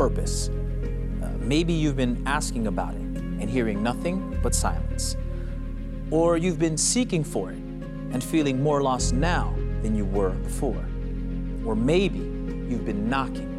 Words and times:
purpose. 0.00 0.48
Uh, 0.48 1.28
maybe 1.40 1.74
you've 1.74 1.94
been 1.94 2.22
asking 2.24 2.68
about 2.68 2.94
it 2.94 3.02
and 3.40 3.50
hearing 3.50 3.82
nothing 3.82 4.40
but 4.42 4.54
silence. 4.54 5.14
Or 6.10 6.38
you've 6.38 6.58
been 6.58 6.78
seeking 6.78 7.22
for 7.22 7.50
it 7.50 7.58
and 7.58 8.24
feeling 8.24 8.62
more 8.62 8.82
lost 8.82 9.12
now 9.12 9.54
than 9.82 9.94
you 9.94 10.06
were 10.06 10.30
before. 10.30 10.82
Or 11.66 11.76
maybe 11.76 12.18
you've 12.18 12.86
been 12.86 13.10
knocking 13.10 13.50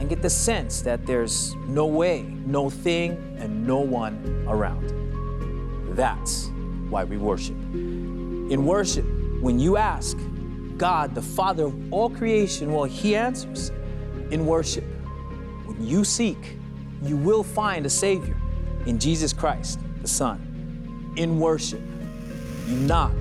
and 0.00 0.08
get 0.08 0.20
the 0.20 0.28
sense 0.28 0.82
that 0.82 1.06
there's 1.06 1.54
no 1.68 1.86
way, 1.86 2.22
no 2.44 2.70
thing, 2.70 3.36
and 3.38 3.64
no 3.64 3.78
one 3.78 4.44
around. 4.48 4.90
That's 5.94 6.50
why 6.90 7.04
we 7.04 7.18
worship. 7.18 7.54
In 7.72 8.66
worship, 8.66 9.06
when 9.40 9.60
you 9.60 9.76
ask 9.76 10.18
God, 10.76 11.14
the 11.14 11.22
Father 11.22 11.66
of 11.66 11.92
all 11.92 12.10
creation, 12.10 12.72
well, 12.72 12.82
He 12.82 13.14
answers. 13.14 13.70
In 14.32 14.44
worship, 14.44 14.84
you 15.84 16.04
seek, 16.04 16.56
you 17.02 17.16
will 17.16 17.42
find 17.42 17.86
a 17.86 17.90
Savior 17.90 18.36
in 18.86 18.98
Jesus 18.98 19.32
Christ, 19.32 19.80
the 20.02 20.08
Son. 20.08 21.12
In 21.16 21.38
worship, 21.38 21.82
you 22.66 22.76
knock 22.76 23.14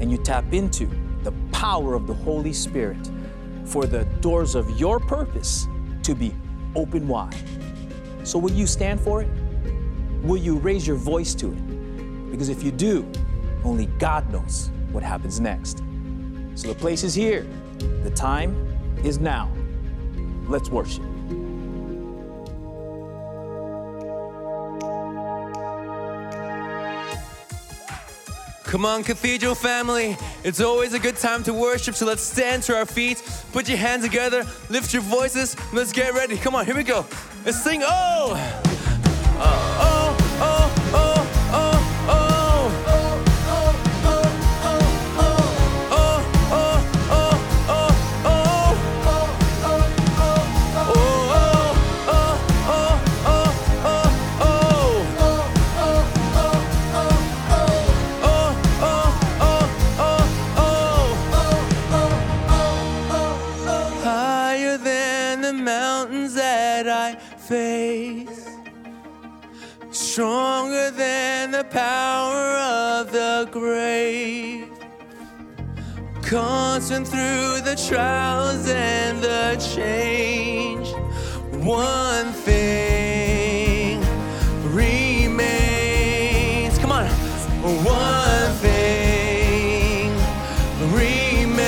and 0.00 0.10
you 0.10 0.18
tap 0.18 0.52
into 0.52 0.88
the 1.22 1.32
power 1.52 1.94
of 1.94 2.06
the 2.06 2.14
Holy 2.14 2.52
Spirit 2.52 3.10
for 3.64 3.86
the 3.86 4.04
doors 4.20 4.54
of 4.54 4.68
your 4.78 5.00
purpose 5.00 5.66
to 6.02 6.14
be 6.14 6.34
open 6.74 7.06
wide. 7.08 7.34
So, 8.24 8.38
will 8.38 8.52
you 8.52 8.66
stand 8.66 9.00
for 9.00 9.22
it? 9.22 9.28
Will 10.22 10.36
you 10.36 10.56
raise 10.58 10.86
your 10.86 10.96
voice 10.96 11.34
to 11.36 11.52
it? 11.52 12.30
Because 12.30 12.48
if 12.48 12.62
you 12.62 12.70
do, 12.70 13.10
only 13.64 13.86
God 13.98 14.30
knows 14.30 14.70
what 14.92 15.02
happens 15.02 15.40
next. 15.40 15.82
So, 16.54 16.68
the 16.68 16.74
place 16.74 17.02
is 17.02 17.14
here, 17.14 17.46
the 18.02 18.10
time 18.10 18.54
is 19.02 19.18
now. 19.18 19.50
Let's 20.46 20.68
worship. 20.68 21.11
Come 28.72 28.86
on, 28.86 29.04
Cathedral 29.04 29.54
family. 29.54 30.16
It's 30.44 30.58
always 30.58 30.94
a 30.94 30.98
good 30.98 31.18
time 31.18 31.42
to 31.42 31.52
worship, 31.52 31.94
so 31.94 32.06
let's 32.06 32.22
stand 32.22 32.62
to 32.62 32.74
our 32.74 32.86
feet, 32.86 33.22
put 33.52 33.68
your 33.68 33.76
hands 33.76 34.02
together, 34.02 34.46
lift 34.70 34.94
your 34.94 35.02
voices, 35.02 35.54
let's 35.74 35.92
get 35.92 36.14
ready. 36.14 36.38
Come 36.38 36.54
on, 36.54 36.64
here 36.64 36.74
we 36.74 36.82
go. 36.82 37.04
Let's 37.44 37.62
sing, 37.62 37.82
oh! 37.84 38.32
Oh, 38.34 38.62
oh, 39.38 39.78
oh, 39.82 40.01
power 71.82 72.44
of 72.58 73.10
the 73.10 73.48
grave, 73.50 74.68
constant 76.22 77.04
through 77.08 77.60
the 77.68 77.74
trials 77.88 78.68
and 78.68 79.20
the 79.20 79.56
change. 79.74 80.88
One 81.64 82.28
thing 82.46 84.00
remains. 84.82 85.58
Come 86.78 86.92
on, 86.92 87.06
one 88.06 88.52
thing 88.66 90.10
remains. 91.00 91.60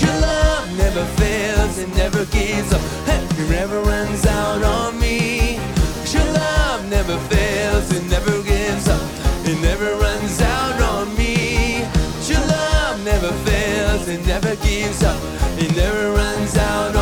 Your 0.00 0.16
love 0.30 0.66
never 0.84 1.04
fails, 1.20 1.78
it 1.78 1.90
never 2.02 2.24
gives 2.26 2.72
up, 2.72 2.82
it 3.08 3.22
never 3.50 3.80
runs 3.82 4.26
out 4.26 4.62
on 4.62 4.91
gives 14.62 15.02
up, 15.02 15.20
it 15.58 15.74
never 15.76 16.12
runs 16.12 16.56
out 16.56 17.01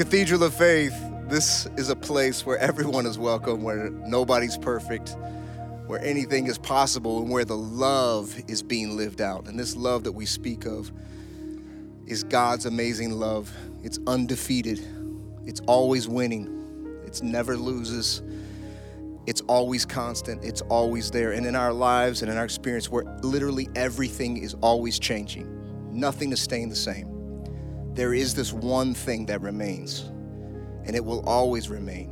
Cathedral 0.00 0.42
of 0.44 0.54
Faith, 0.54 0.98
this 1.28 1.66
is 1.76 1.90
a 1.90 1.94
place 1.94 2.46
where 2.46 2.56
everyone 2.56 3.04
is 3.04 3.18
welcome, 3.18 3.62
where 3.62 3.90
nobody's 3.90 4.56
perfect, 4.56 5.14
where 5.88 6.02
anything 6.02 6.46
is 6.46 6.56
possible, 6.56 7.18
and 7.18 7.28
where 7.28 7.44
the 7.44 7.58
love 7.58 8.34
is 8.48 8.62
being 8.62 8.96
lived 8.96 9.20
out. 9.20 9.46
And 9.46 9.58
this 9.58 9.76
love 9.76 10.04
that 10.04 10.12
we 10.12 10.24
speak 10.24 10.64
of 10.64 10.90
is 12.06 12.24
God's 12.24 12.64
amazing 12.64 13.10
love. 13.10 13.54
It's 13.82 13.98
undefeated, 14.06 14.80
it's 15.44 15.60
always 15.66 16.08
winning, 16.08 17.02
it's 17.04 17.20
never 17.20 17.54
loses. 17.58 18.22
It's 19.26 19.42
always 19.42 19.84
constant, 19.84 20.42
it's 20.42 20.62
always 20.62 21.10
there. 21.10 21.32
And 21.32 21.44
in 21.44 21.54
our 21.54 21.74
lives 21.74 22.22
and 22.22 22.30
in 22.32 22.38
our 22.38 22.44
experience, 22.46 22.88
where 22.88 23.04
literally 23.20 23.68
everything 23.76 24.38
is 24.38 24.54
always 24.62 24.98
changing, 24.98 25.46
nothing 25.92 26.32
is 26.32 26.40
staying 26.40 26.70
the 26.70 26.74
same 26.74 27.19
there 28.00 28.14
is 28.14 28.34
this 28.34 28.50
one 28.50 28.94
thing 28.94 29.26
that 29.26 29.42
remains, 29.42 30.04
and 30.86 30.96
it 30.96 31.04
will 31.04 31.20
always 31.28 31.68
remain. 31.68 32.10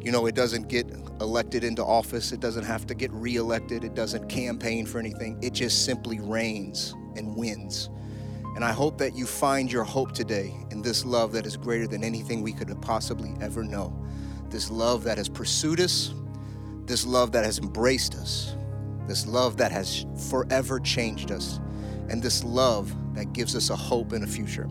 You 0.00 0.12
know, 0.12 0.26
it 0.26 0.36
doesn't 0.36 0.68
get 0.68 0.86
elected 1.20 1.64
into 1.64 1.84
office, 1.84 2.30
it 2.30 2.38
doesn't 2.38 2.62
have 2.62 2.86
to 2.86 2.94
get 2.94 3.10
reelected, 3.10 3.82
it 3.82 3.96
doesn't 3.96 4.28
campaign 4.28 4.86
for 4.86 5.00
anything. 5.00 5.40
It 5.42 5.54
just 5.54 5.84
simply 5.84 6.20
reigns 6.20 6.94
and 7.16 7.34
wins. 7.34 7.90
And 8.54 8.64
I 8.64 8.70
hope 8.70 8.96
that 8.98 9.16
you 9.16 9.26
find 9.26 9.72
your 9.72 9.82
hope 9.82 10.12
today 10.12 10.54
in 10.70 10.82
this 10.82 11.04
love 11.04 11.32
that 11.32 11.44
is 11.44 11.56
greater 11.56 11.88
than 11.88 12.04
anything 12.04 12.40
we 12.40 12.52
could 12.52 12.70
possibly 12.80 13.34
ever 13.40 13.64
know. 13.64 13.92
This 14.50 14.70
love 14.70 15.02
that 15.02 15.18
has 15.18 15.28
pursued 15.28 15.80
us, 15.80 16.14
this 16.84 17.04
love 17.04 17.32
that 17.32 17.44
has 17.44 17.58
embraced 17.58 18.14
us, 18.14 18.54
this 19.08 19.26
love 19.26 19.56
that 19.56 19.72
has 19.72 20.06
forever 20.30 20.78
changed 20.78 21.32
us, 21.32 21.58
and 22.08 22.22
this 22.22 22.44
love 22.44 22.94
that 23.14 23.32
gives 23.32 23.54
us 23.54 23.70
a 23.70 23.76
hope 23.76 24.12
and 24.12 24.24
a 24.24 24.26
future. 24.26 24.68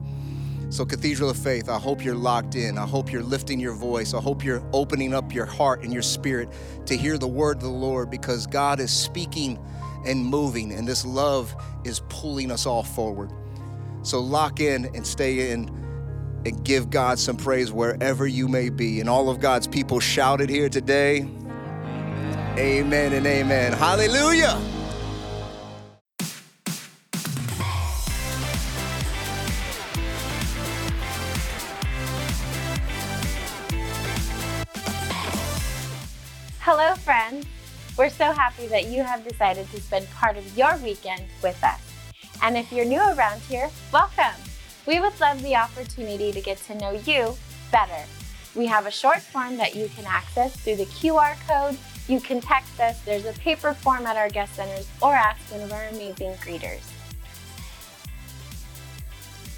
So, 0.70 0.86
Cathedral 0.86 1.30
of 1.30 1.38
Faith, 1.38 1.70
I 1.70 1.80
hope 1.80 2.04
you're 2.04 2.16
locked 2.16 2.56
in. 2.56 2.78
I 2.78 2.86
hope 2.86 3.12
you're 3.12 3.24
lifting 3.24 3.60
your 3.60 3.74
voice. 3.74 4.14
I 4.14 4.20
hope 4.20 4.44
you're 4.44 4.64
opening 4.74 5.14
up 5.14 5.34
your 5.34 5.46
heart 5.46 5.84
and 5.84 5.94
your 5.94 6.02
spirit 6.02 6.50
to 6.88 6.98
hear 6.98 7.18
the 7.18 7.28
word 7.28 7.58
of 7.58 7.64
the 7.64 7.70
Lord 7.70 8.10
because 8.12 8.48
God 8.48 8.82
is 8.82 8.92
speaking 8.92 9.58
and 10.06 10.26
moving, 10.26 10.74
and 10.74 10.86
this 10.86 11.06
love 11.06 11.56
is 11.86 12.02
pulling 12.10 12.52
us 12.52 12.66
all 12.66 12.84
forward. 12.84 13.32
So, 14.02 14.20
lock 14.20 14.60
in 14.60 14.86
and 14.94 15.08
stay 15.08 15.52
in 15.52 15.70
and 16.46 16.64
give 16.66 16.90
God 16.90 17.18
some 17.18 17.38
praise 17.38 17.72
wherever 17.72 18.28
you 18.28 18.48
may 18.48 18.70
be. 18.70 19.00
And 19.00 19.10
all 19.10 19.30
of 19.30 19.40
God's 19.40 19.68
people 19.68 20.00
shouted 20.00 20.50
here 20.50 20.70
today. 20.70 21.30
Amen 22.58 23.14
and 23.14 23.26
amen. 23.26 23.74
Hallelujah. 23.74 24.60
We're 37.98 38.10
so 38.10 38.32
happy 38.32 38.68
that 38.68 38.86
you 38.86 39.02
have 39.02 39.28
decided 39.28 39.68
to 39.72 39.82
spend 39.82 40.08
part 40.12 40.38
of 40.38 40.56
your 40.56 40.78
weekend 40.78 41.24
with 41.42 41.62
us. 41.64 41.82
And 42.44 42.56
if 42.56 42.72
you're 42.72 42.86
new 42.86 43.02
around 43.02 43.42
here, 43.42 43.72
welcome. 43.92 44.40
We 44.86 45.00
would 45.00 45.20
love 45.20 45.42
the 45.42 45.56
opportunity 45.56 46.32
to 46.32 46.40
get 46.40 46.58
to 46.68 46.76
know 46.76 46.92
you 46.92 47.36
better. 47.72 48.04
We 48.56 48.68
have 48.68 48.86
a 48.86 48.92
short 48.92 49.22
form 49.22 49.58
that 49.58 49.76
you 49.76 49.90
can 49.96 50.06
access 50.06 50.56
through 50.58 50.76
the 50.76 50.86
QR 50.86 51.36
code. 51.48 51.76
You 52.08 52.20
can 52.20 52.40
text 52.40 52.80
us, 52.80 53.02
there's 53.02 53.26
a 53.26 53.34
paper 53.34 53.74
form 53.74 54.06
at 54.06 54.16
our 54.16 54.30
guest 54.30 54.54
centers, 54.56 54.88
or 55.02 55.16
ask 55.16 55.52
one 55.52 55.62
of 55.62 55.74
our 55.74 55.88
amazing 55.88 56.34
greeters. 56.36 56.88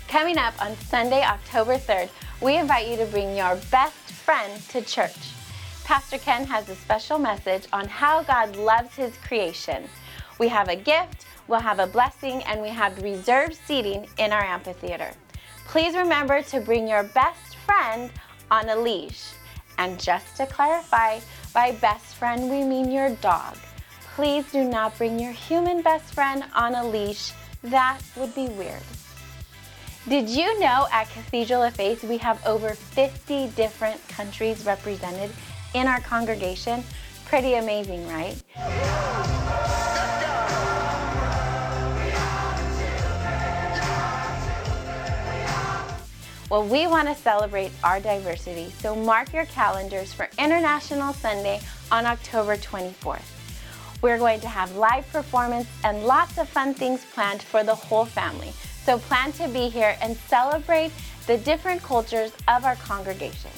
Coming 0.08 0.38
up 0.38 0.54
on 0.64 0.78
Sunday, 0.78 1.24
October 1.24 1.76
3rd, 1.76 2.10
we 2.40 2.58
invite 2.58 2.88
you 2.88 2.96
to 2.96 3.06
bring 3.06 3.36
your 3.36 3.58
best 3.70 3.96
friend 4.12 4.62
to 4.70 4.82
church. 4.82 5.34
Pastor 5.90 6.20
Ken 6.20 6.46
has 6.46 6.70
a 6.70 6.76
special 6.76 7.18
message 7.18 7.66
on 7.74 7.88
how 7.88 8.22
God 8.22 8.56
loves 8.56 8.94
his 8.94 9.18
creation. 9.26 9.90
We 10.38 10.48
have 10.48 10.68
a 10.68 10.76
gift, 10.76 11.26
we'll 11.48 11.62
have 11.62 11.80
a 11.80 11.88
blessing, 11.88 12.44
and 12.44 12.62
we 12.62 12.70
have 12.70 13.02
reserved 13.02 13.58
seating 13.66 14.08
in 14.20 14.32
our 14.32 14.44
amphitheater. 14.44 15.10
Please 15.66 15.96
remember 15.96 16.44
to 16.44 16.62
bring 16.62 16.88
your 16.88 17.02
best 17.02 17.56
friend 17.66 18.12
on 18.52 18.70
a 18.70 18.76
leash. 18.76 19.32
And 19.80 20.00
just 20.00 20.38
to 20.38 20.46
clarify, 20.46 21.22
by 21.56 21.72
best 21.72 22.18
friend 22.18 22.52
we 22.52 22.64
mean 22.64 22.92
your 22.92 23.16
dog. 23.16 23.58
Please 24.14 24.46
do 24.52 24.64
not 24.64 24.96
bring 24.96 25.18
your 25.18 25.32
human 25.32 25.82
best 25.82 26.14
friend 26.14 26.44
on 26.54 26.76
a 26.76 26.88
leash. 26.88 27.32
That 27.64 28.00
would 28.16 28.36
be 28.36 28.48
weird. 28.50 28.84
Did 30.08 30.30
you 30.30 30.60
know 30.60 30.88
at 30.92 31.10
Cathedral 31.10 31.64
of 31.64 31.76
Faith 31.76 32.04
we 32.04 32.18
have 32.18 32.46
over 32.46 32.76
50 32.76 33.48
different 33.50 34.08
countries 34.08 34.66
represented 34.66 35.32
in 35.74 35.88
our 35.88 36.00
congregation? 36.00 36.84
Pretty 37.26 37.56
amazing, 37.56 38.08
right? 38.08 38.36
Well, 46.50 46.64
we 46.64 46.88
want 46.88 47.08
to 47.08 47.14
celebrate 47.14 47.72
our 47.84 48.00
diversity, 48.00 48.72
so 48.80 48.96
mark 48.96 49.34
your 49.34 49.46
calendars 49.46 50.14
for 50.14 50.28
International 50.40 51.14
Sunday 51.14 51.62
on 51.92 52.08
October 52.08 52.58
24th. 52.58 53.22
We're 54.02 54.18
going 54.18 54.40
to 54.40 54.48
have 54.48 54.76
live 54.76 55.08
performance 55.12 55.68
and 55.84 56.06
lots 56.06 56.40
of 56.40 56.50
fun 56.50 56.74
things 56.74 57.06
planned 57.14 57.44
for 57.44 57.64
the 57.64 57.76
whole 57.76 58.06
family. 58.06 58.52
So 58.84 58.98
plan 58.98 59.32
to 59.34 59.48
be 59.48 59.70
here 59.70 59.96
and 60.02 60.18
celebrate 60.18 60.92
the 61.28 61.38
different 61.38 61.84
cultures 61.84 62.32
of 62.48 62.66
our 62.66 62.76
congregation. 62.78 63.52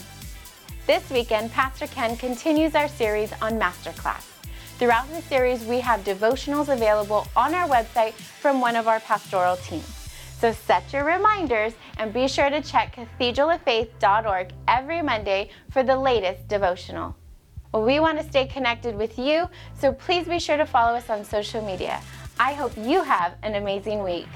This 0.92 1.10
weekend, 1.10 1.54
Pastor 1.54 1.88
Ken 1.88 2.18
continues 2.18 2.76
our 2.76 2.90
series 2.90 3.32
on 3.42 3.58
Masterclass. 3.58 4.26
Throughout 4.78 5.10
the 5.10 5.22
series, 5.22 5.64
we 5.64 5.80
have 5.80 6.02
devotionals 6.02 6.68
available 6.68 7.26
on 7.34 7.56
our 7.56 7.66
website 7.66 8.12
from 8.12 8.60
one 8.60 8.76
of 8.76 8.90
our 8.90 9.00
pastoral 9.00 9.56
teams. 9.56 9.88
So 10.38 10.52
set 10.52 10.92
your 10.92 11.06
reminders 11.06 11.72
and 11.96 12.12
be 12.12 12.28
sure 12.28 12.50
to 12.50 12.62
check 12.62 12.98
cathedraloffaith.org 12.98 14.52
every 14.68 15.02
Monday 15.02 15.52
for 15.70 15.82
the 15.82 15.96
latest 15.96 16.50
devotional. 16.50 17.16
Well, 17.72 17.86
we 17.86 18.02
want 18.02 18.20
to 18.20 18.28
stay 18.28 18.46
connected 18.46 18.94
with 18.94 19.18
you, 19.18 19.48
so 19.80 19.94
please 19.94 20.28
be 20.28 20.40
sure 20.40 20.58
to 20.58 20.66
follow 20.66 20.98
us 20.98 21.10
on 21.10 21.24
social 21.24 21.66
media. 21.66 22.02
I 22.38 22.52
hope 22.52 22.74
you 22.76 23.02
have 23.02 23.36
an 23.44 23.56
amazing 23.56 24.04
week. 24.04 24.28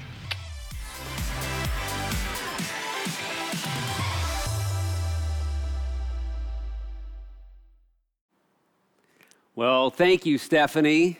Well, 9.56 9.88
thank 9.88 10.26
you, 10.26 10.36
Stephanie. 10.36 11.18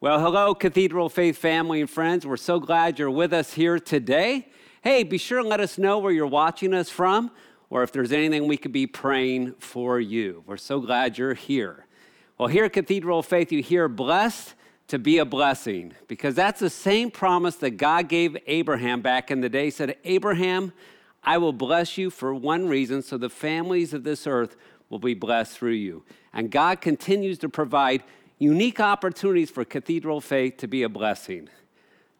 Well, 0.00 0.18
hello, 0.18 0.56
Cathedral 0.56 1.08
Faith 1.08 1.38
family 1.38 1.80
and 1.80 1.88
friends. 1.88 2.26
We're 2.26 2.36
so 2.36 2.58
glad 2.58 2.98
you're 2.98 3.12
with 3.12 3.32
us 3.32 3.52
here 3.52 3.78
today. 3.78 4.48
Hey, 4.82 5.04
be 5.04 5.18
sure 5.18 5.38
and 5.38 5.48
let 5.48 5.60
us 5.60 5.78
know 5.78 6.00
where 6.00 6.10
you're 6.10 6.26
watching 6.26 6.74
us 6.74 6.90
from 6.90 7.30
or 7.68 7.84
if 7.84 7.92
there's 7.92 8.10
anything 8.10 8.48
we 8.48 8.56
could 8.56 8.72
be 8.72 8.88
praying 8.88 9.54
for 9.60 10.00
you. 10.00 10.42
We're 10.48 10.56
so 10.56 10.80
glad 10.80 11.16
you're 11.16 11.34
here. 11.34 11.86
Well, 12.38 12.48
here 12.48 12.64
at 12.64 12.72
Cathedral 12.72 13.22
Faith, 13.22 13.52
you 13.52 13.62
hear 13.62 13.86
blessed 13.86 14.54
to 14.88 14.98
be 14.98 15.18
a 15.18 15.24
blessing 15.24 15.94
because 16.08 16.34
that's 16.34 16.58
the 16.58 16.70
same 16.70 17.08
promise 17.08 17.54
that 17.58 17.76
God 17.76 18.08
gave 18.08 18.36
Abraham 18.48 19.00
back 19.00 19.30
in 19.30 19.42
the 19.42 19.48
day. 19.48 19.66
He 19.66 19.70
said, 19.70 19.94
Abraham, 20.02 20.72
I 21.22 21.38
will 21.38 21.52
bless 21.52 21.96
you 21.96 22.10
for 22.10 22.34
one 22.34 22.66
reason, 22.66 23.02
so 23.02 23.16
the 23.16 23.30
families 23.30 23.94
of 23.94 24.02
this 24.02 24.26
earth 24.26 24.56
will 24.90 24.98
be 24.98 25.14
blessed 25.14 25.56
through 25.56 25.70
you. 25.70 26.04
And 26.34 26.50
God 26.50 26.82
continues 26.82 27.38
to 27.38 27.48
provide 27.48 28.02
unique 28.38 28.80
opportunities 28.80 29.50
for 29.50 29.64
Cathedral 29.64 30.20
Faith 30.20 30.58
to 30.58 30.68
be 30.68 30.82
a 30.82 30.88
blessing. 30.88 31.48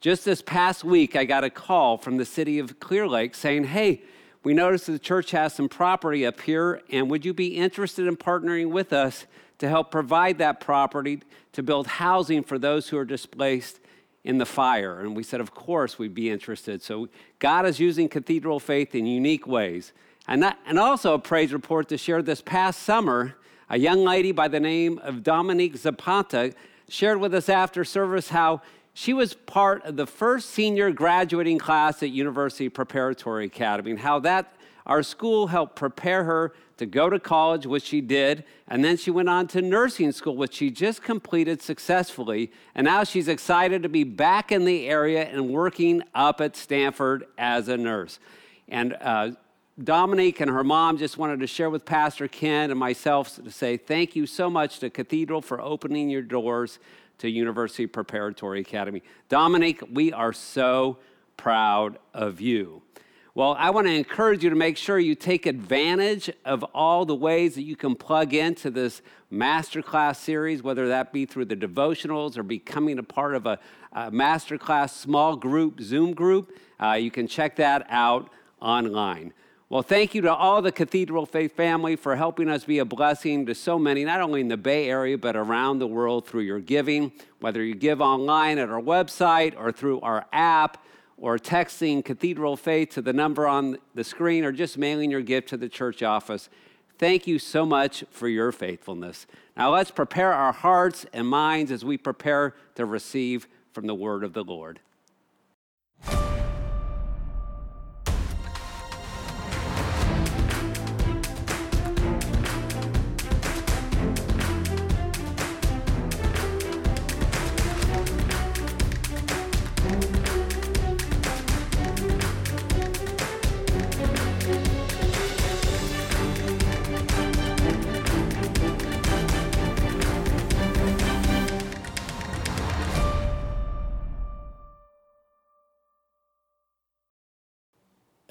Just 0.00 0.24
this 0.24 0.40
past 0.40 0.82
week, 0.82 1.14
I 1.14 1.24
got 1.26 1.44
a 1.44 1.50
call 1.50 1.98
from 1.98 2.16
the 2.16 2.24
city 2.24 2.58
of 2.58 2.80
Clear 2.80 3.06
Lake 3.06 3.34
saying, 3.34 3.64
Hey, 3.64 4.02
we 4.42 4.54
noticed 4.54 4.86
the 4.86 4.98
church 4.98 5.32
has 5.32 5.52
some 5.52 5.68
property 5.68 6.24
up 6.24 6.40
here, 6.40 6.80
and 6.90 7.10
would 7.10 7.26
you 7.26 7.34
be 7.34 7.56
interested 7.56 8.06
in 8.06 8.16
partnering 8.16 8.70
with 8.70 8.94
us 8.94 9.26
to 9.58 9.68
help 9.68 9.90
provide 9.90 10.38
that 10.38 10.60
property 10.60 11.20
to 11.52 11.62
build 11.62 11.86
housing 11.86 12.42
for 12.42 12.58
those 12.58 12.88
who 12.88 12.96
are 12.96 13.04
displaced 13.04 13.80
in 14.24 14.38
the 14.38 14.46
fire? 14.46 15.00
And 15.00 15.14
we 15.14 15.22
said, 15.22 15.40
Of 15.40 15.54
course, 15.54 15.98
we'd 15.98 16.14
be 16.14 16.30
interested. 16.30 16.82
So 16.82 17.08
God 17.38 17.66
is 17.66 17.78
using 17.78 18.08
Cathedral 18.08 18.60
Faith 18.60 18.94
in 18.94 19.04
unique 19.06 19.46
ways. 19.46 19.92
And, 20.30 20.44
that, 20.44 20.60
and 20.64 20.78
also 20.78 21.14
a 21.14 21.18
praise 21.18 21.52
report 21.52 21.88
to 21.88 21.98
share 21.98 22.22
this 22.22 22.40
past 22.40 22.84
summer, 22.84 23.34
a 23.68 23.76
young 23.76 24.04
lady 24.04 24.30
by 24.30 24.46
the 24.46 24.60
name 24.60 25.00
of 25.02 25.24
Dominique 25.24 25.76
Zapata 25.76 26.54
shared 26.88 27.18
with 27.18 27.34
us 27.34 27.48
after 27.48 27.84
service 27.84 28.28
how 28.28 28.62
she 28.94 29.12
was 29.12 29.34
part 29.34 29.84
of 29.84 29.96
the 29.96 30.06
first 30.06 30.50
senior 30.50 30.92
graduating 30.92 31.58
class 31.58 32.00
at 32.04 32.10
University 32.10 32.68
Preparatory 32.68 33.46
Academy 33.46 33.90
and 33.90 33.98
how 33.98 34.20
that 34.20 34.54
our 34.86 35.02
school 35.02 35.48
helped 35.48 35.74
prepare 35.74 36.22
her 36.22 36.52
to 36.76 36.86
go 36.86 37.10
to 37.10 37.18
college, 37.18 37.66
which 37.66 37.84
she 37.84 38.00
did, 38.00 38.44
and 38.68 38.84
then 38.84 38.96
she 38.96 39.10
went 39.10 39.28
on 39.28 39.48
to 39.48 39.60
nursing 39.60 40.12
school, 40.12 40.36
which 40.36 40.54
she 40.54 40.70
just 40.70 41.02
completed 41.02 41.60
successfully. 41.60 42.52
And 42.76 42.84
now 42.84 43.02
she's 43.02 43.26
excited 43.26 43.82
to 43.82 43.88
be 43.88 44.04
back 44.04 44.52
in 44.52 44.64
the 44.64 44.88
area 44.88 45.24
and 45.24 45.50
working 45.50 46.04
up 46.14 46.40
at 46.40 46.56
Stanford 46.56 47.26
as 47.36 47.68
a 47.68 47.76
nurse. 47.76 48.20
And 48.68 48.96
uh, 49.00 49.32
Dominique 49.84 50.40
and 50.40 50.50
her 50.50 50.64
mom 50.64 50.98
just 50.98 51.16
wanted 51.16 51.40
to 51.40 51.46
share 51.46 51.70
with 51.70 51.84
Pastor 51.84 52.28
Ken 52.28 52.70
and 52.70 52.78
myself 52.78 53.36
to 53.36 53.50
say 53.50 53.76
thank 53.76 54.14
you 54.14 54.26
so 54.26 54.50
much 54.50 54.78
to 54.80 54.90
Cathedral 54.90 55.40
for 55.40 55.60
opening 55.60 56.10
your 56.10 56.22
doors 56.22 56.78
to 57.18 57.30
University 57.30 57.86
Preparatory 57.86 58.60
Academy. 58.60 59.02
Dominique, 59.28 59.82
we 59.90 60.12
are 60.12 60.32
so 60.32 60.98
proud 61.36 61.98
of 62.12 62.40
you. 62.40 62.82
Well, 63.34 63.56
I 63.58 63.70
want 63.70 63.86
to 63.86 63.92
encourage 63.94 64.44
you 64.44 64.50
to 64.50 64.56
make 64.56 64.76
sure 64.76 64.98
you 64.98 65.14
take 65.14 65.46
advantage 65.46 66.30
of 66.44 66.62
all 66.74 67.06
the 67.06 67.14
ways 67.14 67.54
that 67.54 67.62
you 67.62 67.76
can 67.76 67.94
plug 67.94 68.34
into 68.34 68.70
this 68.70 69.00
masterclass 69.32 70.16
series, 70.16 70.62
whether 70.62 70.88
that 70.88 71.12
be 71.12 71.24
through 71.24 71.46
the 71.46 71.56
devotionals 71.56 72.36
or 72.36 72.42
becoming 72.42 72.98
a 72.98 73.02
part 73.02 73.34
of 73.34 73.46
a, 73.46 73.58
a 73.92 74.10
masterclass 74.10 74.90
small 74.90 75.36
group, 75.36 75.80
Zoom 75.80 76.12
group. 76.12 76.58
Uh, 76.82 76.92
you 76.92 77.10
can 77.10 77.26
check 77.26 77.56
that 77.56 77.86
out 77.88 78.30
online. 78.60 79.32
Well, 79.70 79.82
thank 79.82 80.16
you 80.16 80.22
to 80.22 80.34
all 80.34 80.62
the 80.62 80.72
Cathedral 80.72 81.26
Faith 81.26 81.54
family 81.54 81.94
for 81.94 82.16
helping 82.16 82.48
us 82.48 82.64
be 82.64 82.80
a 82.80 82.84
blessing 82.84 83.46
to 83.46 83.54
so 83.54 83.78
many, 83.78 84.04
not 84.04 84.20
only 84.20 84.40
in 84.40 84.48
the 84.48 84.56
Bay 84.56 84.90
Area, 84.90 85.16
but 85.16 85.36
around 85.36 85.78
the 85.78 85.86
world 85.86 86.26
through 86.26 86.40
your 86.40 86.58
giving, 86.58 87.12
whether 87.38 87.62
you 87.62 87.76
give 87.76 88.00
online 88.00 88.58
at 88.58 88.68
our 88.68 88.80
website 88.80 89.54
or 89.56 89.70
through 89.70 90.00
our 90.00 90.26
app 90.32 90.82
or 91.16 91.38
texting 91.38 92.04
Cathedral 92.04 92.56
Faith 92.56 92.90
to 92.94 93.00
the 93.00 93.12
number 93.12 93.46
on 93.46 93.78
the 93.94 94.02
screen 94.02 94.44
or 94.44 94.50
just 94.50 94.76
mailing 94.76 95.08
your 95.08 95.22
gift 95.22 95.50
to 95.50 95.56
the 95.56 95.68
church 95.68 96.02
office. 96.02 96.48
Thank 96.98 97.28
you 97.28 97.38
so 97.38 97.64
much 97.64 98.02
for 98.10 98.26
your 98.26 98.50
faithfulness. 98.50 99.28
Now 99.56 99.70
let's 99.72 99.92
prepare 99.92 100.32
our 100.32 100.52
hearts 100.52 101.06
and 101.12 101.28
minds 101.28 101.70
as 101.70 101.84
we 101.84 101.96
prepare 101.96 102.56
to 102.74 102.84
receive 102.84 103.46
from 103.70 103.86
the 103.86 103.94
word 103.94 104.24
of 104.24 104.32
the 104.32 104.42
Lord. 104.42 104.80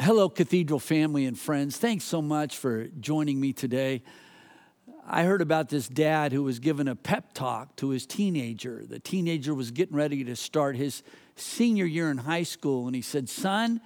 Hello, 0.10 0.28
Cathedral 0.28 0.80
family 0.80 1.28
and 1.28 1.38
friends. 1.38 1.78
Thanks 1.78 2.04
so 2.04 2.20
much 2.20 2.58
for 2.58 2.88
joining 3.00 3.40
me 3.40 3.54
today. 3.54 4.02
I 5.06 5.22
heard 5.22 5.40
about 5.40 5.70
this 5.70 5.88
dad 5.88 6.32
who 6.32 6.42
was 6.42 6.58
giving 6.58 6.88
a 6.88 6.96
pep 6.96 7.32
talk 7.34 7.76
to 7.76 7.90
his 7.90 8.08
teenager. 8.08 8.84
The 8.90 8.98
teenager 8.98 9.54
was 9.54 9.70
getting 9.70 9.96
ready 9.96 10.24
to 10.24 10.36
start 10.36 10.76
his 10.78 11.04
senior 11.36 11.86
year 11.86 12.10
in 12.10 12.18
high 12.18 12.42
school, 12.42 12.88
and 12.88 12.96
he 12.96 13.04
said, 13.04 13.30
Son, 13.30 13.82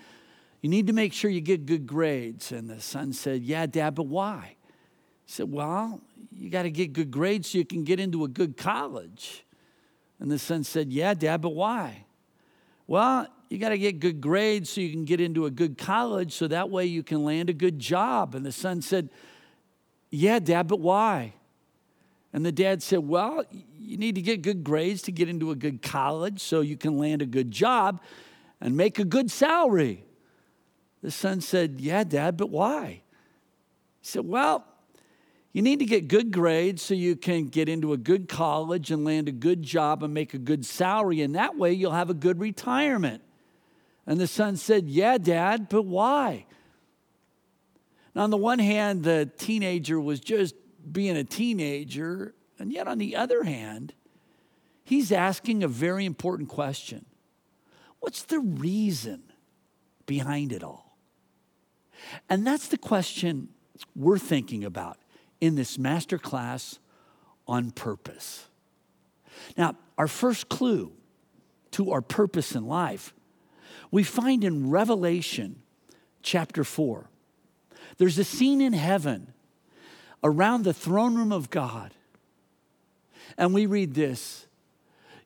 you 0.61 0.69
need 0.69 0.87
to 0.87 0.93
make 0.93 1.11
sure 1.11 1.29
you 1.29 1.41
get 1.41 1.65
good 1.65 1.85
grades. 1.85 2.53
And 2.53 2.69
the 2.69 2.79
son 2.79 3.11
said, 3.11 3.43
Yeah, 3.43 3.65
dad, 3.65 3.93
but 3.93 4.07
why? 4.07 4.55
He 5.25 5.31
said, 5.33 5.51
Well, 5.51 5.99
you 6.31 6.49
got 6.49 6.63
to 6.63 6.71
get 6.71 6.93
good 6.93 7.11
grades 7.11 7.49
so 7.49 7.57
you 7.57 7.65
can 7.65 7.83
get 7.83 7.99
into 7.99 8.23
a 8.23 8.29
good 8.29 8.55
college. 8.55 9.43
And 10.21 10.31
the 10.31 10.39
son 10.39 10.63
said, 10.63 10.93
Yeah, 10.93 11.15
dad, 11.15 11.41
but 11.41 11.49
why? 11.49 12.05
Well, 12.87 13.27
you 13.53 13.59
got 13.59 13.69
to 13.69 13.77
get 13.77 13.99
good 13.99 14.19
grades 14.19 14.71
so 14.71 14.81
you 14.81 14.89
can 14.89 15.05
get 15.05 15.21
into 15.21 15.45
a 15.45 15.51
good 15.51 15.77
college 15.77 16.33
so 16.33 16.47
that 16.47 16.71
way 16.71 16.87
you 16.87 17.03
can 17.03 17.23
land 17.23 17.51
a 17.51 17.53
good 17.53 17.77
job. 17.77 18.33
And 18.33 18.43
the 18.43 18.51
son 18.51 18.81
said, 18.81 19.09
Yeah, 20.09 20.39
dad, 20.39 20.67
but 20.67 20.79
why? 20.79 21.35
And 22.33 22.43
the 22.43 22.51
dad 22.51 22.81
said, 22.81 23.07
Well, 23.07 23.43
you 23.77 23.97
need 23.97 24.15
to 24.15 24.23
get 24.23 24.41
good 24.41 24.63
grades 24.63 25.03
to 25.03 25.11
get 25.11 25.29
into 25.29 25.51
a 25.51 25.55
good 25.55 25.83
college 25.83 26.41
so 26.41 26.61
you 26.61 26.75
can 26.75 26.97
land 26.97 27.21
a 27.21 27.27
good 27.27 27.51
job 27.51 28.01
and 28.59 28.75
make 28.75 28.97
a 28.97 29.05
good 29.05 29.29
salary. 29.29 30.03
The 31.03 31.11
son 31.11 31.39
said, 31.39 31.79
Yeah, 31.79 32.03
dad, 32.05 32.37
but 32.37 32.49
why? 32.49 33.03
He 34.01 34.07
said, 34.07 34.25
Well, 34.25 34.65
you 35.51 35.61
need 35.61 35.77
to 35.77 35.85
get 35.85 36.07
good 36.07 36.31
grades 36.31 36.81
so 36.81 36.95
you 36.95 37.15
can 37.15 37.49
get 37.49 37.69
into 37.69 37.93
a 37.93 37.97
good 37.97 38.27
college 38.27 38.89
and 38.89 39.05
land 39.05 39.29
a 39.29 39.31
good 39.31 39.61
job 39.61 40.01
and 40.01 40.11
make 40.11 40.33
a 40.33 40.39
good 40.39 40.65
salary. 40.65 41.21
And 41.21 41.35
that 41.35 41.55
way 41.55 41.71
you'll 41.71 41.91
have 41.91 42.09
a 42.09 42.15
good 42.15 42.39
retirement. 42.39 43.21
And 44.05 44.19
the 44.19 44.27
son 44.27 44.57
said, 44.57 44.87
Yeah, 44.87 45.17
dad, 45.17 45.69
but 45.69 45.83
why? 45.83 46.45
Now, 48.15 48.23
on 48.23 48.29
the 48.29 48.37
one 48.37 48.59
hand, 48.59 49.03
the 49.03 49.29
teenager 49.37 49.99
was 49.99 50.19
just 50.19 50.55
being 50.91 51.17
a 51.17 51.23
teenager. 51.23 52.35
And 52.59 52.71
yet, 52.71 52.87
on 52.87 52.97
the 52.97 53.15
other 53.15 53.43
hand, 53.43 53.93
he's 54.83 55.11
asking 55.11 55.63
a 55.63 55.67
very 55.67 56.05
important 56.05 56.49
question 56.49 57.05
What's 57.99 58.23
the 58.23 58.39
reason 58.39 59.23
behind 60.05 60.51
it 60.51 60.63
all? 60.63 60.97
And 62.29 62.45
that's 62.45 62.67
the 62.67 62.77
question 62.77 63.49
we're 63.95 64.17
thinking 64.17 64.65
about 64.65 64.97
in 65.39 65.55
this 65.55 65.77
master 65.77 66.17
class 66.17 66.79
on 67.47 67.71
purpose. 67.71 68.47
Now, 69.57 69.75
our 69.97 70.07
first 70.07 70.49
clue 70.49 70.91
to 71.71 71.91
our 71.91 72.01
purpose 72.01 72.55
in 72.55 72.67
life 72.67 73.13
we 73.93 74.01
find 74.01 74.43
in 74.43 74.71
Revelation 74.71 75.61
chapter 76.23 76.63
4. 76.63 77.05
There's 77.99 78.17
a 78.17 78.23
scene 78.23 78.59
in 78.59 78.73
heaven 78.73 79.31
around 80.23 80.63
the 80.63 80.73
throne 80.73 81.13
room 81.13 81.31
of 81.31 81.51
God. 81.51 81.93
And 83.37 83.53
we 83.53 83.67
read 83.67 83.93
this 83.93 84.47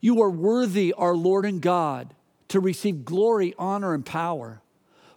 You 0.01 0.21
are 0.21 0.29
worthy, 0.29 0.91
our 0.91 1.15
Lord 1.15 1.45
and 1.45 1.61
God, 1.61 2.13
to 2.49 2.59
receive 2.59 3.05
glory, 3.05 3.55
honor, 3.57 3.93
and 3.93 4.05
power. 4.05 4.61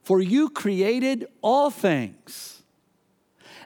For 0.05 0.23
you 0.23 0.49
created 0.49 1.27
all 1.43 1.71
things, 1.71 2.63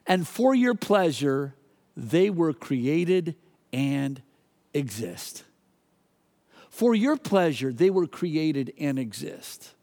and 0.07 0.26
for 0.26 0.55
your 0.55 0.75
pleasure 0.75 1.55
they 1.95 2.31
were 2.31 2.55
created 2.55 3.37
and 3.71 4.23
exist. 4.73 5.45
For 6.75 6.93
your 6.93 7.16
pleasure, 7.16 7.73
they 7.73 7.88
were 7.88 8.09
created 8.09 8.73
and 8.81 8.99
exist. 8.99 9.76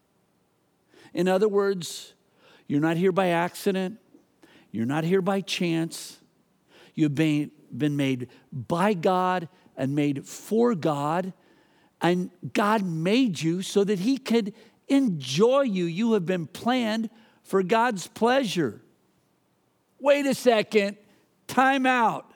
In 1.13 1.29
other 1.29 1.47
words, 1.47 2.13
you're 2.67 2.81
not 2.81 2.97
here 2.97 3.13
by 3.13 3.27
accident, 3.27 3.97
you're 4.71 4.85
not 4.85 5.05
here 5.05 5.21
by 5.21 5.39
chance. 5.39 6.17
You've 6.93 7.15
been, 7.15 7.51
been 7.75 7.95
made 7.95 8.27
by 8.51 8.93
God 8.93 9.47
and 9.77 9.95
made 9.95 10.27
for 10.27 10.75
God, 10.75 11.31
and 12.01 12.29
God 12.51 12.83
made 12.83 13.41
you 13.41 13.61
so 13.61 13.85
that 13.85 13.99
He 13.99 14.17
could 14.17 14.53
enjoy 14.89 15.61
you. 15.61 15.85
You 15.85 16.11
have 16.11 16.25
been 16.25 16.45
planned 16.45 17.09
for 17.43 17.63
God's 17.63 18.07
pleasure. 18.07 18.81
Wait 19.97 20.25
a 20.25 20.33
second, 20.33 20.97
time 21.47 21.85
out. 21.85 22.33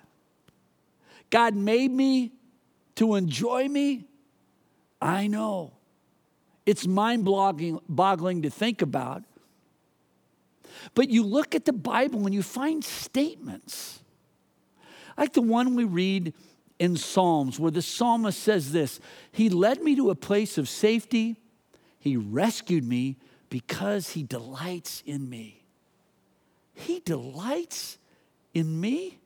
God 1.29 1.57
made 1.57 1.91
me 1.91 2.31
to 2.95 3.15
enjoy 3.15 3.67
me? 3.67 4.07
I 5.05 5.27
know. 5.27 5.73
It's 6.65 6.87
mind 6.87 7.25
boggling 7.25 8.41
to 8.41 8.49
think 8.49 8.81
about. 8.81 9.23
But 10.95 11.09
you 11.11 11.23
look 11.23 11.53
at 11.53 11.65
the 11.65 11.73
Bible 11.73 12.25
and 12.25 12.33
you 12.33 12.41
find 12.41 12.83
statements 12.83 13.99
like 15.15 15.33
the 15.33 15.43
one 15.43 15.75
we 15.75 15.83
read 15.83 16.33
in 16.79 16.97
Psalms, 16.97 17.59
where 17.59 17.71
the 17.71 17.83
psalmist 17.83 18.39
says 18.39 18.71
this 18.71 18.99
He 19.31 19.47
led 19.47 19.83
me 19.83 19.95
to 19.95 20.09
a 20.09 20.15
place 20.15 20.57
of 20.57 20.67
safety, 20.67 21.37
He 21.99 22.17
rescued 22.17 22.83
me 22.83 23.17
because 23.49 24.09
He 24.09 24.23
delights 24.23 25.03
in 25.05 25.29
me. 25.29 25.63
He 26.73 26.99
delights 26.99 27.99
in 28.55 28.81
me? 28.81 29.19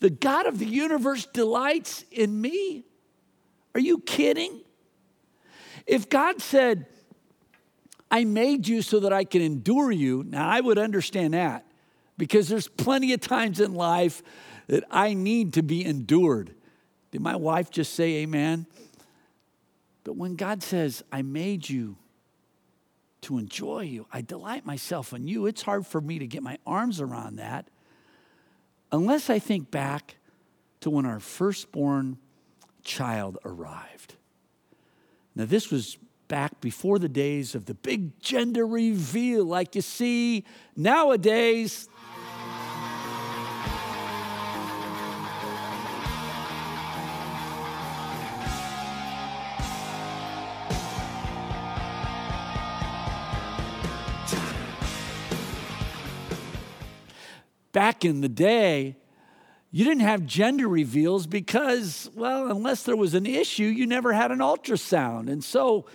The 0.00 0.10
God 0.10 0.44
of 0.44 0.58
the 0.58 0.66
universe 0.66 1.24
delights 1.24 2.04
in 2.12 2.38
me? 2.38 2.84
Are 3.74 3.80
you 3.80 3.98
kidding? 3.98 4.60
If 5.86 6.08
God 6.08 6.40
said, 6.40 6.86
I 8.10 8.24
made 8.24 8.68
you 8.68 8.82
so 8.82 9.00
that 9.00 9.12
I 9.12 9.24
can 9.24 9.42
endure 9.42 9.90
you, 9.90 10.24
now 10.24 10.48
I 10.48 10.60
would 10.60 10.78
understand 10.78 11.34
that 11.34 11.66
because 12.16 12.48
there's 12.48 12.68
plenty 12.68 13.12
of 13.12 13.20
times 13.20 13.60
in 13.60 13.74
life 13.74 14.22
that 14.68 14.84
I 14.90 15.14
need 15.14 15.54
to 15.54 15.62
be 15.62 15.84
endured. 15.84 16.54
Did 17.10 17.20
my 17.20 17.36
wife 17.36 17.70
just 17.70 17.94
say 17.94 18.16
amen? 18.16 18.66
But 20.04 20.16
when 20.16 20.36
God 20.36 20.62
says, 20.62 21.02
I 21.10 21.22
made 21.22 21.68
you 21.68 21.96
to 23.22 23.38
enjoy 23.38 23.80
you, 23.80 24.06
I 24.12 24.20
delight 24.20 24.64
myself 24.64 25.12
in 25.12 25.26
you, 25.26 25.46
it's 25.46 25.62
hard 25.62 25.86
for 25.86 26.00
me 26.00 26.18
to 26.18 26.26
get 26.26 26.42
my 26.42 26.58
arms 26.66 27.00
around 27.00 27.36
that 27.36 27.68
unless 28.92 29.28
I 29.28 29.40
think 29.40 29.70
back 29.70 30.16
to 30.80 30.90
when 30.90 31.04
our 31.04 31.18
firstborn 31.18 32.18
child 32.84 33.38
arrived. 33.44 34.14
Now, 35.34 35.46
this 35.46 35.70
was 35.70 35.98
back 36.28 36.60
before 36.60 36.98
the 36.98 37.08
days 37.08 37.54
of 37.54 37.66
the 37.66 37.74
big 37.74 38.18
gender 38.20 38.66
reveal, 38.66 39.44
like 39.44 39.74
you 39.74 39.82
see 39.82 40.44
nowadays. 40.76 41.88
Back 57.72 58.04
in 58.04 58.20
the 58.20 58.28
day, 58.28 58.96
you 59.74 59.84
didn't 59.84 60.02
have 60.02 60.24
gender 60.24 60.68
reveals 60.68 61.26
because, 61.26 62.08
well, 62.14 62.48
unless 62.48 62.84
there 62.84 62.94
was 62.94 63.14
an 63.14 63.26
issue, 63.26 63.64
you 63.64 63.88
never 63.88 64.12
had 64.12 64.30
an 64.30 64.38
ultrasound. 64.38 65.28
And 65.28 65.42
so 65.42 65.86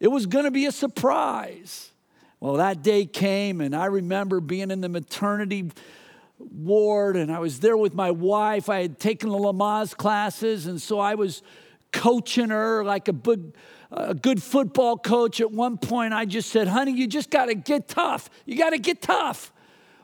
it 0.00 0.08
was 0.08 0.24
going 0.24 0.46
to 0.46 0.50
be 0.50 0.64
a 0.64 0.72
surprise. 0.72 1.90
Well, 2.40 2.54
that 2.54 2.80
day 2.82 3.04
came, 3.04 3.60
and 3.60 3.76
I 3.76 3.84
remember 3.84 4.40
being 4.40 4.70
in 4.70 4.80
the 4.80 4.88
maternity 4.88 5.70
ward, 6.38 7.16
and 7.16 7.30
I 7.30 7.38
was 7.40 7.60
there 7.60 7.76
with 7.76 7.92
my 7.92 8.12
wife. 8.12 8.70
I 8.70 8.80
had 8.80 8.98
taken 8.98 9.28
the 9.28 9.36
Lamaze 9.36 9.94
classes, 9.94 10.66
and 10.66 10.80
so 10.80 10.98
I 10.98 11.14
was 11.14 11.42
coaching 11.92 12.48
her 12.48 12.82
like 12.82 13.08
a 13.08 13.12
good, 13.12 13.52
a 13.90 14.14
good 14.14 14.42
football 14.42 14.96
coach. 14.96 15.42
At 15.42 15.52
one 15.52 15.76
point, 15.76 16.14
I 16.14 16.24
just 16.24 16.48
said, 16.48 16.66
Honey, 16.66 16.92
you 16.92 17.06
just 17.06 17.28
got 17.28 17.46
to 17.46 17.54
get 17.54 17.88
tough. 17.88 18.30
You 18.46 18.56
got 18.56 18.70
to 18.70 18.78
get 18.78 19.02
tough. 19.02 19.52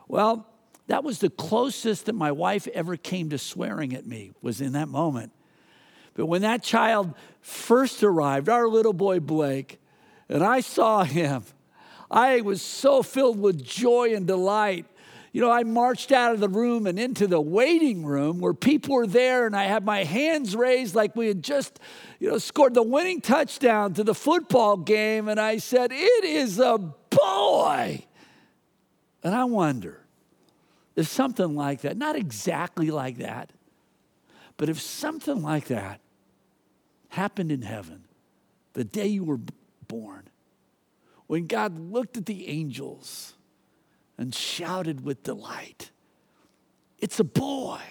Well, 0.07 0.47
that 0.87 1.03
was 1.03 1.19
the 1.19 1.29
closest 1.29 2.05
that 2.05 2.13
my 2.13 2.31
wife 2.31 2.67
ever 2.73 2.95
came 2.95 3.29
to 3.29 3.37
swearing 3.37 3.95
at 3.95 4.05
me, 4.05 4.31
was 4.41 4.61
in 4.61 4.73
that 4.73 4.87
moment. 4.87 5.31
But 6.13 6.27
when 6.27 6.43
that 6.43 6.63
child 6.63 7.13
first 7.41 8.03
arrived, 8.03 8.49
our 8.49 8.67
little 8.67 8.93
boy 8.93 9.19
Blake, 9.19 9.79
and 10.29 10.43
I 10.43 10.61
saw 10.61 11.03
him, 11.03 11.43
I 12.09 12.41
was 12.41 12.61
so 12.61 13.03
filled 13.03 13.39
with 13.39 13.63
joy 13.63 14.13
and 14.15 14.25
delight. 14.25 14.85
You 15.33 15.41
know, 15.41 15.51
I 15.51 15.63
marched 15.63 16.11
out 16.13 16.33
of 16.33 16.39
the 16.39 16.47
room 16.47 16.87
and 16.87 16.97
into 16.97 17.27
the 17.27 17.41
waiting 17.41 18.05
room 18.05 18.39
where 18.39 18.53
people 18.53 18.95
were 18.95 19.07
there, 19.07 19.45
and 19.45 19.55
I 19.55 19.63
had 19.63 19.83
my 19.83 20.03
hands 20.03 20.55
raised 20.55 20.95
like 20.95 21.15
we 21.15 21.27
had 21.27 21.43
just, 21.43 21.79
you 22.19 22.29
know, 22.29 22.37
scored 22.37 22.73
the 22.73 22.83
winning 22.83 23.19
touchdown 23.19 23.93
to 23.95 24.03
the 24.03 24.15
football 24.15 24.77
game. 24.77 25.27
And 25.27 25.39
I 25.39 25.57
said, 25.57 25.91
It 25.91 26.23
is 26.23 26.59
a 26.59 26.77
boy. 26.77 28.05
And 29.23 29.35
I 29.35 29.43
wonder, 29.43 30.04
if 30.95 31.07
something 31.07 31.55
like 31.55 31.81
that, 31.81 31.97
not 31.97 32.15
exactly 32.15 32.89
like 32.89 33.17
that, 33.17 33.51
but 34.57 34.69
if 34.69 34.79
something 34.79 35.41
like 35.41 35.65
that 35.65 35.99
happened 37.09 37.51
in 37.51 37.61
heaven 37.61 38.05
the 38.73 38.83
day 38.83 39.07
you 39.07 39.23
were 39.23 39.39
born, 39.87 40.29
when 41.27 41.47
God 41.47 41.77
looked 41.77 42.17
at 42.17 42.25
the 42.25 42.47
angels 42.47 43.33
and 44.17 44.33
shouted 44.33 45.03
with 45.03 45.23
delight, 45.23 45.91
It's 46.99 47.19
a 47.19 47.23
boy 47.23 47.81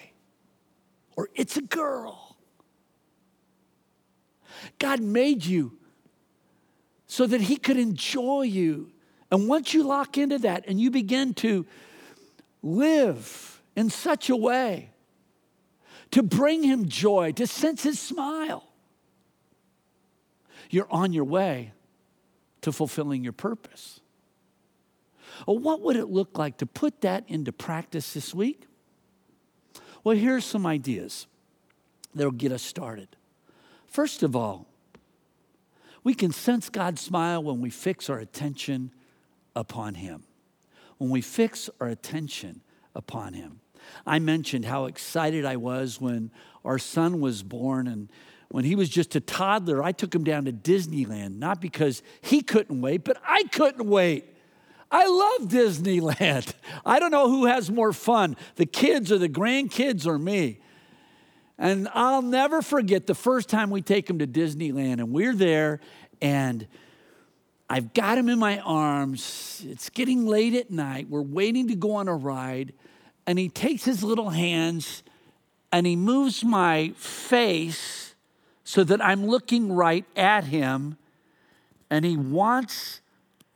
or 1.15 1.29
it's 1.35 1.57
a 1.57 1.61
girl. 1.61 2.37
God 4.79 4.99
made 4.99 5.45
you 5.45 5.77
so 7.07 7.27
that 7.27 7.41
He 7.41 7.57
could 7.57 7.77
enjoy 7.77 8.43
you. 8.43 8.91
And 9.31 9.47
once 9.47 9.73
you 9.73 9.83
lock 9.83 10.17
into 10.17 10.39
that 10.39 10.65
and 10.67 10.79
you 10.79 10.89
begin 10.89 11.33
to 11.35 11.65
live 12.65 13.61
in 13.75 13.89
such 13.89 14.29
a 14.29 14.35
way 14.35 14.89
to 16.11 16.23
bring 16.23 16.63
him 16.63 16.89
joy, 16.89 17.31
to 17.33 17.45
sense 17.45 17.83
his 17.83 17.99
smile, 17.99 18.63
you're 20.69 20.87
on 20.91 21.13
your 21.13 21.23
way 21.23 21.71
to 22.61 22.71
fulfilling 22.71 23.23
your 23.23 23.33
purpose. 23.33 23.99
Well, 25.45 25.59
what 25.59 25.81
would 25.81 25.95
it 25.95 26.07
look 26.07 26.37
like 26.37 26.57
to 26.57 26.65
put 26.65 27.01
that 27.01 27.23
into 27.27 27.51
practice 27.51 28.13
this 28.13 28.33
week? 28.33 28.63
Well, 30.03 30.15
here's 30.17 30.45
some 30.45 30.65
ideas 30.65 31.27
that'll 32.15 32.31
get 32.31 32.51
us 32.51 32.63
started. 32.63 33.09
First 33.85 34.23
of 34.23 34.35
all, 34.35 34.65
we 36.03 36.13
can 36.13 36.31
sense 36.31 36.69
God's 36.69 37.01
smile 37.01 37.43
when 37.43 37.61
we 37.61 37.69
fix 37.69 38.09
our 38.09 38.19
attention 38.19 38.91
upon 39.55 39.95
Him 39.95 40.23
when 40.97 41.09
we 41.09 41.21
fix 41.21 41.69
our 41.79 41.87
attention 41.87 42.61
upon 42.93 43.33
Him. 43.33 43.59
I 44.05 44.19
mentioned 44.19 44.65
how 44.65 44.85
excited 44.85 45.45
I 45.45 45.57
was 45.57 46.01
when 46.01 46.31
our 46.63 46.79
son 46.79 47.19
was 47.19 47.43
born 47.43 47.87
and 47.87 48.09
when 48.49 48.63
he 48.63 48.75
was 48.75 48.89
just 48.89 49.15
a 49.15 49.19
toddler, 49.19 49.83
I 49.83 49.91
took 49.91 50.13
him 50.13 50.23
down 50.23 50.45
to 50.45 50.53
Disneyland, 50.53 51.39
not 51.39 51.59
because 51.59 52.01
he 52.21 52.41
couldn't 52.41 52.79
wait, 52.79 53.03
but 53.03 53.17
I 53.27 53.43
couldn't 53.51 53.87
wait. 53.87 54.33
I 54.91 55.07
love 55.07 55.49
Disneyland. 55.49 56.53
I 56.85 56.99
don't 56.99 57.11
know 57.11 57.29
who 57.29 57.45
has 57.45 57.69
more 57.69 57.91
fun, 57.91 58.37
the 58.55 58.65
kids 58.65 59.11
or 59.11 59.17
the 59.17 59.29
grandkids 59.29 60.05
or 60.05 60.17
me. 60.17 60.59
And 61.57 61.87
I'll 61.93 62.21
never 62.21 62.61
forget 62.61 63.07
the 63.07 63.15
first 63.15 63.49
time 63.49 63.69
we 63.69 63.81
take 63.81 64.09
him 64.09 64.19
to 64.19 64.27
Disneyland 64.27 64.93
and 64.93 65.11
we're 65.11 65.35
there 65.35 65.79
and 66.21 66.67
I've 67.69 67.93
got 67.93 68.17
him 68.17 68.29
in 68.29 68.37
my 68.37 68.59
arms. 68.59 69.63
It's 69.67 69.89
getting 69.89 70.25
late 70.25 70.53
at 70.53 70.69
night. 70.69 71.09
We're 71.09 71.21
waiting 71.21 71.67
to 71.69 71.75
go 71.75 71.93
on 71.95 72.07
a 72.07 72.15
ride. 72.15 72.73
And 73.25 73.39
he 73.39 73.49
takes 73.49 73.85
his 73.85 74.03
little 74.03 74.29
hands 74.29 75.01
and 75.71 75.87
he 75.87 75.95
moves 75.95 76.43
my 76.43 76.89
face 76.95 78.13
so 78.63 78.83
that 78.83 79.03
I'm 79.03 79.25
looking 79.25 79.73
right 79.73 80.05
at 80.15 80.45
him. 80.45 80.97
And 81.89 82.05
he 82.05 82.15
wants 82.15 83.01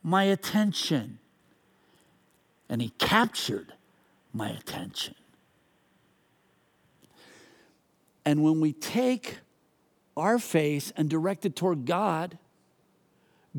my 0.02 0.24
attention. 0.24 1.18
And 2.68 2.82
he 2.82 2.90
captured 2.98 3.72
my 4.32 4.50
attention. 4.50 5.14
And 8.24 8.42
when 8.42 8.60
we 8.60 8.72
take 8.72 9.38
our 10.16 10.38
face 10.38 10.92
and 10.96 11.08
direct 11.08 11.46
it 11.46 11.56
toward 11.56 11.86
God, 11.86 12.38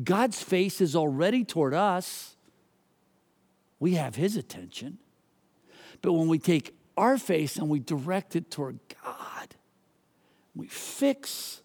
God's 0.02 0.42
face 0.42 0.80
is 0.80 0.96
already 0.96 1.44
toward 1.44 1.74
us. 1.74 2.36
We 3.78 3.94
have 3.94 4.14
His 4.14 4.36
attention. 4.36 4.98
But 6.00 6.12
when 6.12 6.28
we 6.28 6.38
take 6.38 6.74
our 6.96 7.18
face 7.18 7.56
and 7.56 7.68
we 7.68 7.78
direct 7.78 8.36
it 8.36 8.50
toward 8.50 8.78
God, 9.04 9.54
we 10.54 10.66
fix 10.66 11.62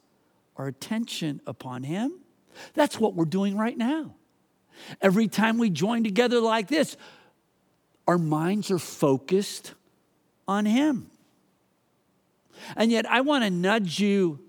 our 0.55 0.67
attention 0.67 1.41
upon 1.47 1.83
Him. 1.83 2.19
That's 2.73 2.99
what 2.99 3.13
we're 3.13 3.25
doing 3.25 3.57
right 3.57 3.77
now. 3.77 4.15
Every 5.01 5.27
time 5.27 5.57
we 5.57 5.69
join 5.69 6.03
together 6.03 6.39
like 6.39 6.67
this, 6.67 6.97
our 8.07 8.17
minds 8.17 8.71
are 8.71 8.79
focused 8.79 9.73
on 10.47 10.65
Him. 10.65 11.09
And 12.75 12.91
yet, 12.91 13.05
I 13.09 13.21
want 13.21 13.43
to 13.43 13.49
nudge 13.49 13.99
you 13.99 14.39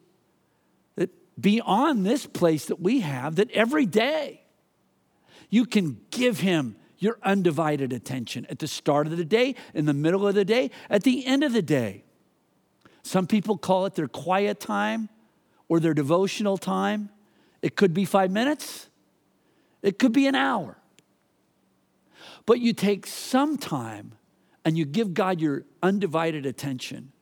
beyond 1.40 2.04
this 2.04 2.26
place 2.26 2.66
that 2.66 2.80
we 2.80 3.00
have 3.00 3.36
that 3.36 3.50
every 3.52 3.86
day 3.86 4.42
you 5.50 5.64
can 5.64 6.00
give 6.10 6.40
him 6.40 6.76
your 6.98 7.18
undivided 7.22 7.92
attention 7.92 8.46
at 8.50 8.58
the 8.58 8.66
start 8.66 9.06
of 9.06 9.16
the 9.16 9.24
day, 9.24 9.54
in 9.72 9.86
the 9.86 9.94
middle 9.94 10.26
of 10.26 10.34
the 10.34 10.44
day, 10.44 10.70
at 10.90 11.04
the 11.04 11.24
end 11.26 11.44
of 11.44 11.52
the 11.52 11.62
day. 11.62 12.04
Some 13.02 13.26
people 13.26 13.56
call 13.56 13.86
it 13.86 13.94
their 13.94 14.08
quiet 14.08 14.60
time 14.60 15.08
or 15.68 15.80
their 15.80 15.94
devotional 15.94 16.58
time. 16.58 17.10
It 17.62 17.76
could 17.76 17.94
be 17.94 18.04
five 18.04 18.30
minutes, 18.30 18.88
it 19.82 19.98
could 19.98 20.12
be 20.12 20.26
an 20.26 20.34
hour. 20.34 20.76
But 22.46 22.60
you 22.60 22.72
take 22.72 23.06
some 23.06 23.58
time 23.58 24.12
and 24.64 24.76
you 24.76 24.84
give 24.84 25.14
God 25.14 25.40
your 25.40 25.64
undivided 25.82 26.46
attention. 26.46 27.12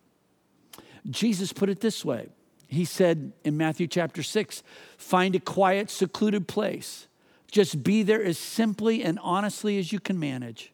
Jesus 1.11 1.53
put 1.53 1.69
it 1.69 1.81
this 1.81 2.05
way 2.05 2.29
he 2.67 2.85
said 2.85 3.33
in 3.45 3.57
Matthew 3.57 3.87
chapter 3.87 4.23
6 4.23 4.63
find 4.99 5.35
a 5.35 5.41
quiet, 5.41 5.91
secluded 5.91 6.49
place, 6.49 7.07
Just 7.51 7.83
be 7.83 8.03
there 8.03 8.23
as 8.23 8.39
simply 8.39 9.03
and 9.03 9.19
honestly 9.23 9.79
as 9.79 9.93
you 9.93 10.01
can 10.01 10.19
manage. 10.19 10.73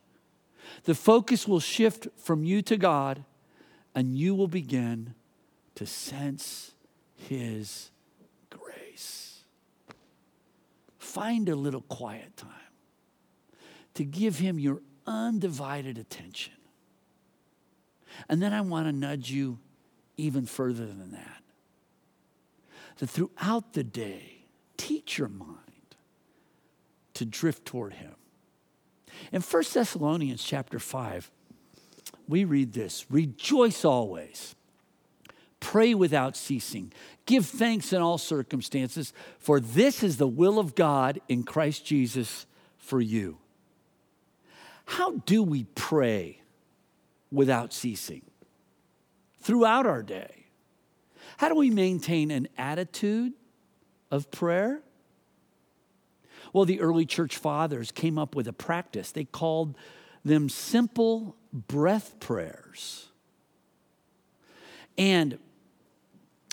The 0.84 0.94
focus 0.94 1.46
will 1.46 1.60
shift 1.60 2.08
from 2.16 2.44
you 2.44 2.62
to 2.62 2.76
God, 2.76 3.24
and 3.94 4.16
you 4.16 4.34
will 4.34 4.48
begin 4.48 5.14
to 5.74 5.86
sense 5.86 6.74
His 7.14 7.90
grace. 8.48 9.44
Find 10.98 11.48
a 11.48 11.56
little 11.56 11.82
quiet 11.82 12.36
time 12.36 12.48
to 13.94 14.04
give 14.04 14.38
Him 14.38 14.58
your 14.58 14.80
undivided 15.06 15.98
attention. 15.98 16.54
And 18.28 18.42
then 18.42 18.52
I 18.52 18.60
want 18.62 18.86
to 18.86 18.92
nudge 18.92 19.30
you 19.30 19.58
even 20.16 20.46
further 20.46 20.86
than 20.86 21.12
that. 21.12 21.41
Throughout 23.04 23.72
the 23.72 23.82
day, 23.82 24.46
teach 24.76 25.18
your 25.18 25.28
mind 25.28 25.58
to 27.14 27.24
drift 27.24 27.64
toward 27.64 27.94
Him. 27.94 28.14
In 29.32 29.42
1 29.42 29.64
Thessalonians 29.72 30.42
chapter 30.42 30.78
5, 30.78 31.30
we 32.28 32.44
read 32.44 32.72
this 32.72 33.04
Rejoice 33.10 33.84
always, 33.84 34.54
pray 35.58 35.94
without 35.94 36.36
ceasing, 36.36 36.92
give 37.26 37.46
thanks 37.46 37.92
in 37.92 38.00
all 38.00 38.18
circumstances, 38.18 39.12
for 39.38 39.58
this 39.58 40.02
is 40.02 40.16
the 40.16 40.28
will 40.28 40.58
of 40.58 40.74
God 40.74 41.20
in 41.28 41.42
Christ 41.42 41.84
Jesus 41.84 42.46
for 42.78 43.00
you. 43.00 43.38
How 44.84 45.16
do 45.26 45.42
we 45.42 45.64
pray 45.74 46.40
without 47.30 47.72
ceasing 47.72 48.22
throughout 49.40 49.86
our 49.86 50.02
day? 50.02 50.41
How 51.42 51.48
do 51.48 51.56
we 51.56 51.70
maintain 51.70 52.30
an 52.30 52.46
attitude 52.56 53.32
of 54.12 54.30
prayer? 54.30 54.80
Well, 56.52 56.64
the 56.64 56.80
early 56.80 57.04
church 57.04 57.36
fathers 57.36 57.90
came 57.90 58.16
up 58.16 58.36
with 58.36 58.46
a 58.46 58.52
practice. 58.52 59.10
They 59.10 59.24
called 59.24 59.76
them 60.24 60.48
simple 60.48 61.34
breath 61.52 62.20
prayers. 62.20 63.08
And 64.96 65.40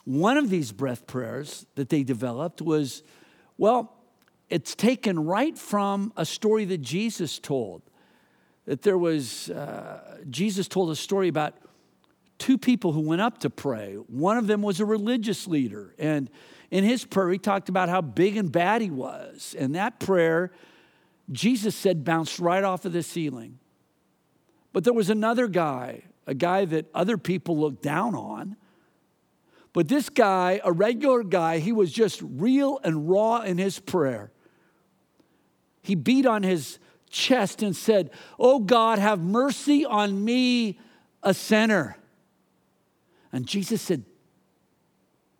one 0.05 0.37
of 0.37 0.49
these 0.49 0.71
breath 0.71 1.05
prayers 1.05 1.67
that 1.75 1.89
they 1.89 2.01
developed 2.01 2.59
was 2.59 3.03
well, 3.59 3.95
it's 4.49 4.73
taken 4.73 5.23
right 5.23 5.55
from 5.55 6.13
a 6.17 6.25
story 6.25 6.65
that 6.65 6.81
Jesus 6.81 7.37
told. 7.37 7.83
That 8.65 8.81
there 8.81 8.97
was, 8.97 9.51
uh, 9.51 10.17
Jesus 10.31 10.67
told 10.67 10.89
a 10.89 10.95
story 10.95 11.27
about 11.27 11.53
two 12.39 12.57
people 12.57 12.93
who 12.93 13.01
went 13.01 13.21
up 13.21 13.37
to 13.39 13.49
pray. 13.49 13.93
One 13.93 14.37
of 14.37 14.47
them 14.47 14.61
was 14.61 14.79
a 14.79 14.85
religious 14.85 15.47
leader, 15.47 15.93
and 15.99 16.29
in 16.71 16.83
his 16.83 17.05
prayer, 17.05 17.29
he 17.29 17.37
talked 17.37 17.69
about 17.69 17.89
how 17.89 18.01
big 18.01 18.37
and 18.37 18.51
bad 18.51 18.81
he 18.81 18.89
was. 18.89 19.55
And 19.57 19.75
that 19.75 19.99
prayer, 19.99 20.51
Jesus 21.31 21.75
said, 21.75 22.03
bounced 22.03 22.39
right 22.39 22.63
off 22.63 22.85
of 22.85 22.93
the 22.93 23.03
ceiling. 23.03 23.59
But 24.71 24.83
there 24.83 24.93
was 24.93 25.09
another 25.09 25.47
guy, 25.47 26.03
a 26.27 26.35
guy 26.35 26.65
that 26.65 26.85
other 26.93 27.17
people 27.17 27.57
looked 27.57 27.81
down 27.81 28.15
on. 28.15 28.55
But 29.73 29.87
this 29.87 30.09
guy, 30.09 30.61
a 30.63 30.71
regular 30.71 31.23
guy, 31.23 31.59
he 31.59 31.71
was 31.71 31.91
just 31.91 32.21
real 32.21 32.79
and 32.83 33.09
raw 33.09 33.41
in 33.41 33.57
his 33.57 33.79
prayer. 33.79 34.31
He 35.81 35.95
beat 35.95 36.25
on 36.25 36.43
his 36.43 36.77
chest 37.09 37.63
and 37.63 37.75
said, 37.75 38.11
Oh 38.37 38.59
God, 38.59 38.99
have 38.99 39.19
mercy 39.19 39.85
on 39.85 40.23
me, 40.23 40.79
a 41.23 41.33
sinner. 41.33 41.98
And 43.31 43.45
Jesus 43.45 43.81
said, 43.81 44.03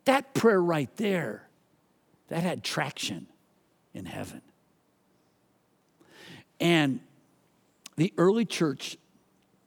that 0.04 0.34
prayer 0.34 0.62
right 0.62 0.94
there, 0.96 1.48
that 2.28 2.42
had 2.42 2.62
traction 2.62 3.26
in 3.92 4.06
heaven. 4.06 4.42
And 6.60 7.00
the 7.96 8.12
early 8.16 8.44
church, 8.44 8.96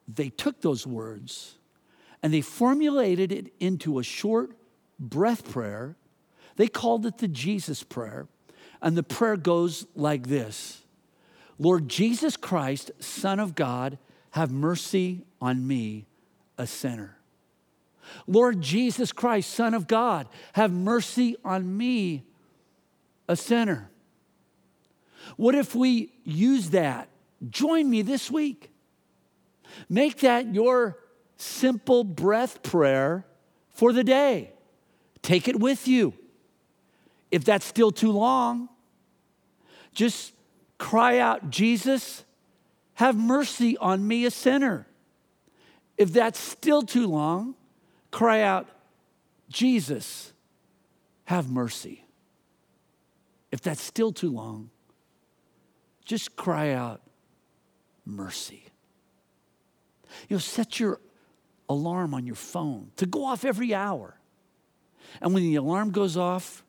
they 0.08 0.30
took 0.30 0.62
those 0.62 0.88
words 0.88 1.56
and 2.22 2.34
they 2.34 2.42
formulated 2.42 3.32
it 3.32 3.54
into 3.60 4.00
a 4.00 4.04
short 4.04 4.52
breath 5.00 5.50
prayer. 5.50 5.96
They 6.56 6.68
called 6.68 7.06
it 7.06 7.18
the 7.18 7.28
Jesus 7.28 7.84
prayer. 7.84 8.28
And 8.82 8.98
the 8.98 9.04
prayer 9.04 9.38
goes 9.38 9.86
like 9.96 10.28
this 10.28 10.84
Lord 11.60 11.88
Jesus 11.90 12.38
Christ, 12.38 12.92
Son 13.00 13.40
of 13.40 13.56
God, 13.56 13.98
have 14.32 14.52
mercy 14.52 15.26
on 15.42 15.68
me, 15.68 16.06
a 16.58 16.66
sinner. 16.66 17.18
Lord 18.28 18.62
Jesus 18.62 19.12
Christ, 19.12 19.50
Son 19.52 19.74
of 19.74 19.88
God, 19.88 20.28
have 20.54 20.72
mercy 20.72 21.36
on 21.44 21.78
me, 21.78 22.24
a 23.28 23.36
sinner. 23.36 23.90
What 25.38 25.56
if 25.56 25.76
we 25.76 26.14
use 26.24 26.72
that? 26.72 27.10
Join 27.50 27.90
me 27.90 28.02
this 28.02 28.30
week. 28.30 28.70
Make 29.90 30.20
that 30.20 30.54
your 30.54 30.98
simple 31.38 32.04
breath 32.04 32.64
prayer 32.64 33.26
for 33.70 33.92
the 33.94 34.04
day. 34.04 34.52
Take 35.22 35.48
it 35.48 35.60
with 35.60 35.88
you. 35.88 36.14
If 37.32 37.46
that's 37.46 37.66
still 37.66 37.92
too 37.92 38.12
long, 38.12 38.70
just 39.94 40.34
cry 40.78 41.20
out, 41.20 41.50
Jesus, 41.50 42.24
have 42.96 43.18
mercy 43.18 43.78
on 43.78 44.08
me, 44.08 44.26
a 44.26 44.32
sinner. 44.32 44.88
If 45.98 46.14
that's 46.14 46.40
still 46.40 46.84
too 46.84 47.08
long, 47.08 47.56
cry 48.14 48.42
out, 48.42 48.70
Jesus, 49.50 50.32
have 51.26 51.50
mercy. 51.50 52.06
If 53.52 53.62
that's 53.62 53.82
still 53.82 54.14
too 54.14 54.30
long, 54.30 54.70
just 56.06 56.36
cry 56.36 56.72
out, 56.72 57.02
mercy. 58.06 58.66
You 60.30 60.36
know, 60.36 60.40
set 60.40 60.80
your 60.80 61.02
alarm 61.68 62.14
on 62.14 62.26
your 62.26 62.36
phone 62.36 62.92
to 62.98 63.06
go 63.06 63.26
off 63.26 63.44
every 63.44 63.74
hour. 63.74 64.16
And 65.20 65.34
when 65.34 65.44
the 65.44 65.56
alarm 65.56 65.92
goes 65.92 66.16
off, 66.16 66.64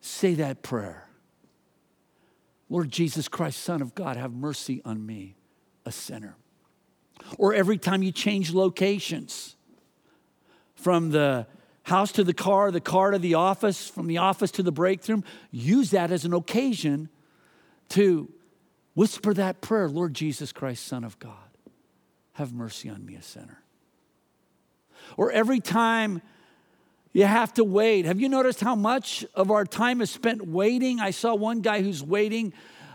say 0.00 0.34
that 0.34 0.62
prayer 0.62 1.04
Lord 2.70 2.90
Jesus 2.90 3.28
Christ, 3.28 3.60
Son 3.60 3.80
of 3.80 3.94
God, 3.94 4.18
have 4.18 4.34
mercy 4.34 4.82
on 4.84 5.06
me, 5.06 5.36
a 5.86 5.92
sinner. 5.92 6.36
Or 7.38 7.54
every 7.54 7.78
time 7.78 8.02
you 8.02 8.12
change 8.12 8.52
locations, 8.52 9.56
from 10.78 11.10
the 11.10 11.46
house 11.82 12.12
to 12.12 12.24
the 12.24 12.34
car, 12.34 12.70
the 12.70 12.80
car 12.80 13.10
to 13.10 13.18
the 13.18 13.34
office, 13.34 13.88
from 13.88 14.06
the 14.06 14.18
office 14.18 14.50
to 14.52 14.62
the 14.62 14.72
break 14.72 15.06
room. 15.08 15.24
Use 15.50 15.90
that 15.90 16.10
as 16.10 16.24
an 16.24 16.32
occasion 16.32 17.08
to 17.90 18.30
whisper 18.94 19.34
that 19.34 19.60
prayer 19.60 19.88
Lord 19.88 20.14
Jesus 20.14 20.52
Christ, 20.52 20.86
Son 20.86 21.04
of 21.04 21.18
God, 21.18 21.32
have 22.32 22.52
mercy 22.52 22.88
on 22.88 23.04
me, 23.04 23.14
a 23.14 23.22
sinner. 23.22 23.62
Or 25.16 25.32
every 25.32 25.60
time 25.60 26.22
you 27.12 27.24
have 27.24 27.54
to 27.54 27.64
wait. 27.64 28.04
Have 28.04 28.20
you 28.20 28.28
noticed 28.28 28.60
how 28.60 28.74
much 28.74 29.24
of 29.34 29.50
our 29.50 29.64
time 29.64 30.00
is 30.00 30.10
spent 30.10 30.46
waiting? 30.46 31.00
I 31.00 31.10
saw 31.10 31.34
one 31.34 31.62
guy 31.62 31.82
who's 31.82 32.02
waiting 32.02 32.52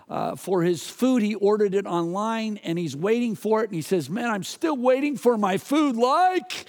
uh, 0.07 0.35
for 0.35 0.61
his 0.61 0.87
food. 0.87 1.23
He 1.23 1.35
ordered 1.35 1.73
it 1.73 1.85
online 1.85 2.57
and 2.63 2.77
he's 2.77 2.95
waiting 2.95 3.35
for 3.35 3.63
it. 3.63 3.69
And 3.69 3.75
he 3.75 3.81
says, 3.81 4.09
Man, 4.09 4.29
I'm 4.29 4.43
still 4.43 4.77
waiting 4.77 5.17
for 5.17 5.37
my 5.37 5.57
food. 5.57 5.97
Like, 5.97 6.67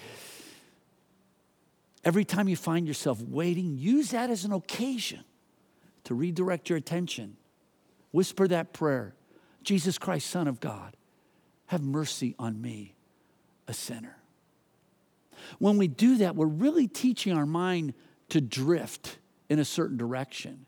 Every 2.04 2.24
time 2.24 2.48
you 2.48 2.56
find 2.56 2.86
yourself 2.86 3.20
waiting, 3.22 3.78
use 3.78 4.10
that 4.10 4.30
as 4.30 4.44
an 4.44 4.52
occasion 4.52 5.24
to 6.04 6.14
redirect 6.14 6.68
your 6.68 6.76
attention. 6.76 7.36
Whisper 8.12 8.46
that 8.48 8.72
prayer 8.72 9.14
Jesus 9.62 9.96
Christ, 9.96 10.28
Son 10.28 10.46
of 10.46 10.60
God, 10.60 10.94
have 11.66 11.82
mercy 11.82 12.34
on 12.38 12.60
me, 12.60 12.94
a 13.66 13.72
sinner. 13.72 14.18
When 15.58 15.78
we 15.78 15.88
do 15.88 16.18
that, 16.18 16.36
we're 16.36 16.46
really 16.46 16.86
teaching 16.86 17.32
our 17.36 17.46
mind 17.46 17.94
to 18.28 18.40
drift 18.42 19.18
in 19.48 19.58
a 19.58 19.64
certain 19.64 19.96
direction. 19.96 20.66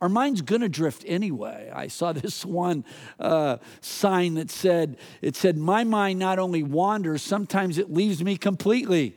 Our 0.00 0.08
mind's 0.08 0.42
gonna 0.42 0.68
drift 0.68 1.04
anyway. 1.06 1.70
I 1.74 1.86
saw 1.86 2.12
this 2.12 2.44
one 2.44 2.84
uh, 3.18 3.58
sign 3.80 4.34
that 4.34 4.50
said, 4.50 4.96
it 5.22 5.36
said, 5.36 5.56
My 5.56 5.84
mind 5.84 6.18
not 6.18 6.38
only 6.38 6.62
wanders, 6.62 7.22
sometimes 7.22 7.78
it 7.78 7.92
leaves 7.92 8.22
me 8.22 8.36
completely. 8.36 9.16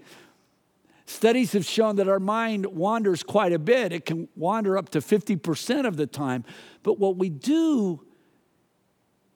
Studies 1.08 1.54
have 1.54 1.65
shown 1.65 1.96
that 1.96 2.10
our 2.10 2.20
mind 2.20 2.65
wanders 2.65 3.24
quite 3.24 3.54
a 3.54 3.60
bit. 3.60 3.93
It 3.93 4.06
can 4.06 4.28
wander 4.36 4.78
up 4.78 4.89
to 4.89 5.00
50% 5.00 5.88
of 5.88 5.96
the 5.96 6.06
time. 6.06 6.43
But 6.84 7.00
what 7.00 7.15
we 7.15 7.30
do 7.30 8.06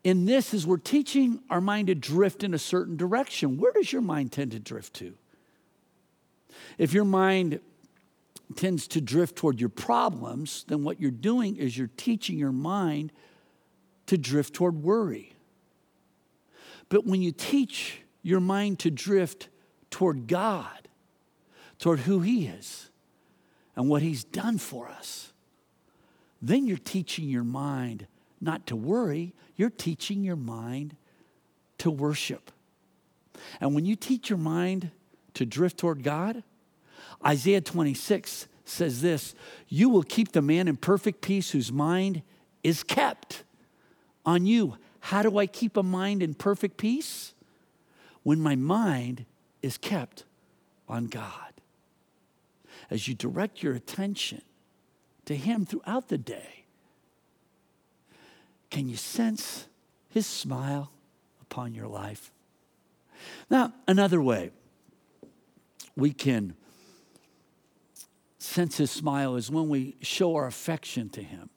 in 0.03 0.25
this 0.25 0.53
is 0.53 0.67
we're 0.67 0.77
teaching 0.77 1.39
our 1.49 1.61
mind 1.61 1.87
to 1.87 1.95
drift 1.95 2.43
in 2.43 2.53
a 2.53 2.59
certain 2.59 2.97
direction. 2.97 3.57
Where 3.57 3.71
does 3.71 3.91
your 3.91 4.01
mind 4.01 4.33
tend 4.33 4.51
to 4.51 4.59
drift 4.59 4.95
to? 4.95 5.13
If 6.77 6.93
your 6.93 7.05
mind 7.05 7.61
tends 8.57 8.85
to 8.89 8.99
drift 8.99 9.37
toward 9.37 9.61
your 9.61 9.69
problems, 9.69 10.65
then 10.67 10.83
what 10.83 10.99
you're 10.99 11.09
doing 11.09 11.55
is 11.55 11.77
you're 11.77 11.89
teaching 11.95 12.37
your 12.37 12.51
mind 12.51 13.13
to 14.07 14.17
drift 14.17 14.53
toward 14.53 14.83
worry. 14.83 15.31
But 16.89 17.05
when 17.05 17.21
you 17.21 17.31
teach 17.31 18.01
your 18.23 18.41
mind 18.41 18.79
to 18.79 18.91
drift 18.91 19.47
toward 19.89 20.27
God, 20.27 20.89
toward 21.81 22.01
who 22.01 22.21
He 22.21 22.45
is 22.45 22.89
and 23.75 23.89
what 23.89 24.01
He's 24.01 24.23
done 24.23 24.57
for 24.57 24.87
us, 24.87 25.33
then 26.41 26.65
you're 26.65 26.77
teaching 26.77 27.27
your 27.27 27.43
mind 27.43 28.07
not 28.39 28.65
to 28.67 28.75
worry, 28.75 29.33
you're 29.57 29.69
teaching 29.69 30.23
your 30.23 30.37
mind 30.37 30.95
to 31.79 31.91
worship. 31.91 32.51
And 33.59 33.75
when 33.75 33.85
you 33.85 33.95
teach 33.95 34.29
your 34.29 34.37
mind 34.37 34.91
to 35.33 35.45
drift 35.45 35.77
toward 35.77 36.03
God, 36.03 36.43
Isaiah 37.25 37.61
26 37.61 38.47
says 38.63 39.01
this 39.01 39.35
You 39.67 39.89
will 39.89 40.03
keep 40.03 40.31
the 40.31 40.41
man 40.41 40.67
in 40.67 40.77
perfect 40.77 41.21
peace 41.21 41.51
whose 41.51 41.71
mind 41.71 42.21
is 42.63 42.83
kept 42.83 43.43
on 44.25 44.45
you. 44.45 44.77
How 44.99 45.23
do 45.23 45.39
I 45.39 45.47
keep 45.47 45.77
a 45.77 45.83
mind 45.83 46.21
in 46.21 46.35
perfect 46.35 46.77
peace? 46.77 47.33
When 48.23 48.39
my 48.39 48.55
mind 48.55 49.25
is 49.63 49.79
kept 49.79 50.25
on 50.87 51.07
God. 51.07 51.50
As 52.91 53.07
you 53.07 53.15
direct 53.15 53.63
your 53.63 53.73
attention 53.73 54.41
to 55.23 55.35
Him 55.35 55.65
throughout 55.65 56.09
the 56.09 56.17
day, 56.17 56.65
can 58.69 58.89
you 58.89 58.97
sense 58.97 59.67
His 60.09 60.27
smile 60.27 60.91
upon 61.41 61.73
your 61.73 61.87
life? 61.87 62.31
Now, 63.49 63.73
another 63.87 64.21
way 64.21 64.51
we 65.95 66.11
can 66.11 66.53
sense 68.39 68.75
His 68.75 68.91
smile 68.91 69.37
is 69.37 69.49
when 69.49 69.69
we 69.69 69.95
show 70.01 70.35
our 70.35 70.45
affection 70.45 71.09
to 71.11 71.23
Him. 71.23 71.49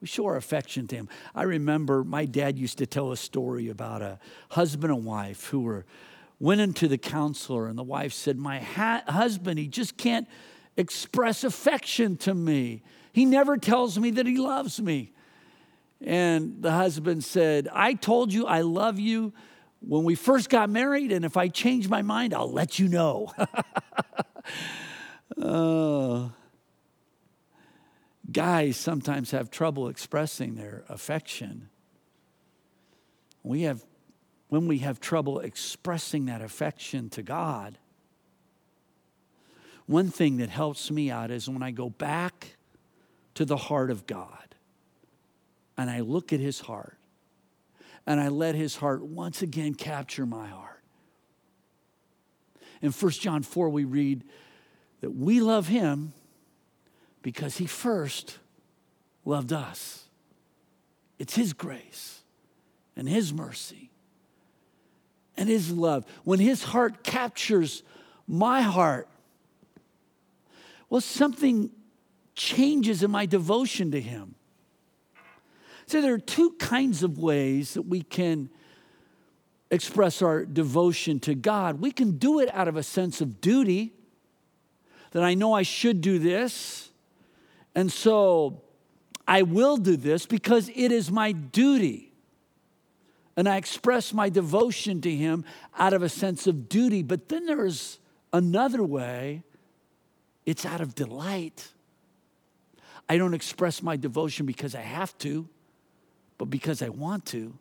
We 0.00 0.06
show 0.06 0.24
our 0.24 0.36
affection 0.36 0.86
to 0.88 0.96
Him. 0.96 1.10
I 1.34 1.42
remember 1.42 2.04
my 2.04 2.24
dad 2.24 2.58
used 2.58 2.78
to 2.78 2.86
tell 2.86 3.12
a 3.12 3.18
story 3.18 3.68
about 3.68 4.00
a 4.00 4.18
husband 4.48 4.94
and 4.94 5.04
wife 5.04 5.48
who 5.48 5.60
were 5.60 5.84
went 6.38 6.62
into 6.62 6.88
the 6.88 6.96
counselor, 6.96 7.66
and 7.66 7.78
the 7.78 7.84
wife 7.84 8.14
said, 8.14 8.38
My 8.38 8.60
ha- 8.60 9.02
husband, 9.06 9.58
he 9.58 9.68
just 9.68 9.98
can't 9.98 10.26
express 10.76 11.44
affection 11.44 12.16
to 12.18 12.34
me. 12.34 12.82
He 13.12 13.24
never 13.24 13.56
tells 13.56 13.98
me 13.98 14.10
that 14.12 14.26
he 14.26 14.36
loves 14.36 14.80
me. 14.80 15.12
And 16.00 16.62
the 16.62 16.72
husband 16.72 17.24
said, 17.24 17.68
I 17.72 17.94
told 17.94 18.32
you 18.32 18.46
I 18.46 18.62
love 18.62 18.98
you 18.98 19.32
when 19.80 20.04
we 20.04 20.14
first 20.14 20.50
got 20.50 20.70
married, 20.70 21.10
and 21.10 21.24
if 21.24 21.36
I 21.36 21.48
change 21.48 21.88
my 21.88 22.02
mind, 22.02 22.34
I'll 22.34 22.52
let 22.52 22.78
you 22.78 22.88
know. 22.88 23.32
uh, 25.42 26.28
guys 28.30 28.76
sometimes 28.76 29.30
have 29.30 29.50
trouble 29.50 29.88
expressing 29.88 30.54
their 30.54 30.84
affection. 30.88 31.70
We 33.42 33.62
have, 33.62 33.84
when 34.48 34.68
we 34.68 34.78
have 34.78 35.00
trouble 35.00 35.40
expressing 35.40 36.26
that 36.26 36.42
affection 36.42 37.08
to 37.10 37.22
God, 37.22 37.78
one 39.90 40.08
thing 40.08 40.36
that 40.36 40.48
helps 40.48 40.88
me 40.88 41.10
out 41.10 41.32
is 41.32 41.48
when 41.48 41.64
I 41.64 41.72
go 41.72 41.90
back 41.90 42.54
to 43.34 43.44
the 43.44 43.56
heart 43.56 43.90
of 43.90 44.06
God 44.06 44.54
and 45.76 45.90
I 45.90 45.98
look 45.98 46.32
at 46.32 46.38
his 46.38 46.60
heart 46.60 46.96
and 48.06 48.20
I 48.20 48.28
let 48.28 48.54
his 48.54 48.76
heart 48.76 49.02
once 49.02 49.42
again 49.42 49.74
capture 49.74 50.24
my 50.24 50.46
heart. 50.46 50.84
In 52.80 52.92
1 52.92 53.10
John 53.14 53.42
4, 53.42 53.68
we 53.68 53.82
read 53.82 54.22
that 55.00 55.10
we 55.10 55.40
love 55.40 55.66
him 55.66 56.12
because 57.20 57.56
he 57.56 57.66
first 57.66 58.38
loved 59.24 59.52
us. 59.52 60.04
It's 61.18 61.34
his 61.34 61.52
grace 61.52 62.20
and 62.94 63.08
his 63.08 63.32
mercy 63.32 63.90
and 65.36 65.48
his 65.48 65.72
love. 65.72 66.04
When 66.22 66.38
his 66.38 66.62
heart 66.62 67.02
captures 67.02 67.82
my 68.28 68.62
heart, 68.62 69.08
well, 70.90 71.00
something 71.00 71.70
changes 72.34 73.02
in 73.02 73.10
my 73.10 73.24
devotion 73.24 73.90
to 73.92 74.00
him. 74.00 74.34
So 75.86 76.00
there 76.00 76.12
are 76.12 76.18
two 76.18 76.50
kinds 76.58 77.02
of 77.02 77.18
ways 77.18 77.74
that 77.74 77.82
we 77.82 78.02
can 78.02 78.50
express 79.70 80.20
our 80.20 80.44
devotion 80.44 81.18
to 81.20 81.34
God. 81.34 81.80
We 81.80 81.90
can 81.90 82.18
do 82.18 82.40
it 82.40 82.52
out 82.54 82.68
of 82.68 82.76
a 82.76 82.82
sense 82.82 83.20
of 83.20 83.40
duty 83.40 83.92
that 85.12 85.22
I 85.22 85.34
know 85.34 85.52
I 85.52 85.62
should 85.62 86.00
do 86.00 86.18
this 86.18 86.90
and 87.74 87.90
so 87.90 88.62
I 89.26 89.42
will 89.42 89.76
do 89.76 89.96
this 89.96 90.26
because 90.26 90.68
it 90.74 90.92
is 90.92 91.10
my 91.10 91.32
duty. 91.32 92.12
And 93.36 93.48
I 93.48 93.56
express 93.56 94.12
my 94.12 94.28
devotion 94.28 95.00
to 95.02 95.14
Him 95.14 95.44
out 95.78 95.92
of 95.92 96.02
a 96.02 96.08
sense 96.08 96.46
of 96.46 96.68
duty. 96.68 97.02
But 97.02 97.28
then 97.28 97.46
there's 97.46 98.00
another 98.32 98.82
way 98.82 99.44
it's 100.46 100.64
out 100.66 100.80
of 100.80 100.94
delight. 100.94 101.68
I 103.08 103.16
don't 103.18 103.34
express 103.34 103.82
my 103.82 103.96
devotion 103.96 104.46
because 104.46 104.74
I 104.74 104.80
have 104.80 105.16
to, 105.18 105.48
but 106.38 106.46
because 106.46 106.82
I 106.82 106.88
want 106.88 107.26
to. 107.26 107.52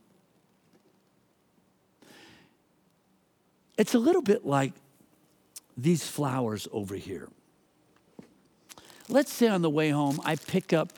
It's 3.78 3.94
a 3.94 4.00
little 4.00 4.22
bit 4.22 4.46
like 4.46 4.74
these 5.78 6.06
flowers 6.06 6.68
over 6.72 6.96
here. 6.96 7.30
Let's 9.08 9.34
say 9.34 9.48
on 9.48 9.62
the 9.62 9.70
way 9.70 9.90
home, 9.90 10.20
I 10.24 10.36
pick 10.36 10.74
up 10.74 10.94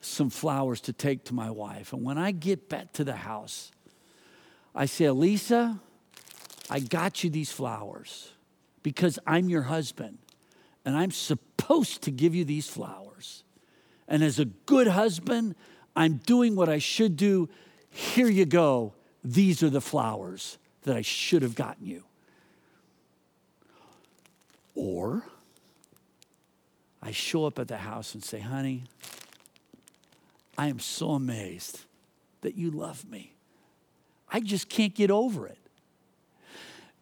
some 0.00 0.30
flowers 0.30 0.80
to 0.82 0.92
take 0.92 1.24
to 1.24 1.34
my 1.34 1.50
wife. 1.50 1.92
And 1.92 2.04
when 2.04 2.18
I 2.18 2.32
get 2.32 2.68
back 2.68 2.92
to 2.94 3.04
the 3.04 3.16
house, 3.16 3.70
I 4.74 4.86
say, 4.86 5.06
Elisa, 5.06 5.80
I 6.68 6.80
got 6.80 7.24
you 7.24 7.30
these 7.30 7.50
flowers 7.50 8.32
because 8.82 9.18
I'm 9.26 9.48
your 9.48 9.62
husband 9.62 10.18
and 10.86 10.96
I'm 10.96 11.10
supposed 11.10 12.02
to 12.02 12.12
give 12.12 12.34
you 12.34 12.44
these 12.44 12.68
flowers. 12.68 13.42
And 14.08 14.22
as 14.22 14.38
a 14.38 14.44
good 14.44 14.86
husband, 14.86 15.56
I'm 15.96 16.18
doing 16.18 16.54
what 16.54 16.68
I 16.68 16.78
should 16.78 17.16
do. 17.16 17.48
Here 17.90 18.28
you 18.28 18.46
go. 18.46 18.94
These 19.24 19.64
are 19.64 19.68
the 19.68 19.80
flowers 19.80 20.58
that 20.84 20.96
I 20.96 21.02
should 21.02 21.42
have 21.42 21.56
gotten 21.56 21.86
you. 21.86 22.04
Or 24.76 25.24
I 27.02 27.10
show 27.10 27.46
up 27.46 27.58
at 27.58 27.66
the 27.66 27.78
house 27.78 28.14
and 28.14 28.22
say, 28.22 28.38
honey, 28.38 28.84
I 30.56 30.68
am 30.68 30.78
so 30.78 31.10
amazed 31.10 31.80
that 32.42 32.56
you 32.56 32.70
love 32.70 33.04
me. 33.10 33.34
I 34.28 34.38
just 34.38 34.68
can't 34.68 34.94
get 34.94 35.10
over 35.10 35.48
it. 35.48 35.58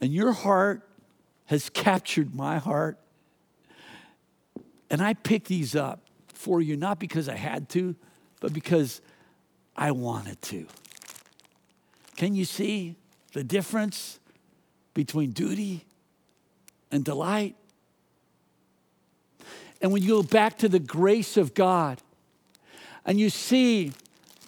And 0.01 0.13
your 0.13 0.33
heart 0.33 0.89
has 1.47 1.69
captured 1.69 2.35
my 2.35 2.57
heart. 2.57 2.99
And 4.91 5.03
I 5.03 5.15
pick 5.15 5.45
these 5.45 5.75
up 5.75 6.01
for 6.29 6.61
you, 6.61 6.77
not 6.77 6.99
because 6.99 7.29
I 7.29 7.37
had 7.37 7.69
to, 7.71 7.97
but 8.41 8.53
because 8.53 9.01
I 9.77 9.91
wanted 9.91 10.41
to. 10.43 10.67
Can 12.17 12.35
you 12.35 12.45
see 12.45 12.97
the 13.33 13.43
difference 13.43 14.21
between 14.93 15.31
duty 15.31 15.85
and 16.93 17.05
delight? 17.05 17.57
And 19.81 19.93
when 19.93 20.03
you 20.03 20.09
go 20.09 20.23
back 20.23 20.59
to 20.59 20.69
the 20.69 20.79
grace 20.79 21.37
of 21.37 21.55
God 21.55 22.01
and 23.05 23.19
you 23.19 23.31
see 23.31 23.93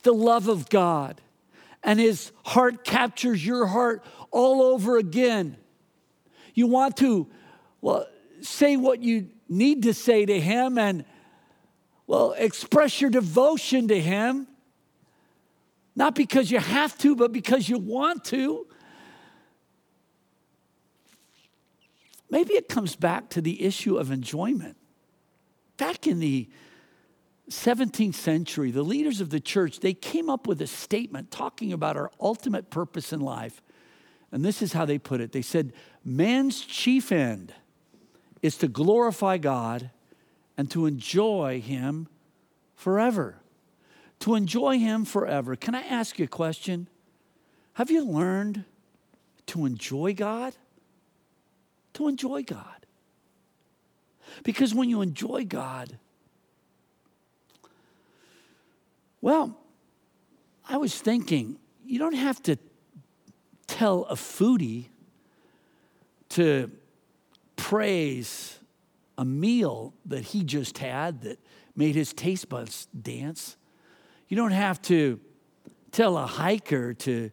the 0.03 0.13
love 0.13 0.49
of 0.49 0.69
God 0.69 1.21
and 1.83 1.99
his 1.99 2.33
heart 2.45 2.85
captures 2.85 3.45
your 3.45 3.67
heart 3.67 4.05
all 4.31 4.63
over 4.63 4.97
again, 4.97 5.57
you 6.55 6.67
want 6.67 6.97
to, 6.99 7.27
well, 7.81 8.07
say 8.41 8.77
what 8.77 9.03
you 9.03 9.29
need 9.49 9.83
to 9.85 9.95
say 9.95 10.27
to 10.27 10.41
him 10.41 10.79
and, 10.79 11.05
well, 12.07 12.33
express 12.33 13.01
your 13.01 13.11
devotion 13.11 13.89
to 13.89 14.01
him. 14.01 14.47
Not 15.95 16.15
because 16.15 16.51
you 16.51 16.59
have 16.59 16.97
to, 16.99 17.17
but 17.17 17.33
because 17.33 17.69
you 17.69 17.79
want 17.79 18.25
to. 18.27 18.67
Maybe 22.29 22.55
it 22.55 22.69
comes 22.69 22.97
back 22.97 23.31
to 23.31 23.41
the 23.41 23.63
issue 23.65 23.97
of 23.97 24.11
enjoyment. 24.11 24.77
Back 25.77 26.07
in 26.07 26.19
the 26.19 26.49
17th 27.51 28.15
century, 28.15 28.71
the 28.71 28.83
leaders 28.83 29.21
of 29.21 29.31
the 29.31 29.41
church, 29.41 29.81
they 29.81 29.95
came 29.95 30.29
up 30.29 30.47
with 30.47 30.61
a 30.61 30.67
statement 30.67 31.31
talking 31.31 31.73
about 31.73 31.97
our 31.97 32.11
ultimate 32.21 32.71
purpose 32.71 33.13
in 33.13 33.21
life. 33.21 33.63
And 34.33 34.45
this 34.45 34.61
is 34.61 34.73
how 34.73 34.85
they 34.85 34.99
put 34.99 35.21
it. 35.21 35.33
They 35.33 35.43
said, 35.43 35.73
man's 36.05 36.61
chief 36.61 37.13
end 37.13 37.55
is 38.47 38.57
to 38.59 38.69
glorify 38.69 39.37
God 39.39 39.91
and 40.57 40.71
to 40.71 40.87
enjoy 40.87 41.61
him 41.61 42.07
forever. 42.77 43.41
To 44.21 44.37
enjoy 44.37 44.79
him 44.79 45.05
forever. 45.05 45.57
Can 45.57 45.75
I 45.75 45.83
ask 45.83 46.19
you 46.19 46.27
a 46.27 46.29
question? 46.29 46.89
Have 47.75 47.91
you 47.91 48.05
learned 48.05 48.65
to 49.47 49.67
enjoy 49.67 50.15
God? 50.15 50.55
To 51.95 52.07
enjoy 52.07 52.45
God. 52.45 52.87
Because 54.45 54.75
when 54.75 54.89
you 54.89 55.03
enjoy 55.03 55.45
God, 55.45 55.99
well, 59.21 59.59
I 60.69 60.77
was 60.77 60.95
thinking, 60.95 61.59
you 61.85 61.99
don't 61.99 62.15
have 62.15 62.41
to 62.45 62.57
tell 63.67 64.05
a 64.05 64.15
foodie 64.15 64.87
to 66.31 66.71
praise 67.67 68.61
a 69.19 69.25
meal 69.25 69.93
that 70.05 70.23
he 70.23 70.45
just 70.45 70.79
had 70.79 71.23
that 71.23 71.37
made 71.75 71.97
his 71.97 72.13
taste 72.13 72.49
buds 72.49 72.87
dance. 73.03 73.57
You 74.29 74.37
don't 74.37 74.53
have 74.53 74.81
to 74.83 75.19
tell 75.91 76.17
a 76.17 76.27
hiker 76.27 76.95
to, 76.95 77.33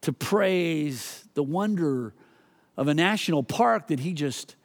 to 0.00 0.12
praise 0.12 1.22
the 1.34 1.44
wonder 1.44 2.12
of 2.76 2.88
a 2.88 2.94
national 2.94 3.44
park 3.44 3.86
that 3.86 4.00
he 4.00 4.14
just 4.14 4.56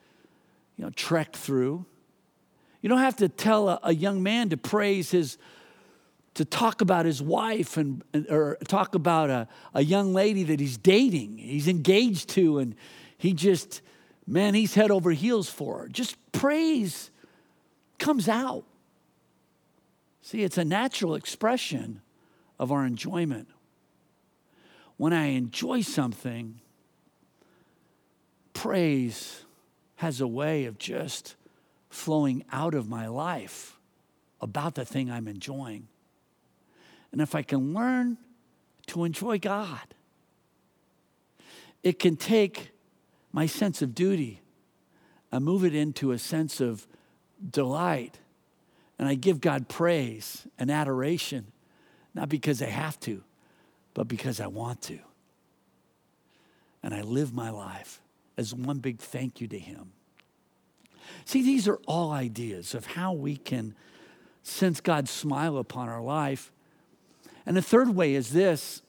you 0.77 0.83
know, 0.83 0.89
trekked 0.89 1.37
through. 1.37 1.85
You 2.81 2.89
don't 2.89 2.97
have 2.97 3.17
to 3.17 3.29
tell 3.29 3.69
a, 3.69 3.79
a 3.83 3.93
young 3.93 4.23
man 4.23 4.49
to 4.49 4.57
praise 4.57 5.11
his, 5.11 5.37
to 6.33 6.43
talk 6.43 6.81
about 6.81 7.05
his 7.05 7.21
wife 7.21 7.77
and, 7.77 8.03
or 8.31 8.57
talk 8.67 8.95
about 8.95 9.29
a, 9.29 9.47
a 9.75 9.83
young 9.83 10.11
lady 10.15 10.41
that 10.45 10.59
he's 10.59 10.79
dating, 10.79 11.37
he's 11.37 11.67
engaged 11.67 12.29
to, 12.29 12.57
and 12.57 12.73
he 13.15 13.33
just, 13.33 13.83
man, 14.25 14.53
he's 14.53 14.73
head 14.73 14.91
over 14.91 15.11
heels 15.11 15.49
for 15.49 15.79
her. 15.79 15.87
Just 15.87 16.15
praise 16.31 17.11
comes 17.97 18.27
out. 18.27 18.65
See, 20.21 20.43
it's 20.43 20.57
a 20.57 20.65
natural 20.65 21.15
expression 21.15 22.01
of 22.59 22.71
our 22.71 22.85
enjoyment. 22.85 23.47
When 24.97 25.13
I 25.13 25.27
enjoy 25.27 25.81
something, 25.81 26.59
praise 28.53 29.43
has 29.95 30.21
a 30.21 30.27
way 30.27 30.65
of 30.65 30.77
just 30.77 31.35
flowing 31.89 32.43
out 32.51 32.73
of 32.73 32.87
my 32.87 33.07
life 33.07 33.77
about 34.41 34.75
the 34.75 34.85
thing 34.85 35.09
I'm 35.09 35.27
enjoying. 35.27 35.87
And 37.11 37.21
if 37.21 37.35
I 37.35 37.41
can 37.41 37.73
learn 37.73 38.17
to 38.87 39.03
enjoy 39.03 39.39
God, 39.39 39.93
it 41.83 41.99
can 41.99 42.15
take 42.15 42.72
my 43.33 43.45
sense 43.45 43.81
of 43.81 43.93
duty 43.93 44.43
I 45.33 45.39
move 45.39 45.65
it 45.65 45.73
into 45.73 46.11
a 46.11 46.19
sense 46.19 46.61
of 46.61 46.87
delight. 47.49 48.19
And 48.99 49.07
I 49.07 49.15
give 49.15 49.41
God 49.41 49.67
praise 49.67 50.47
and 50.59 50.69
adoration, 50.69 51.51
not 52.13 52.29
because 52.29 52.61
I 52.61 52.67
have 52.67 52.99
to, 53.01 53.23
but 53.95 54.07
because 54.07 54.39
I 54.39 54.45
want 54.45 54.83
to. 54.83 54.99
And 56.83 56.93
I 56.93 57.01
live 57.01 57.33
my 57.33 57.49
life 57.49 57.99
as 58.37 58.53
one 58.53 58.77
big 58.77 58.99
thank 58.99 59.41
you 59.41 59.47
to 59.47 59.57
Him. 59.57 59.93
See, 61.25 61.41
these 61.41 61.67
are 61.67 61.79
all 61.87 62.11
ideas 62.11 62.75
of 62.75 62.85
how 62.85 63.13
we 63.13 63.35
can 63.35 63.73
sense 64.43 64.81
God's 64.81 65.09
smile 65.09 65.57
upon 65.57 65.89
our 65.89 66.01
life. 66.01 66.51
And 67.47 67.57
the 67.57 67.61
third 67.63 67.95
way 67.95 68.13
is 68.13 68.33
this 68.33 68.83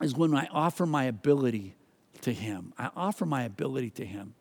is 0.00 0.14
when 0.14 0.34
I 0.34 0.48
offer 0.50 0.86
my 0.86 1.04
ability 1.04 1.74
to 2.22 2.32
Him. 2.32 2.72
I 2.78 2.90
offer 2.96 3.24
my 3.24 3.42
ability 3.42 3.90
to 3.90 4.06
Him. 4.06 4.34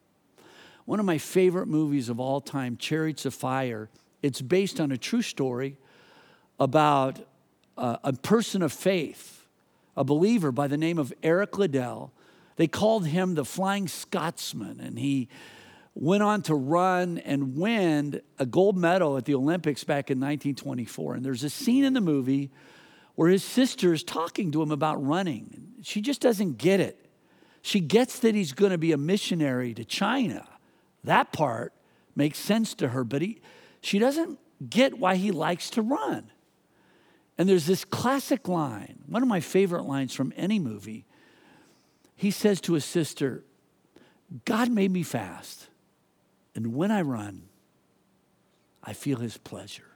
One 0.86 1.00
of 1.00 1.06
my 1.06 1.18
favorite 1.18 1.68
movies 1.68 2.10
of 2.10 2.20
all 2.20 2.40
time, 2.40 2.78
Chariots 2.78 3.26
of 3.26 3.34
Fire, 3.34 3.90
it's 4.22 4.42
based 4.42 4.80
on 4.80 4.92
a 4.92 4.98
true 4.98 5.22
story 5.22 5.78
about 6.60 7.20
a, 7.78 8.00
a 8.06 8.14
person 8.14 8.62
of 8.62 8.72
faith, 8.74 9.46
a 9.96 10.04
believer 10.04 10.52
by 10.52 10.68
the 10.68 10.78
name 10.78 10.98
of 10.98 11.14
Eric 11.24 11.58
Liddell. 11.58 12.14
They 12.56 12.68
called 12.68 13.08
him 13.08 13.36
the 13.36 13.46
Flying 13.46 13.88
Scotsman, 13.88 14.80
and 14.80 14.98
he 14.98 15.30
went 15.94 16.24
on 16.24 16.42
to 16.44 16.56
run 16.56 17.18
and 17.20 17.58
win 17.58 18.22
a 18.38 18.46
gold 18.46 18.78
medal 18.78 19.18
at 19.18 19.26
the 19.26 19.36
Olympics 19.36 19.84
back 19.84 20.12
in 20.12 20.20
1924. 20.20 21.16
And 21.16 21.26
there's 21.26 21.44
a 21.44 21.50
scene 21.50 21.84
in 21.84 21.94
the 21.94 22.02
movie 22.02 22.52
where 23.16 23.30
his 23.30 23.44
sister 23.44 23.94
is 23.94 24.04
talking 24.04 24.52
to 24.52 24.62
him 24.62 24.72
about 24.72 25.04
running. 25.04 25.74
She 25.82 26.02
just 26.02 26.22
doesn't 26.22 26.60
get 26.60 26.80
it. 26.80 27.07
She 27.68 27.82
gets 27.82 28.20
that 28.20 28.34
he's 28.34 28.54
going 28.54 28.72
to 28.72 28.78
be 28.78 28.94
a 28.94 28.98
missionary 28.98 29.74
to 29.74 29.84
China. 29.84 30.48
That 31.04 31.34
part 31.34 31.74
makes 32.16 32.40
sense 32.40 32.74
to 32.76 32.88
her, 32.88 33.04
but 33.04 33.22
he, 33.22 33.42
she 33.82 34.00
doesn't 34.00 34.40
get 34.70 34.98
why 34.98 35.18
he 35.18 35.32
likes 35.32 35.70
to 35.72 35.82
run. 35.82 36.32
And 37.38 37.50
there's 37.50 37.66
this 37.66 37.84
classic 37.84 38.48
line, 38.48 39.00
one 39.06 39.22
of 39.22 39.28
my 39.28 39.42
favorite 39.42 39.84
lines 39.84 40.14
from 40.14 40.32
any 40.38 40.60
movie. 40.60 41.04
He 42.16 42.32
says 42.32 42.62
to 42.62 42.74
his 42.74 42.86
sister, 42.86 43.44
God 44.46 44.72
made 44.72 44.92
me 44.92 45.04
fast, 45.04 45.68
and 46.56 46.74
when 46.74 46.90
I 46.90 47.02
run, 47.02 47.50
I 48.82 48.94
feel 48.94 49.18
his 49.18 49.36
pleasure. 49.36 49.92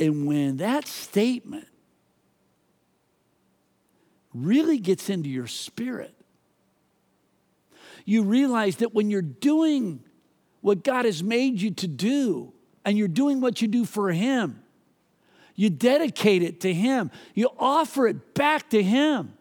And 0.00 0.26
when 0.26 0.56
that 0.56 0.88
statement 0.88 1.68
really 4.34 4.78
gets 4.78 5.10
into 5.10 5.28
your 5.28 5.46
spirit, 5.46 6.14
you 8.04 8.22
realize 8.22 8.76
that 8.76 8.94
when 8.94 9.10
you're 9.10 9.22
doing 9.22 10.02
what 10.60 10.84
God 10.84 11.04
has 11.04 11.22
made 11.22 11.60
you 11.60 11.70
to 11.72 11.88
do, 11.88 12.52
and 12.84 12.98
you're 12.98 13.08
doing 13.08 13.40
what 13.40 13.62
you 13.62 13.68
do 13.68 13.84
for 13.84 14.10
Him, 14.10 14.62
you 15.54 15.70
dedicate 15.70 16.42
it 16.42 16.60
to 16.62 16.72
Him, 16.72 17.10
you 17.34 17.48
offer 17.58 18.06
it 18.06 18.34
back 18.34 18.70
to 18.70 18.82
Him. 18.82 19.34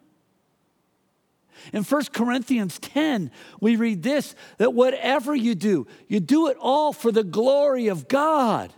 In 1.73 1.83
1 1.83 2.05
Corinthians 2.11 2.79
10, 2.79 3.29
we 3.59 3.75
read 3.75 4.01
this 4.01 4.35
that 4.57 4.73
whatever 4.73 5.35
you 5.35 5.53
do, 5.53 5.85
you 6.07 6.19
do 6.19 6.47
it 6.47 6.57
all 6.59 6.91
for 6.91 7.11
the 7.11 7.23
glory 7.23 7.87
of 7.87 8.07
God. 8.07 8.73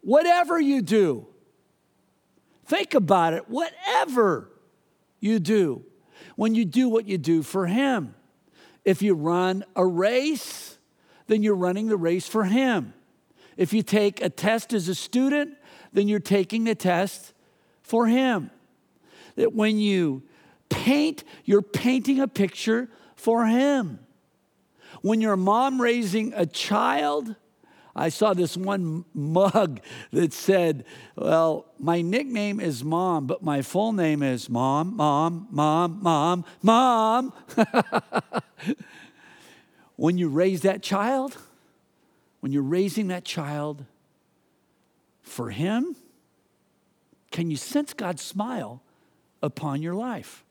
Whatever 0.00 0.60
you 0.60 0.80
do. 0.82 1.26
Think 2.66 2.94
about 2.94 3.32
it. 3.34 3.48
Whatever 3.48 4.48
you 5.24 5.40
do, 5.40 5.82
when 6.36 6.54
you 6.54 6.64
do 6.64 6.88
what 6.88 7.08
you 7.08 7.18
do 7.18 7.42
for 7.42 7.66
Him. 7.66 8.14
If 8.84 9.00
you 9.00 9.14
run 9.14 9.64
a 9.74 9.86
race, 9.86 10.78
then 11.26 11.42
you're 11.42 11.54
running 11.54 11.88
the 11.88 11.96
race 11.96 12.28
for 12.28 12.44
Him. 12.44 12.92
If 13.56 13.72
you 13.72 13.82
take 13.82 14.20
a 14.20 14.28
test 14.28 14.72
as 14.72 14.88
a 14.88 14.94
student, 14.94 15.56
then 15.92 16.08
you're 16.08 16.20
taking 16.20 16.64
the 16.64 16.74
test 16.74 17.32
for 17.82 18.06
Him. 18.06 18.50
That 19.36 19.54
when 19.54 19.78
you 19.78 20.22
paint, 20.68 21.24
you're 21.44 21.62
painting 21.62 22.20
a 22.20 22.28
picture 22.28 22.90
for 23.16 23.46
Him. 23.46 24.00
When 25.00 25.20
you're 25.20 25.32
a 25.32 25.38
mom 25.38 25.80
raising 25.80 26.34
a 26.34 26.46
child, 26.46 27.34
I 27.96 28.08
saw 28.08 28.34
this 28.34 28.56
one 28.56 29.04
mug 29.14 29.80
that 30.10 30.32
said, 30.32 30.84
Well, 31.16 31.66
my 31.78 32.00
nickname 32.00 32.58
is 32.58 32.82
Mom, 32.82 33.26
but 33.26 33.42
my 33.42 33.62
full 33.62 33.92
name 33.92 34.22
is 34.22 34.48
Mom, 34.50 34.96
Mom, 34.96 35.46
Mom, 35.50 36.00
Mom, 36.02 36.44
Mom. 36.62 37.32
when 39.96 40.18
you 40.18 40.28
raise 40.28 40.62
that 40.62 40.82
child, 40.82 41.36
when 42.40 42.52
you're 42.52 42.62
raising 42.62 43.08
that 43.08 43.24
child 43.24 43.84
for 45.22 45.50
Him, 45.50 45.94
can 47.30 47.50
you 47.50 47.56
sense 47.56 47.92
God's 47.94 48.22
smile 48.22 48.82
upon 49.40 49.82
your 49.82 49.94
life? 49.94 50.44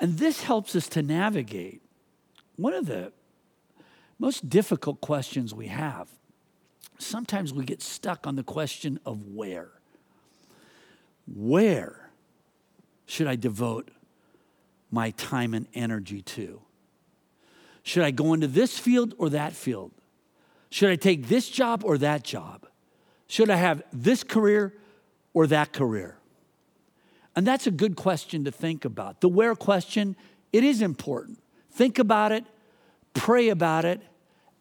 And 0.00 0.18
this 0.18 0.44
helps 0.44 0.74
us 0.74 0.88
to 0.90 1.02
navigate 1.02 1.82
one 2.56 2.72
of 2.72 2.86
the 2.86 3.12
most 4.18 4.48
difficult 4.48 5.00
questions 5.00 5.54
we 5.54 5.68
have. 5.68 6.08
Sometimes 6.98 7.52
we 7.52 7.64
get 7.64 7.80
stuck 7.80 8.26
on 8.26 8.36
the 8.36 8.42
question 8.42 8.98
of 9.06 9.22
where. 9.28 9.70
Where 11.32 12.10
should 13.06 13.26
I 13.26 13.36
devote 13.36 13.90
my 14.90 15.10
time 15.10 15.54
and 15.54 15.66
energy 15.74 16.22
to? 16.22 16.62
Should 17.82 18.02
I 18.02 18.10
go 18.10 18.34
into 18.34 18.48
this 18.48 18.78
field 18.78 19.14
or 19.18 19.30
that 19.30 19.52
field? 19.52 19.92
Should 20.70 20.90
I 20.90 20.96
take 20.96 21.28
this 21.28 21.48
job 21.48 21.82
or 21.84 21.96
that 21.98 22.24
job? 22.24 22.66
Should 23.28 23.50
I 23.50 23.56
have 23.56 23.82
this 23.92 24.24
career 24.24 24.74
or 25.32 25.46
that 25.46 25.72
career? 25.72 26.18
And 27.36 27.46
that's 27.46 27.66
a 27.66 27.70
good 27.70 27.94
question 27.94 28.44
to 28.44 28.50
think 28.50 28.84
about. 28.84 29.20
The 29.20 29.28
where 29.28 29.54
question, 29.54 30.16
it 30.52 30.64
is 30.64 30.82
important. 30.82 31.38
Think 31.70 31.98
about 31.98 32.32
it, 32.32 32.44
pray 33.18 33.48
about 33.48 33.84
it, 33.84 34.00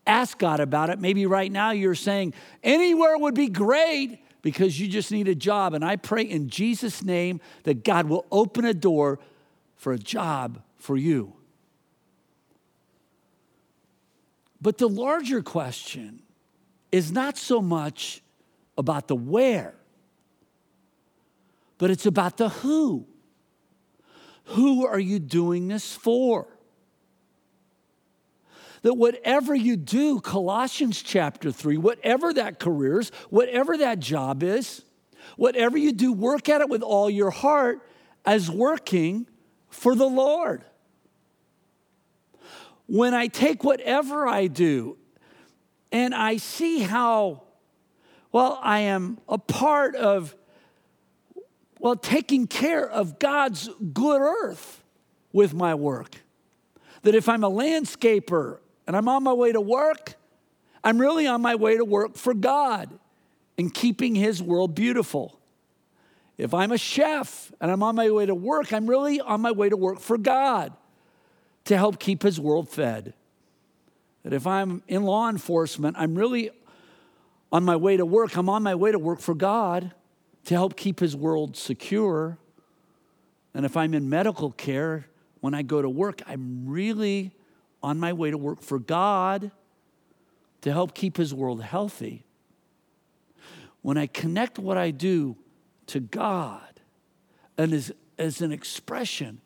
ask 0.05 0.37
God 0.37 0.59
about 0.59 0.89
it. 0.89 0.99
Maybe 0.99 1.25
right 1.25 1.51
now 1.51 1.71
you're 1.71 1.95
saying, 1.95 2.33
anywhere 2.63 3.17
would 3.17 3.35
be 3.35 3.47
great 3.47 4.19
because 4.41 4.79
you 4.79 4.87
just 4.87 5.11
need 5.11 5.27
a 5.27 5.35
job. 5.35 5.73
And 5.73 5.83
I 5.83 5.95
pray 5.95 6.23
in 6.23 6.49
Jesus' 6.49 7.03
name 7.03 7.41
that 7.63 7.83
God 7.83 8.07
will 8.07 8.25
open 8.31 8.65
a 8.65 8.73
door 8.73 9.19
for 9.75 9.93
a 9.93 9.97
job 9.97 10.61
for 10.77 10.97
you. 10.97 11.33
But 14.61 14.77
the 14.77 14.89
larger 14.89 15.41
question 15.41 16.23
is 16.91 17.11
not 17.11 17.37
so 17.37 17.61
much 17.61 18.21
about 18.77 19.07
the 19.07 19.15
where, 19.15 19.75
but 21.77 21.91
it's 21.91 22.05
about 22.05 22.37
the 22.37 22.49
who. 22.49 23.05
Who 24.51 24.87
are 24.87 24.99
you 24.99 25.19
doing 25.19 25.67
this 25.67 25.93
for? 25.93 26.47
That 28.83 28.93
whatever 28.93 29.55
you 29.55 29.75
do, 29.75 30.19
Colossians 30.19 31.01
chapter 31.01 31.51
3, 31.51 31.77
whatever 31.77 32.33
that 32.33 32.59
career 32.59 32.99
is, 32.99 33.09
whatever 33.29 33.77
that 33.77 33.99
job 33.99 34.43
is, 34.43 34.83
whatever 35.35 35.77
you 35.77 35.91
do, 35.91 36.13
work 36.13 36.49
at 36.49 36.61
it 36.61 36.69
with 36.69 36.81
all 36.81 37.09
your 37.09 37.31
heart 37.31 37.81
as 38.25 38.49
working 38.49 39.27
for 39.69 39.95
the 39.95 40.07
Lord. 40.07 40.63
when 42.87 43.13
I 43.13 43.27
take 43.27 43.63
whatever 43.63 44.27
I 44.27 44.47
do 44.47 44.97
and 45.91 46.15
I 46.15 46.37
see 46.37 46.79
how, 46.79 47.43
well, 48.31 48.59
I 48.63 48.79
am 48.79 49.19
a 49.29 49.37
part 49.37 49.95
of, 49.95 50.35
well, 51.79 51.95
taking 51.95 52.47
care 52.47 52.89
of 52.89 53.19
God's 53.19 53.69
good 53.93 54.21
earth 54.21 54.83
with 55.31 55.53
my 55.53 55.75
work. 55.75 56.15
That 57.03 57.13
if 57.13 57.29
I'm 57.29 57.43
a 57.43 57.51
landscaper 57.51 58.59
and 58.87 58.95
I'm 58.95 59.09
on 59.09 59.23
my 59.23 59.33
way 59.33 59.51
to 59.51 59.61
work, 59.61 60.15
I'm 60.83 60.99
really 60.99 61.27
on 61.27 61.41
my 61.41 61.55
way 61.55 61.75
to 61.75 61.83
work 61.83 62.15
for 62.15 62.33
God 62.33 62.97
and 63.57 63.73
keeping 63.73 64.15
His 64.15 64.41
world 64.41 64.73
beautiful. 64.73 65.39
If 66.37 66.53
I'm 66.53 66.71
a 66.71 66.77
chef 66.77 67.51
and 67.59 67.69
I'm 67.69 67.83
on 67.83 67.95
my 67.95 68.09
way 68.09 68.25
to 68.25 68.33
work, 68.33 68.71
I'm 68.71 68.87
really 68.87 69.19
on 69.19 69.41
my 69.41 69.51
way 69.51 69.69
to 69.69 69.75
work 69.75 69.99
for 69.99 70.17
God 70.17 70.73
to 71.65 71.75
help 71.75 71.99
keep 71.99 72.23
His 72.23 72.39
world 72.39 72.69
fed. 72.69 73.13
That 74.23 74.33
if 74.33 74.47
I'm 74.47 74.81
in 74.87 75.03
law 75.03 75.29
enforcement, 75.29 75.97
I'm 75.99 76.15
really 76.15 76.51
on 77.51 77.63
my 77.63 77.75
way 77.75 77.97
to 77.97 78.05
work, 78.05 78.37
I'm 78.37 78.49
on 78.49 78.63
my 78.63 78.75
way 78.75 78.91
to 78.91 78.99
work 78.99 79.19
for 79.19 79.35
God 79.35 79.93
to 80.45 80.53
help 80.53 80.77
keep 80.77 80.99
His 80.99 81.15
world 81.15 81.57
secure. 81.57 82.37
And 83.53 83.65
if 83.65 83.75
I'm 83.75 83.93
in 83.93 84.09
medical 84.09 84.51
care, 84.51 85.07
when 85.41 85.53
I 85.53 85.61
go 85.61 85.81
to 85.81 85.89
work, 85.89 86.21
I'm 86.27 86.67
really 86.67 87.31
on 87.81 87.99
my 87.99 88.13
way 88.13 88.31
to 88.31 88.37
work 88.37 88.61
for 88.61 88.79
God 88.79 89.51
to 90.61 90.71
help 90.71 90.93
keep 90.93 91.17
His 91.17 91.33
world 91.33 91.61
healthy. 91.61 92.23
When 93.81 93.97
I 93.97 94.07
connect 94.07 94.59
what 94.59 94.77
I 94.77 94.91
do 94.91 95.37
to 95.87 95.99
God 95.99 96.81
and 97.57 97.73
as, 97.73 97.91
as 98.17 98.41
an 98.41 98.51
expression 98.51 99.41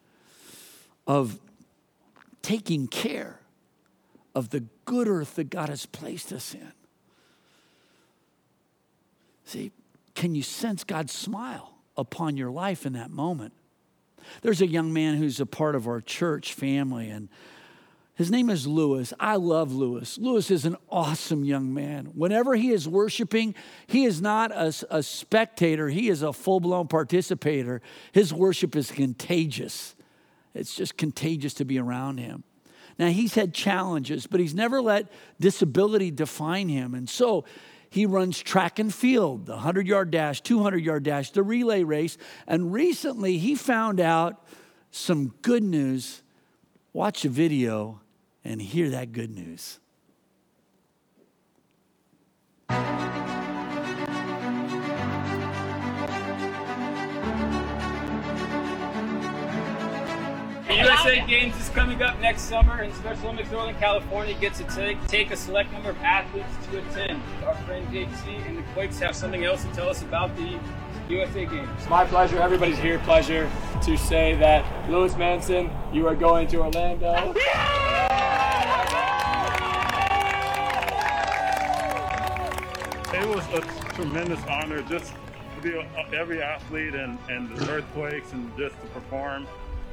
of 1.05 1.39
taking 2.41 2.87
care 2.87 3.39
of 4.33 4.49
the 4.49 4.63
good 4.85 5.07
earth 5.07 5.35
that 5.35 5.49
God 5.49 5.69
has 5.69 5.85
placed 5.85 6.31
us 6.31 6.53
in. 6.53 6.71
See, 9.45 9.71
can 10.15 10.35
you 10.35 10.43
sense 10.43 10.83
God's 10.83 11.11
smile 11.11 11.75
upon 11.97 12.37
your 12.37 12.49
life 12.49 12.85
in 12.85 12.93
that 12.93 13.11
moment? 13.11 13.53
There's 14.41 14.61
a 14.61 14.67
young 14.67 14.93
man 14.93 15.17
who's 15.17 15.39
a 15.39 15.45
part 15.45 15.75
of 15.75 15.87
our 15.87 15.99
church 15.99 16.53
family, 16.53 17.09
and 17.09 17.27
his 18.15 18.29
name 18.29 18.49
is 18.49 18.67
Lewis. 18.67 19.13
I 19.19 19.37
love 19.37 19.73
Lewis. 19.73 20.17
Lewis 20.17 20.51
is 20.51 20.65
an 20.65 20.75
awesome 20.89 21.43
young 21.43 21.73
man. 21.73 22.07
Whenever 22.07 22.55
he 22.55 22.71
is 22.71 22.87
worshiping, 22.87 23.55
he 23.87 24.03
is 24.03 24.21
not 24.21 24.51
a, 24.51 24.73
a 24.89 25.01
spectator, 25.01 25.89
he 25.89 26.09
is 26.09 26.21
a 26.21 26.33
full 26.33 26.59
blown 26.59 26.87
participator. 26.87 27.81
His 28.11 28.33
worship 28.33 28.75
is 28.75 28.91
contagious. 28.91 29.95
It's 30.53 30.75
just 30.75 30.97
contagious 30.97 31.53
to 31.55 31.65
be 31.65 31.79
around 31.79 32.17
him. 32.17 32.43
Now, 32.99 33.07
he's 33.07 33.35
had 33.35 33.53
challenges, 33.53 34.27
but 34.27 34.39
he's 34.39 34.53
never 34.53 34.81
let 34.81 35.11
disability 35.39 36.11
define 36.11 36.69
him. 36.69 36.93
And 36.93 37.09
so 37.09 37.45
he 37.89 38.05
runs 38.05 38.39
track 38.39 38.79
and 38.79 38.93
field, 38.93 39.45
the 39.45 39.53
100 39.53 39.87
yard 39.87 40.11
dash, 40.11 40.41
200 40.41 40.77
yard 40.83 41.03
dash, 41.03 41.31
the 41.31 41.43
relay 41.43 41.83
race. 41.83 42.17
And 42.47 42.71
recently 42.71 43.37
he 43.37 43.55
found 43.55 43.99
out 43.99 44.45
some 44.91 45.33
good 45.41 45.63
news. 45.63 46.21
Watch 46.93 47.25
a 47.25 47.29
video 47.29 48.01
and 48.43 48.61
hear 48.61 48.89
that 48.89 49.11
good 49.11 49.29
news. 49.29 49.80
USA 61.03 61.25
Games 61.25 61.59
is 61.59 61.69
coming 61.69 62.03
up 62.03 62.19
next 62.19 62.43
summer, 62.43 62.81
and 62.81 62.93
Special 62.93 63.25
Olympics 63.25 63.49
Northern 63.49 63.73
California 63.75 64.35
gets 64.35 64.59
to 64.59 64.63
take, 64.65 65.03
take 65.07 65.31
a 65.31 65.35
select 65.35 65.71
number 65.71 65.89
of 65.89 65.97
athletes 65.97 66.47
to 66.69 66.77
attend. 66.77 67.23
Our 67.43 67.55
friend 67.63 67.87
JC 67.87 68.47
and 68.47 68.59
the 68.59 68.61
Quakes 68.73 68.99
have 68.99 69.15
something 69.15 69.43
else 69.43 69.63
to 69.63 69.71
tell 69.73 69.89
us 69.89 70.03
about 70.03 70.35
the 70.35 70.59
USA 71.09 71.47
Games. 71.47 71.67
It's 71.75 71.89
my 71.89 72.05
pleasure, 72.05 72.39
everybody's 72.39 72.77
here 72.77 72.99
pleasure 72.99 73.49
to 73.81 73.97
say 73.97 74.35
that 74.35 74.91
Lewis 74.91 75.15
Manson, 75.17 75.71
you 75.91 76.07
are 76.07 76.15
going 76.15 76.47
to 76.49 76.57
Orlando. 76.57 77.33
It 83.13 83.27
was 83.27 83.47
a 83.55 83.61
tremendous 83.95 84.45
honor 84.45 84.83
just 84.83 85.13
to 85.55 85.61
be 85.63 85.83
every 86.15 86.43
athlete 86.43 86.93
and, 86.93 87.17
and 87.27 87.49
the 87.57 87.71
earthquakes 87.71 88.33
and 88.33 88.55
just 88.55 88.79
to 88.81 88.87
perform 88.89 89.47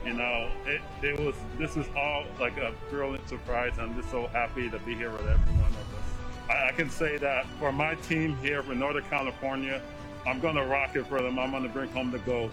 you 0.04 0.12
know, 0.12 0.50
it, 0.66 0.80
it 1.02 1.18
was, 1.20 1.34
this 1.58 1.76
is 1.76 1.86
all 1.96 2.24
like 2.40 2.56
a 2.56 2.72
brilliant 2.90 3.28
surprise. 3.28 3.72
I'm 3.78 3.94
just 3.96 4.10
so 4.10 4.26
happy 4.28 4.70
to 4.70 4.78
be 4.80 4.94
here 4.94 5.10
with 5.10 5.26
every 5.26 5.52
one 5.54 5.70
of 5.70 5.76
us. 5.76 6.50
I, 6.50 6.68
I 6.68 6.72
can 6.72 6.90
say 6.90 7.16
that 7.18 7.46
for 7.58 7.72
my 7.72 7.94
team 7.96 8.36
here 8.38 8.62
for 8.62 8.74
Northern 8.74 9.04
California, 9.04 9.82
I'm 10.26 10.40
going 10.40 10.56
to 10.56 10.64
rock 10.64 10.96
it 10.96 11.06
for 11.06 11.22
them. 11.22 11.38
I'm 11.38 11.50
going 11.50 11.62
to 11.62 11.68
bring 11.68 11.90
home 11.90 12.10
the 12.10 12.18
gold. 12.20 12.50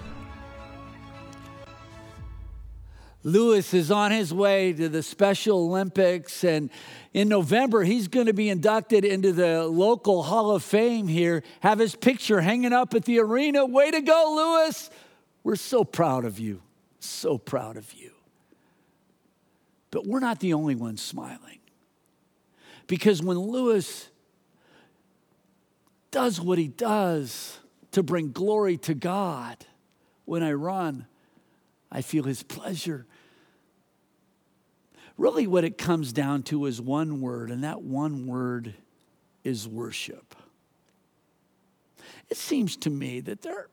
Lewis 3.23 3.73
is 3.73 3.89
on 3.89 4.11
his 4.11 4.31
way 4.31 4.71
to 4.71 4.87
the 4.87 5.01
Special 5.01 5.57
Olympics, 5.57 6.43
and 6.43 6.69
in 7.11 7.27
November, 7.27 7.83
he's 7.83 8.07
going 8.07 8.27
to 8.27 8.33
be 8.33 8.49
inducted 8.49 9.03
into 9.03 9.33
the 9.33 9.65
local 9.65 10.21
Hall 10.21 10.51
of 10.51 10.61
Fame 10.61 11.07
here, 11.07 11.41
have 11.61 11.79
his 11.79 11.95
picture 11.95 12.41
hanging 12.41 12.71
up 12.71 12.93
at 12.93 13.05
the 13.05 13.19
arena. 13.19 13.65
Way 13.65 13.89
to 13.89 14.01
go, 14.01 14.35
Lewis! 14.35 14.91
We're 15.43 15.55
so 15.55 15.83
proud 15.83 16.23
of 16.23 16.37
you. 16.37 16.61
So 17.05 17.37
proud 17.37 17.77
of 17.77 17.93
you. 17.93 18.11
But 19.91 20.05
we're 20.05 20.19
not 20.19 20.39
the 20.39 20.53
only 20.53 20.75
ones 20.75 21.01
smiling. 21.01 21.59
Because 22.87 23.21
when 23.23 23.37
Lewis 23.39 24.09
does 26.11 26.39
what 26.39 26.57
he 26.57 26.67
does 26.67 27.59
to 27.91 28.03
bring 28.03 28.31
glory 28.31 28.77
to 28.77 28.93
God, 28.93 29.65
when 30.25 30.43
I 30.43 30.53
run, 30.53 31.07
I 31.91 32.01
feel 32.01 32.23
his 32.23 32.43
pleasure. 32.43 33.05
Really, 35.17 35.47
what 35.47 35.63
it 35.63 35.77
comes 35.77 36.11
down 36.11 36.43
to 36.43 36.65
is 36.65 36.81
one 36.81 37.21
word, 37.21 37.51
and 37.51 37.63
that 37.63 37.81
one 37.81 38.27
word 38.27 38.73
is 39.43 39.67
worship. 39.67 40.35
It 42.29 42.37
seems 42.37 42.75
to 42.77 42.89
me 42.89 43.21
that 43.21 43.41
there 43.41 43.69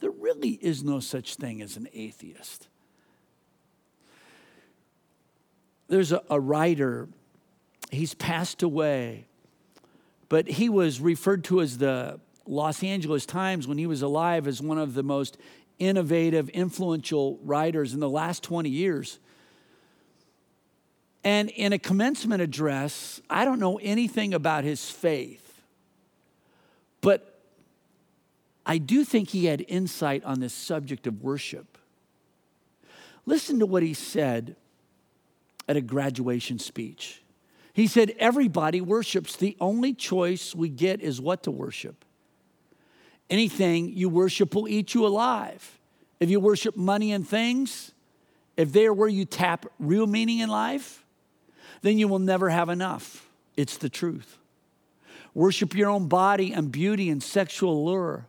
there 0.00 0.10
really 0.10 0.58
is 0.60 0.82
no 0.82 1.00
such 1.00 1.36
thing 1.36 1.62
as 1.62 1.76
an 1.76 1.88
atheist. 1.92 2.68
There's 5.88 6.12
a, 6.12 6.22
a 6.30 6.40
writer, 6.40 7.08
he's 7.90 8.14
passed 8.14 8.62
away, 8.62 9.26
but 10.28 10.48
he 10.48 10.68
was 10.68 11.00
referred 11.00 11.44
to 11.44 11.60
as 11.60 11.78
the 11.78 12.20
Los 12.46 12.82
Angeles 12.82 13.26
Times 13.26 13.68
when 13.68 13.78
he 13.78 13.86
was 13.86 14.02
alive 14.02 14.46
as 14.46 14.62
one 14.62 14.78
of 14.78 14.94
the 14.94 15.02
most 15.02 15.36
innovative, 15.78 16.48
influential 16.50 17.38
writers 17.42 17.94
in 17.94 18.00
the 18.00 18.08
last 18.08 18.42
20 18.42 18.68
years. 18.68 19.18
And 21.22 21.50
in 21.50 21.72
a 21.72 21.78
commencement 21.78 22.40
address, 22.40 23.20
I 23.28 23.44
don't 23.44 23.58
know 23.58 23.78
anything 23.78 24.32
about 24.32 24.64
his 24.64 24.90
faith, 24.90 25.62
but 27.00 27.29
I 28.70 28.78
do 28.78 29.04
think 29.04 29.30
he 29.30 29.46
had 29.46 29.64
insight 29.66 30.22
on 30.22 30.38
this 30.38 30.54
subject 30.54 31.08
of 31.08 31.24
worship. 31.24 31.76
Listen 33.26 33.58
to 33.58 33.66
what 33.66 33.82
he 33.82 33.94
said 33.94 34.54
at 35.68 35.76
a 35.76 35.80
graduation 35.80 36.60
speech. 36.60 37.20
He 37.72 37.88
said, 37.88 38.14
Everybody 38.20 38.80
worships. 38.80 39.34
The 39.34 39.56
only 39.60 39.92
choice 39.92 40.54
we 40.54 40.68
get 40.68 41.00
is 41.00 41.20
what 41.20 41.42
to 41.42 41.50
worship. 41.50 42.04
Anything 43.28 43.88
you 43.88 44.08
worship 44.08 44.54
will 44.54 44.68
eat 44.68 44.94
you 44.94 45.04
alive. 45.04 45.80
If 46.20 46.30
you 46.30 46.38
worship 46.38 46.76
money 46.76 47.10
and 47.10 47.26
things, 47.26 47.90
if 48.56 48.72
they 48.72 48.86
are 48.86 48.94
where 48.94 49.08
you 49.08 49.24
tap 49.24 49.66
real 49.80 50.06
meaning 50.06 50.38
in 50.38 50.48
life, 50.48 51.04
then 51.82 51.98
you 51.98 52.06
will 52.06 52.20
never 52.20 52.48
have 52.50 52.68
enough. 52.68 53.28
It's 53.56 53.78
the 53.78 53.88
truth. 53.88 54.38
Worship 55.34 55.74
your 55.74 55.90
own 55.90 56.06
body 56.06 56.52
and 56.52 56.70
beauty 56.70 57.10
and 57.10 57.20
sexual 57.20 57.72
allure 57.72 58.26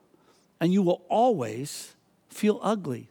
and 0.62 0.72
you 0.72 0.84
will 0.84 1.02
always 1.10 1.96
feel 2.30 2.60
ugly. 2.62 3.10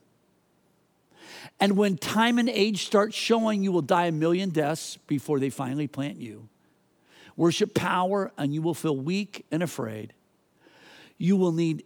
And 1.59 1.77
when 1.77 1.99
time 1.99 2.39
and 2.39 2.49
age 2.49 2.87
start 2.87 3.13
showing, 3.13 3.63
you 3.63 3.73
will 3.73 3.83
die 3.83 4.07
a 4.07 4.13
million 4.13 4.51
deaths 4.51 4.99
before 5.09 5.41
they 5.41 5.51
finally 5.51 5.89
plant 5.89 6.17
you. 6.17 6.49
Worship 7.37 7.75
power, 7.75 8.31
and 8.39 8.55
you 8.55 8.63
will 8.63 8.75
feel 8.75 8.97
weak 8.97 9.45
and 9.51 9.63
afraid. 9.63 10.13
You 11.19 11.37
will 11.37 11.53
need 11.53 11.85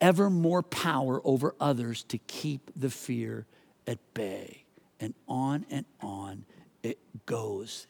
ever 0.00 0.30
more 0.30 0.62
power 0.62 1.20
over 1.24 1.54
others 1.60 2.04
to 2.04 2.18
keep 2.18 2.70
the 2.76 2.90
fear 2.90 3.46
at 3.86 3.98
bay. 4.14 4.64
And 5.00 5.14
on 5.26 5.64
and 5.70 5.86
on 6.00 6.44
it 6.82 6.98
goes. 7.26 7.86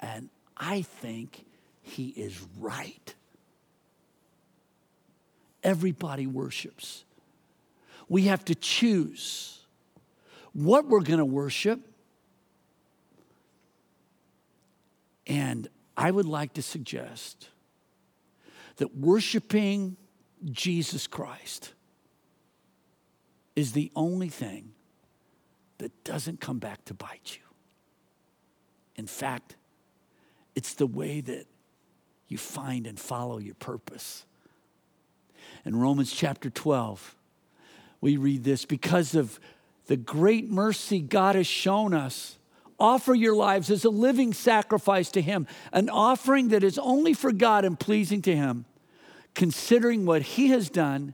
And 0.00 0.28
I 0.56 0.82
think 0.82 1.44
he 1.82 2.08
is 2.08 2.38
right 2.58 3.14
everybody 5.62 6.26
worships. 6.26 7.04
We 8.08 8.22
have 8.22 8.44
to 8.46 8.54
choose 8.54 9.60
what 10.52 10.86
we're 10.86 11.02
going 11.02 11.18
to 11.18 11.24
worship. 11.24 11.80
And 15.26 15.68
I 15.96 16.10
would 16.10 16.26
like 16.26 16.54
to 16.54 16.62
suggest 16.62 17.48
that 18.76 18.96
worshiping 18.96 19.96
Jesus 20.50 21.06
Christ 21.06 21.74
is 23.56 23.72
the 23.72 23.90
only 23.94 24.28
thing 24.28 24.72
that 25.78 26.04
doesn't 26.04 26.40
come 26.40 26.58
back 26.58 26.84
to 26.86 26.94
bite 26.94 27.36
you. 27.36 27.44
In 28.96 29.06
fact, 29.06 29.56
it's 30.54 30.74
the 30.74 30.86
way 30.86 31.20
that 31.20 31.46
you 32.28 32.38
find 32.38 32.86
and 32.86 32.98
follow 32.98 33.38
your 33.38 33.54
purpose. 33.54 34.24
In 35.68 35.76
Romans 35.76 36.10
chapter 36.10 36.48
12, 36.48 37.14
we 38.00 38.16
read 38.16 38.42
this 38.42 38.64
because 38.64 39.14
of 39.14 39.38
the 39.84 39.98
great 39.98 40.50
mercy 40.50 40.98
God 40.98 41.34
has 41.34 41.46
shown 41.46 41.92
us. 41.92 42.38
Offer 42.80 43.14
your 43.14 43.36
lives 43.36 43.70
as 43.70 43.84
a 43.84 43.90
living 43.90 44.32
sacrifice 44.32 45.10
to 45.10 45.20
Him, 45.20 45.46
an 45.70 45.90
offering 45.90 46.48
that 46.48 46.64
is 46.64 46.78
only 46.78 47.12
for 47.12 47.32
God 47.32 47.66
and 47.66 47.78
pleasing 47.78 48.22
to 48.22 48.34
Him. 48.34 48.64
Considering 49.34 50.06
what 50.06 50.22
He 50.22 50.48
has 50.48 50.70
done, 50.70 51.12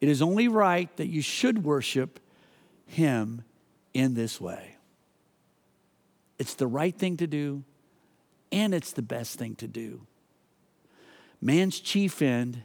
it 0.00 0.08
is 0.08 0.22
only 0.22 0.46
right 0.46 0.96
that 0.96 1.08
you 1.08 1.20
should 1.20 1.64
worship 1.64 2.20
Him 2.86 3.42
in 3.94 4.14
this 4.14 4.40
way. 4.40 4.76
It's 6.38 6.54
the 6.54 6.68
right 6.68 6.96
thing 6.96 7.16
to 7.16 7.26
do, 7.26 7.64
and 8.52 8.72
it's 8.72 8.92
the 8.92 9.02
best 9.02 9.40
thing 9.40 9.56
to 9.56 9.66
do. 9.66 10.02
Man's 11.40 11.80
chief 11.80 12.22
end 12.22 12.62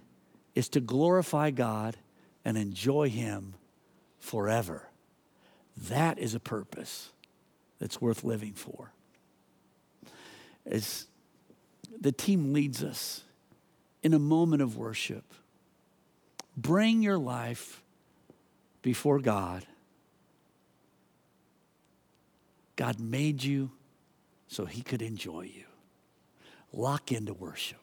is 0.56 0.70
to 0.70 0.80
glorify 0.80 1.52
God 1.52 1.98
and 2.46 2.58
enjoy 2.58 3.10
Him 3.10 3.56
forever. 4.20 4.88
That 5.90 6.20
is 6.20 6.36
a 6.36 6.40
purpose 6.40 7.10
that's 7.80 8.00
worth 8.00 8.24
living 8.24 8.54
for. 8.54 8.92
As 10.66 11.08
the 12.00 12.12
team 12.12 12.54
leads 12.54 12.84
us 12.84 13.22
in 14.02 14.14
a 14.14 14.20
moment 14.20 14.62
of 14.62 14.78
worship, 14.78 15.26
bring 16.56 17.02
your 17.02 17.18
life 17.18 17.82
before 18.82 19.20
God. 19.20 19.66
God 22.76 23.00
made 23.00 23.44
you 23.44 23.72
so 24.48 24.66
He 24.66 24.82
could 24.82 25.02
enjoy 25.02 25.42
you. 25.42 25.66
Lock 26.72 27.12
into 27.12 27.34
worship. 27.34 27.83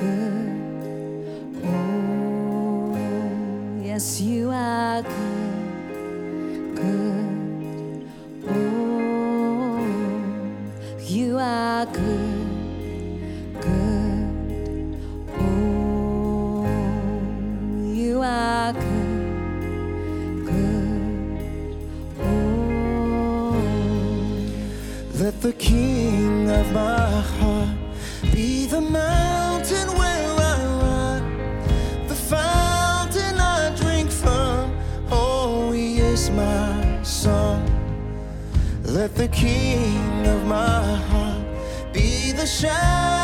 good. 0.00 1.62
Oh, 1.64 2.96
yes, 3.82 4.20
you 4.20 4.50
are 4.50 5.02
good, 5.02 6.74
good. 6.74 8.08
Oh, 8.48 9.78
you 11.06 11.36
are 11.38 11.84
good, 11.86 13.60
good. 13.60 14.96
Oh, 15.38 16.64
you 17.84 18.22
are 18.22 18.72
good, 18.72 20.46
good. 20.46 21.02
Oh, 22.22 23.52
let 25.18 25.40
the 25.42 25.52
King 25.52 26.48
of 26.48 26.72
my 26.72 27.09
Let 39.10 39.30
the 39.30 39.36
King 39.36 40.26
of 40.26 40.46
my 40.46 40.94
heart. 41.10 41.44
Be 41.92 42.30
the 42.30 42.46
shadow 42.46 43.19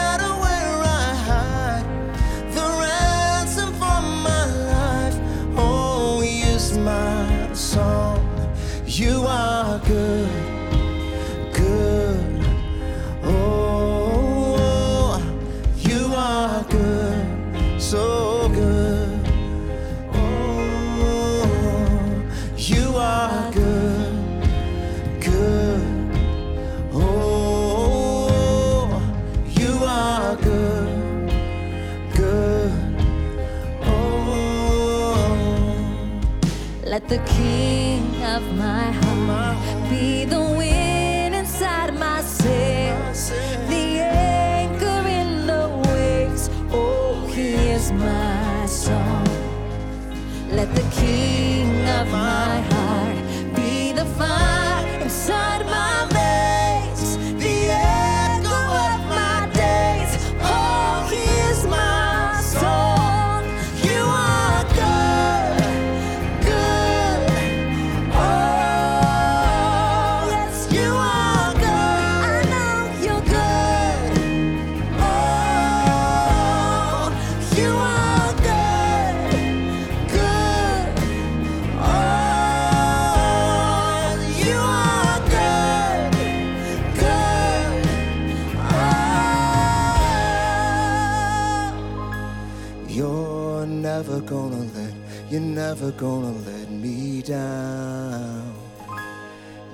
never 95.87 95.99
gonna 96.01 96.33
let 96.51 96.69
me 96.69 97.23
down. 97.23 98.55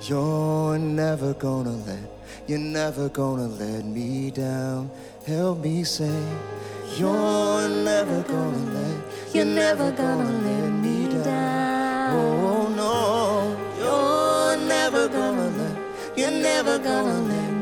You're 0.03 0.77
never 0.77 1.33
gonna 1.33 1.71
let, 1.87 2.07
you're 2.45 2.59
never 2.59 3.09
gonna 3.09 3.47
let 3.47 3.83
me 3.83 4.29
down. 4.29 4.91
Help 5.25 5.63
me 5.63 5.83
say, 5.83 6.23
you're 6.97 7.67
never 7.67 8.21
gonna 8.23 8.73
let, 8.73 9.33
you're 9.33 9.45
never 9.45 9.91
gonna 9.91 10.31
let 10.31 10.69
me 10.69 11.07
down. 11.23 12.15
Oh 12.15 12.67
no, 12.81 13.57
you're 13.79 14.67
never 14.67 15.07
gonna 15.07 15.49
let, 15.57 15.77
you're 16.15 16.29
never 16.29 16.77
gonna 16.77 17.21
let 17.21 17.52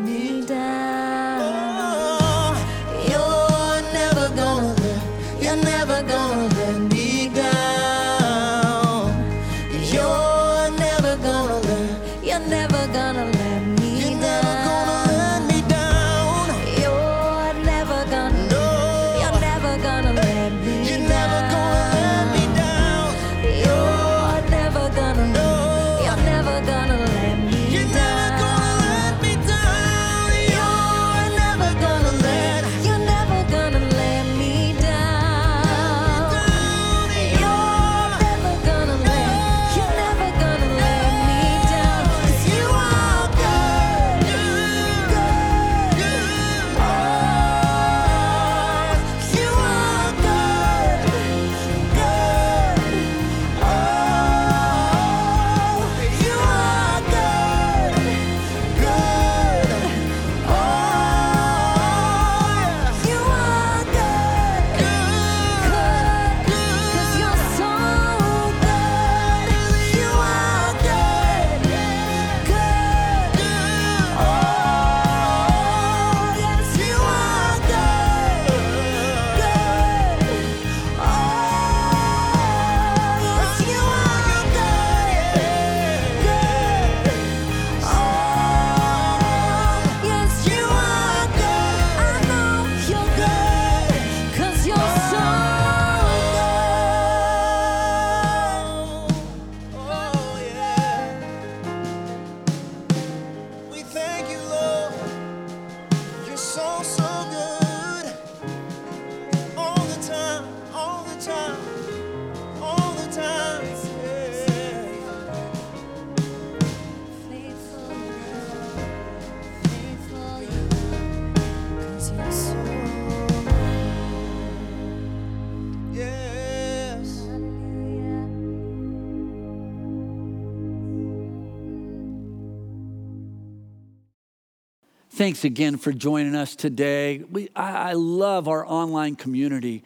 Thanks 135.22 135.43
again 135.43 135.78
for 135.78 135.91
joining 135.91 136.34
us 136.34 136.55
today. 136.55 137.19
We, 137.19 137.49
I, 137.55 137.91
I 137.91 137.93
love 137.93 138.47
our 138.47 138.65
online 138.65 139.15
community, 139.15 139.84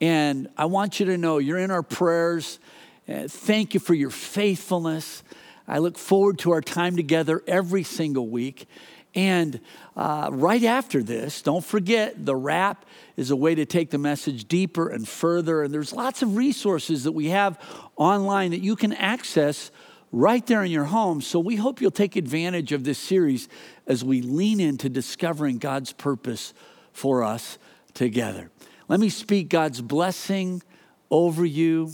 and 0.00 0.48
I 0.56 0.64
want 0.64 0.98
you 0.98 1.04
to 1.04 1.18
know 1.18 1.36
you're 1.36 1.58
in 1.58 1.70
our 1.70 1.82
prayers. 1.82 2.58
Uh, 3.06 3.28
thank 3.28 3.74
you 3.74 3.80
for 3.80 3.92
your 3.92 4.08
faithfulness. 4.08 5.22
I 5.66 5.76
look 5.76 5.98
forward 5.98 6.38
to 6.38 6.52
our 6.52 6.62
time 6.62 6.96
together 6.96 7.42
every 7.46 7.82
single 7.82 8.30
week. 8.30 8.66
And 9.14 9.60
uh, 9.94 10.30
right 10.32 10.64
after 10.64 11.02
this, 11.02 11.42
don't 11.42 11.62
forget 11.62 12.24
the 12.24 12.34
wrap 12.34 12.86
is 13.18 13.30
a 13.30 13.36
way 13.36 13.54
to 13.56 13.66
take 13.66 13.90
the 13.90 13.98
message 13.98 14.48
deeper 14.48 14.88
and 14.88 15.06
further. 15.06 15.64
And 15.64 15.74
there's 15.74 15.92
lots 15.92 16.22
of 16.22 16.34
resources 16.34 17.04
that 17.04 17.12
we 17.12 17.26
have 17.26 17.60
online 17.96 18.52
that 18.52 18.62
you 18.62 18.74
can 18.74 18.94
access 18.94 19.70
right 20.12 20.46
there 20.46 20.62
in 20.62 20.70
your 20.70 20.84
home. 20.84 21.20
So 21.20 21.38
we 21.38 21.56
hope 21.56 21.80
you'll 21.80 21.90
take 21.90 22.16
advantage 22.16 22.72
of 22.72 22.84
this 22.84 22.98
series 22.98 23.48
as 23.86 24.04
we 24.04 24.22
lean 24.22 24.60
into 24.60 24.88
discovering 24.88 25.58
God's 25.58 25.92
purpose 25.92 26.54
for 26.92 27.22
us 27.22 27.58
together. 27.94 28.50
Let 28.88 29.00
me 29.00 29.10
speak 29.10 29.48
God's 29.48 29.80
blessing 29.80 30.62
over 31.10 31.44
you. 31.44 31.92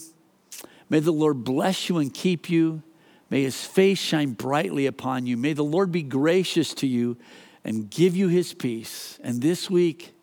May 0.88 1.00
the 1.00 1.12
Lord 1.12 1.44
bless 1.44 1.88
you 1.88 1.98
and 1.98 2.12
keep 2.12 2.48
you. 2.48 2.82
May 3.30 3.42
his 3.42 3.64
face 3.64 3.98
shine 3.98 4.32
brightly 4.32 4.86
upon 4.86 5.26
you. 5.26 5.36
May 5.36 5.54
the 5.54 5.64
Lord 5.64 5.90
be 5.90 6.02
gracious 6.02 6.72
to 6.74 6.86
you 6.86 7.16
and 7.64 7.90
give 7.90 8.14
you 8.14 8.28
his 8.28 8.54
peace. 8.54 9.18
And 9.24 9.40
this 9.40 9.70
week, 9.70 10.14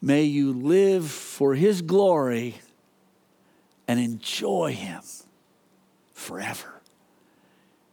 may 0.00 0.24
you 0.24 0.52
live 0.52 1.08
for 1.08 1.54
his 1.54 1.82
glory 1.82 2.56
and 3.86 4.00
enjoy 4.00 4.72
him 4.72 5.02
forever. 6.20 6.80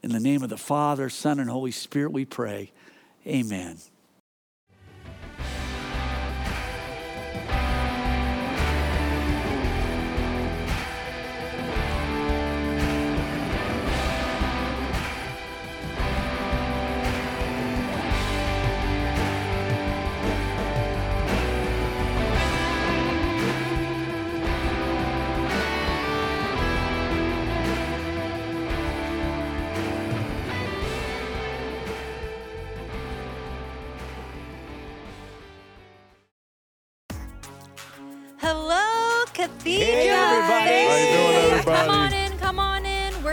In 0.03 0.11
the 0.11 0.19
name 0.19 0.43
of 0.43 0.49
the 0.49 0.57
Father, 0.57 1.09
Son, 1.09 1.39
and 1.39 1.49
Holy 1.49 1.71
Spirit, 1.71 2.11
we 2.11 2.25
pray. 2.25 2.71
Amen. 3.25 3.77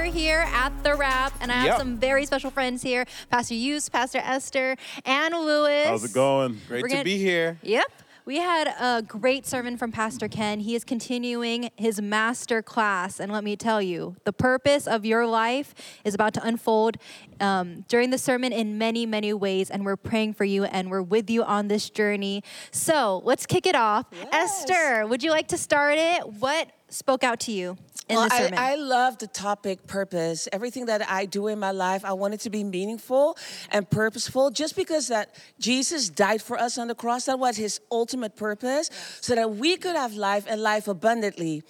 We're 0.05 0.11
here 0.13 0.45
at 0.53 0.85
the 0.85 0.97
wrap, 0.97 1.33
and 1.41 1.51
I 1.51 1.55
have 1.55 1.65
Yep. 1.65 1.79
some 1.79 1.97
very 1.97 2.27
special 2.27 2.51
friends 2.51 2.83
here 2.83 3.07
Pastor 3.31 3.55
Hughes, 3.55 3.89
Pastor 3.89 4.19
Esther, 4.19 4.77
and 5.07 5.33
Lewis. 5.35 5.87
How's 5.87 6.05
it 6.05 6.13
going? 6.13 6.61
Great 6.69 6.83
We're 6.83 6.89
to 6.89 6.95
gonna- 6.97 7.05
be 7.05 7.17
here. 7.17 7.57
Yep. 7.63 7.91
We 8.27 8.39
had 8.39 8.69
a 8.81 9.01
great 9.03 9.47
sermon 9.47 9.79
from 9.79 9.93
Pastor 9.93 10.29
Ken. 10.29 10.61
He 10.61 10.75
is 10.75 10.85
continuing 10.85 11.71
his 11.77 12.01
master 12.03 12.61
class. 12.63 13.19
And 13.21 13.33
let 13.33 13.45
me 13.45 13.55
tell 13.57 13.81
you, 13.83 14.17
the 14.25 14.33
purpose 14.33 14.87
of 14.87 15.07
your 15.07 15.27
life 15.27 15.75
is 16.05 16.15
about 16.15 16.33
to 16.35 16.43
unfold 16.43 16.97
um, 17.41 17.85
during 17.89 18.09
the 18.11 18.17
sermon 18.19 18.53
in 18.53 18.79
many, 18.79 19.05
many 19.05 19.33
ways. 19.35 19.71
And 19.71 19.85
we're 19.85 19.97
praying 19.97 20.35
for 20.35 20.45
you 20.45 20.65
and 20.65 20.91
we're 20.91 21.03
with 21.03 21.29
you 21.29 21.45
on 21.45 21.69
this 21.69 21.91
journey. 21.91 22.43
So 22.71 23.21
let's 23.25 23.45
kick 23.45 23.67
it 23.67 23.75
off. 23.75 24.07
Esther, 24.33 25.07
would 25.07 25.23
you 25.23 25.31
like 25.31 25.49
to 25.49 25.59
start 25.59 25.99
it? 25.99 26.27
What 26.27 26.69
spoke 26.95 27.24
out 27.24 27.40
to 27.40 27.53
you 27.53 27.76
in 28.09 28.16
well, 28.16 28.28
the 28.28 28.36
sermon? 28.36 28.55
I 28.57 28.76
love 28.76 29.18
the 29.18 29.26
topic 29.26 29.86
purpose. 29.86 30.49
Everything 30.53 30.86
that 30.86 31.09
I 31.11 31.26
do 31.26 31.49
in 31.49 31.59
my 31.59 31.72
life, 31.72 32.05
I 32.05 32.12
want 32.12 32.34
it 32.34 32.40
to 32.40 32.51
be 32.51 32.64
meaningful 32.64 33.36
and 33.70 33.88
purposeful. 33.88 34.51
Just 34.51 34.76
because 34.76 35.09
that 35.09 35.34
Jesus 35.59 36.09
died 36.09 36.40
for 36.40 36.59
us 36.59 36.78
on 36.78 36.88
the 36.88 36.95
cross, 36.95 37.26
that 37.26 37.38
was 37.38 37.57
his 37.57 37.80
ultimate 37.90 38.36
purpose, 38.36 38.90
so 39.20 39.34
that 39.34 39.57
we 39.57 39.76
could 39.76 39.97
have 39.97 40.14
life 40.14 40.45
and 40.49 40.62
life 40.62 40.88
abundantly. 40.88 41.62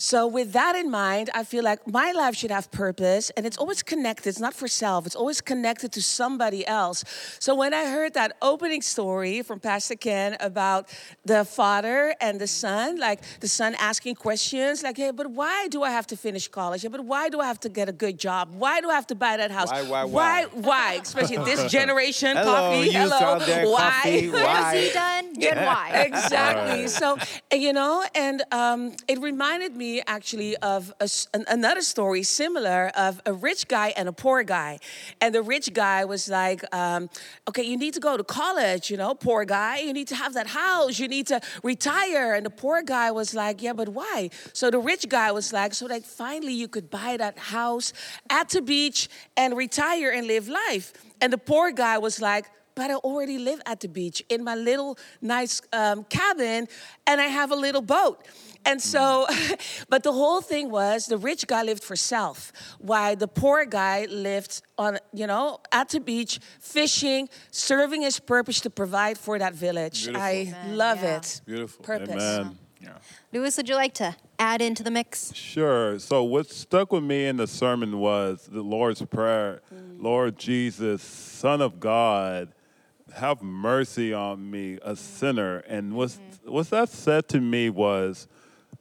So, 0.00 0.28
with 0.28 0.52
that 0.52 0.76
in 0.76 0.90
mind, 0.92 1.28
I 1.34 1.42
feel 1.42 1.64
like 1.64 1.80
my 1.88 2.12
life 2.12 2.36
should 2.36 2.52
have 2.52 2.70
purpose, 2.70 3.30
and 3.36 3.44
it's 3.44 3.56
always 3.58 3.82
connected. 3.82 4.28
It's 4.28 4.38
not 4.38 4.54
for 4.54 4.68
self, 4.68 5.06
it's 5.06 5.16
always 5.16 5.40
connected 5.40 5.90
to 5.92 6.00
somebody 6.02 6.64
else. 6.66 7.02
So, 7.40 7.56
when 7.56 7.74
I 7.74 7.86
heard 7.86 8.14
that 8.14 8.36
opening 8.40 8.80
story 8.80 9.42
from 9.42 9.58
Pastor 9.58 9.96
Ken 9.96 10.36
about 10.38 10.88
the 11.24 11.44
father 11.44 12.14
and 12.20 12.40
the 12.40 12.46
son, 12.46 12.98
like 13.00 13.20
the 13.40 13.48
son 13.48 13.74
asking 13.80 14.14
questions, 14.14 14.84
like, 14.84 14.96
hey, 14.96 15.10
but 15.10 15.32
why 15.32 15.66
do 15.68 15.82
I 15.82 15.90
have 15.90 16.06
to 16.08 16.16
finish 16.16 16.46
college? 16.46 16.86
But 16.88 17.04
why 17.04 17.28
do 17.28 17.40
I 17.40 17.46
have 17.46 17.58
to 17.60 17.68
get 17.68 17.88
a 17.88 17.92
good 17.92 18.18
job? 18.18 18.54
Why 18.54 18.80
do 18.80 18.88
I 18.90 18.94
have 18.94 19.08
to 19.08 19.16
buy 19.16 19.36
that 19.36 19.50
house? 19.50 19.68
Why, 19.72 19.82
why, 19.82 20.04
Why, 20.04 20.44
why? 20.44 20.60
why? 20.62 20.92
Especially 21.02 21.38
this 21.38 21.72
generation, 21.78 22.36
Hello, 22.36 22.54
coffee. 22.54 22.86
youth 22.86 22.94
Hello, 22.94 23.16
out 23.16 23.40
there, 23.46 23.66
why? 23.66 24.00
coffee, 24.04 24.28
why? 24.30 24.74
Gen 24.74 24.84
Z 24.84 24.92
done, 24.94 25.40
Gen 25.40 25.56
Y. 25.66 25.90
Exactly. 26.08 26.80
Right. 26.82 26.90
So, 26.90 27.18
you 27.52 27.72
know, 27.72 28.04
and 28.14 28.44
um, 28.52 28.92
it 29.08 29.20
reminded 29.20 29.76
me 29.76 29.87
actually 30.06 30.56
of 30.58 30.92
a 31.00 31.08
another 31.58 31.82
story 31.82 32.22
similar 32.22 32.90
of 33.06 33.20
a 33.26 33.32
rich 33.32 33.68
guy 33.68 33.88
and 33.96 34.08
a 34.08 34.12
poor 34.12 34.42
guy. 34.42 34.78
And 35.20 35.34
the 35.34 35.42
rich 35.42 35.72
guy 35.72 36.04
was 36.04 36.28
like, 36.28 36.60
um, 36.74 37.10
okay, 37.48 37.64
you 37.70 37.76
need 37.76 37.94
to 37.94 38.00
go 38.00 38.16
to 38.16 38.24
college, 38.24 38.90
you 38.90 38.96
know, 38.96 39.14
poor 39.14 39.44
guy. 39.44 39.78
You 39.78 39.92
need 39.92 40.08
to 40.08 40.16
have 40.16 40.34
that 40.34 40.48
house. 40.48 40.98
You 40.98 41.08
need 41.08 41.26
to 41.28 41.40
retire. 41.62 42.34
And 42.34 42.44
the 42.44 42.56
poor 42.64 42.82
guy 42.82 43.10
was 43.10 43.34
like, 43.34 43.62
yeah, 43.62 43.72
but 43.72 43.88
why? 43.88 44.30
So 44.52 44.70
the 44.70 44.82
rich 44.92 45.08
guy 45.08 45.30
was 45.32 45.52
like, 45.52 45.74
so 45.74 45.88
that 45.88 46.04
finally 46.04 46.54
you 46.62 46.68
could 46.68 46.88
buy 46.90 47.16
that 47.16 47.38
house 47.38 47.92
at 48.30 48.48
the 48.50 48.62
beach 48.62 49.08
and 49.36 49.56
retire 49.56 50.10
and 50.10 50.26
live 50.26 50.48
life. 50.48 50.92
And 51.20 51.32
the 51.32 51.38
poor 51.38 51.72
guy 51.72 51.98
was 51.98 52.20
like, 52.20 52.46
but 52.78 52.92
I 52.92 52.94
already 52.94 53.38
live 53.38 53.60
at 53.66 53.80
the 53.80 53.88
beach 53.88 54.22
in 54.28 54.44
my 54.44 54.54
little 54.54 54.96
nice 55.20 55.60
um, 55.72 56.04
cabin 56.04 56.68
and 57.08 57.20
I 57.20 57.26
have 57.26 57.50
a 57.50 57.56
little 57.56 57.82
boat. 57.82 58.24
And 58.68 58.82
so, 58.82 59.26
but 59.88 60.02
the 60.02 60.12
whole 60.12 60.40
thing 60.40 60.70
was 60.70 61.06
the 61.06 61.16
rich 61.16 61.46
guy 61.46 61.62
lived 61.62 61.82
for 61.82 61.96
self, 61.96 62.52
while 62.78 63.16
the 63.16 63.28
poor 63.28 63.64
guy 63.64 64.06
lived 64.10 64.62
on, 64.76 64.98
you 65.12 65.26
know, 65.26 65.60
at 65.72 65.88
the 65.88 66.00
beach, 66.00 66.38
fishing, 66.60 67.28
serving 67.50 68.02
his 68.02 68.20
purpose 68.20 68.60
to 68.60 68.70
provide 68.70 69.16
for 69.16 69.38
that 69.38 69.54
village. 69.54 70.04
Beautiful. 70.04 70.22
I 70.22 70.30
Amen, 70.30 70.76
love 70.76 71.02
yeah. 71.02 71.16
it. 71.16 71.40
Beautiful. 71.46 71.84
Purpose. 71.84 72.10
Amen. 72.10 72.58
Yeah. 72.80 72.90
Lewis, 73.32 73.56
would 73.56 73.68
you 73.68 73.74
like 73.74 73.94
to 73.94 74.14
add 74.38 74.62
into 74.62 74.82
the 74.82 74.90
mix? 74.90 75.34
Sure. 75.34 75.98
So 75.98 76.22
what 76.22 76.48
stuck 76.50 76.92
with 76.92 77.02
me 77.02 77.26
in 77.26 77.36
the 77.36 77.46
sermon 77.46 77.98
was 77.98 78.48
the 78.50 78.62
Lord's 78.62 79.02
prayer. 79.02 79.62
Mm. 79.74 80.02
Lord 80.02 80.38
Jesus, 80.38 81.02
Son 81.02 81.60
of 81.60 81.80
God, 81.80 82.52
have 83.14 83.42
mercy 83.42 84.12
on 84.12 84.50
me, 84.50 84.74
a 84.82 84.92
mm. 84.92 84.96
sinner. 84.96 85.58
And 85.58 85.94
what's 85.94 86.16
mm. 86.16 86.50
what 86.50 86.70
that 86.70 86.88
said 86.90 87.28
to 87.30 87.40
me 87.40 87.70
was, 87.70 88.28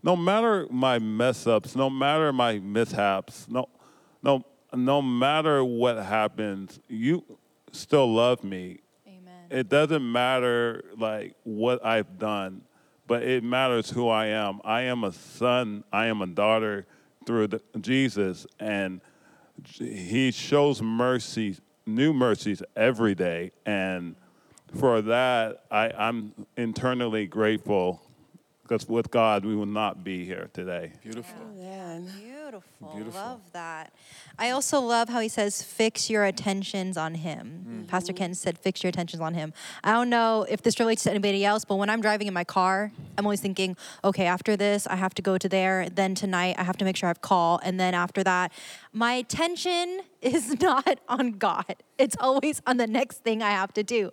no 0.04 0.16
matter 0.16 0.68
my 0.70 1.00
mess 1.00 1.48
ups, 1.48 1.76
no 1.76 1.90
matter 1.90 2.32
my 2.32 2.60
mishaps, 2.60 3.48
no, 3.50 3.70
no, 4.24 4.44
no 4.74 5.02
matter 5.02 5.64
what 5.64 5.98
happens, 5.98 6.80
you 6.88 7.24
still 7.72 8.14
love 8.14 8.44
me. 8.44 8.80
Amen. 9.08 9.46
It 9.50 9.70
doesn't 9.70 10.10
matter 10.12 10.84
like 10.98 11.36
what 11.44 11.84
I've 11.86 12.18
done, 12.20 12.62
but 13.08 13.24
it 13.24 13.44
matters 13.44 13.90
who 13.90 14.08
I 14.08 14.28
am. 14.28 14.60
I 14.64 14.82
am 14.84 15.04
a 15.04 15.12
son. 15.12 15.84
I 15.92 16.08
am 16.08 16.22
a 16.22 16.28
daughter 16.28 16.86
through 17.26 17.48
the, 17.48 17.62
Jesus, 17.80 18.48
and 18.60 19.02
He 19.80 20.32
shows 20.32 20.82
mercy, 20.82 21.58
new 21.86 22.14
mercies 22.14 22.62
every 22.76 23.16
day, 23.16 23.52
and 23.66 24.16
for 24.76 25.02
that, 25.02 25.64
I, 25.72 25.92
I'm 25.98 26.34
internally 26.58 27.26
grateful. 27.26 28.02
Because 28.68 28.90
with 28.90 29.10
God, 29.12 29.46
we 29.46 29.56
would 29.56 29.70
not 29.70 30.04
be 30.04 30.26
here 30.26 30.50
today. 30.52 30.92
Beautiful. 31.02 31.40
Oh, 31.42 31.62
man. 31.62 32.12
Beautiful. 32.22 32.92
Beautiful. 32.94 33.22
Love 33.22 33.42
that. 33.54 33.94
I 34.38 34.50
also 34.50 34.82
love 34.82 35.08
how 35.08 35.22
he 35.22 35.30
says, 35.30 35.64
fix 35.64 36.10
your 36.10 36.26
attentions 36.26 36.98
on 36.98 37.16
him. 37.16 37.66
Mm-hmm. 37.68 37.84
Pastor 37.86 38.12
Ken 38.12 38.34
said, 38.34 38.58
fix 38.58 38.84
your 38.84 38.90
attentions 38.90 39.22
on 39.22 39.34
him. 39.36 39.54
I 39.84 39.92
don't 39.94 40.10
know 40.10 40.46
if 40.50 40.62
this 40.64 40.80
relates 40.80 41.04
to 41.04 41.12
anybody 41.12 41.46
else, 41.46 41.64
but 41.64 41.76
when 41.76 41.90
I'm 41.90 42.02
driving 42.02 42.28
in 42.28 42.34
my 42.34 42.44
car, 42.44 42.92
I'm 43.18 43.26
always 43.26 43.40
thinking, 43.40 43.78
okay, 44.04 44.26
after 44.26 44.58
this, 44.58 44.86
I 44.86 44.96
have 44.96 45.14
to 45.16 45.22
go 45.22 45.38
to 45.38 45.48
there. 45.48 45.88
Then 45.90 46.14
tonight, 46.14 46.56
I 46.58 46.64
have 46.64 46.78
to 46.78 46.86
make 46.86 46.98
sure 46.98 47.08
I 47.08 47.12
have 47.12 47.22
call. 47.22 47.60
And 47.64 47.80
then 47.80 47.94
after 47.94 48.24
that, 48.26 48.52
my 48.98 49.14
attention 49.14 50.00
is 50.22 50.60
not 50.62 51.00
on 51.08 51.34
God. 51.34 51.76
It's 51.98 52.16
always 52.20 52.62
on 52.66 52.78
the 52.78 52.88
next 52.88 53.20
thing 53.20 53.42
I 53.42 53.52
have 53.52 53.74
to 53.74 53.84
do. 53.84 54.12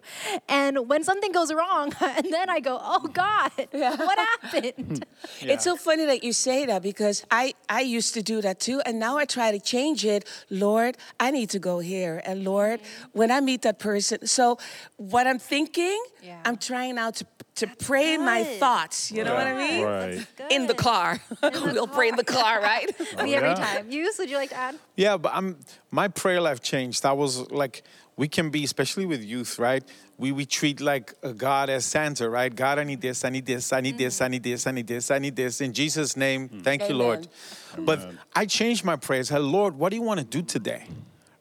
And 0.48 0.88
when 0.88 1.04
something 1.04 1.32
goes 1.32 1.52
wrong, 1.52 1.92
and 2.00 2.32
then 2.32 2.50
I 2.50 2.60
go, 2.60 2.78
oh 2.80 3.08
God, 3.08 3.50
what 3.70 4.18
happened? 4.18 5.06
It's 5.40 5.64
so 5.64 5.76
funny 5.76 6.04
that 6.04 6.22
you 6.22 6.32
say 6.32 6.66
that 6.66 6.82
because 6.82 7.24
I, 7.30 7.54
I 7.68 7.80
used 7.80 8.14
to 8.14 8.22
do 8.22 8.42
that 8.42 8.60
too. 8.60 8.80
And 8.84 8.98
now 8.98 9.16
I 9.16 9.24
try 9.24 9.52
to 9.52 9.60
change 9.60 10.04
it. 10.04 10.28
Lord, 10.50 10.96
I 11.18 11.30
need 11.30 11.50
to 11.50 11.58
go 11.58 11.78
here. 11.78 12.22
And 12.24 12.44
Lord, 12.44 12.80
mm-hmm. 12.80 13.18
when 13.18 13.30
I 13.30 13.40
meet 13.40 13.62
that 13.62 13.78
person, 13.78 14.26
so 14.26 14.58
what 14.96 15.26
I'm 15.26 15.38
thinking, 15.38 16.02
I'm 16.44 16.56
trying 16.56 16.96
now 16.96 17.10
to, 17.10 17.26
to 17.56 17.66
pray 17.66 18.16
my 18.16 18.42
thoughts. 18.42 19.12
You 19.12 19.24
know 19.24 19.34
what 19.34 19.46
I 19.46 19.54
mean? 19.54 19.84
Right. 19.84 20.26
In 20.50 20.66
the 20.66 20.74
car. 20.74 21.20
we'll 21.42 21.86
pray 21.86 22.08
in 22.08 22.16
the 22.16 22.24
car, 22.24 22.60
right? 22.60 22.88
Me 22.98 23.06
oh, 23.16 23.20
every 23.20 23.48
Yeah. 23.48 23.54
time. 23.54 23.90
Yus, 23.90 24.18
would 24.18 24.28
you 24.28 24.36
like 24.36 24.50
to 24.50 24.56
add? 24.56 24.78
Yeah, 24.96 25.16
but 25.16 25.32
I'm 25.34 25.56
my 25.90 26.08
prayer 26.08 26.40
life 26.40 26.60
changed. 26.60 27.04
I 27.06 27.12
was 27.12 27.50
like, 27.50 27.82
we 28.16 28.28
can 28.28 28.50
be, 28.50 28.64
especially 28.64 29.06
with 29.06 29.22
youth, 29.22 29.58
right? 29.58 29.84
We 30.18 30.32
we 30.32 30.46
treat 30.46 30.80
like 30.80 31.14
a 31.22 31.32
God 31.32 31.70
as 31.70 31.84
Santa, 31.84 32.28
right? 32.28 32.54
God, 32.54 32.78
I 32.78 32.84
need 32.84 33.00
this, 33.00 33.24
I 33.24 33.30
need 33.30 33.46
this, 33.46 33.72
I 33.72 33.80
need 33.80 33.98
this, 33.98 34.20
I 34.20 34.24
mm-hmm. 34.24 34.30
need 34.32 34.42
this, 34.42 34.66
I 34.66 34.70
need 34.72 34.86
this, 34.86 35.10
I 35.10 35.18
need 35.18 35.36
this. 35.36 35.60
In 35.60 35.72
Jesus' 35.72 36.16
name, 36.16 36.48
mm. 36.48 36.62
thank 36.62 36.88
you, 36.88 36.94
Lord. 36.94 37.26
But 37.78 38.12
I 38.34 38.46
changed 38.46 38.84
my 38.84 38.96
prayers. 38.96 39.28
Hey, 39.28 39.38
Lord, 39.38 39.76
what 39.76 39.90
do 39.90 39.96
you 39.96 40.02
want 40.02 40.20
to 40.20 40.26
do 40.26 40.42
today? 40.42 40.86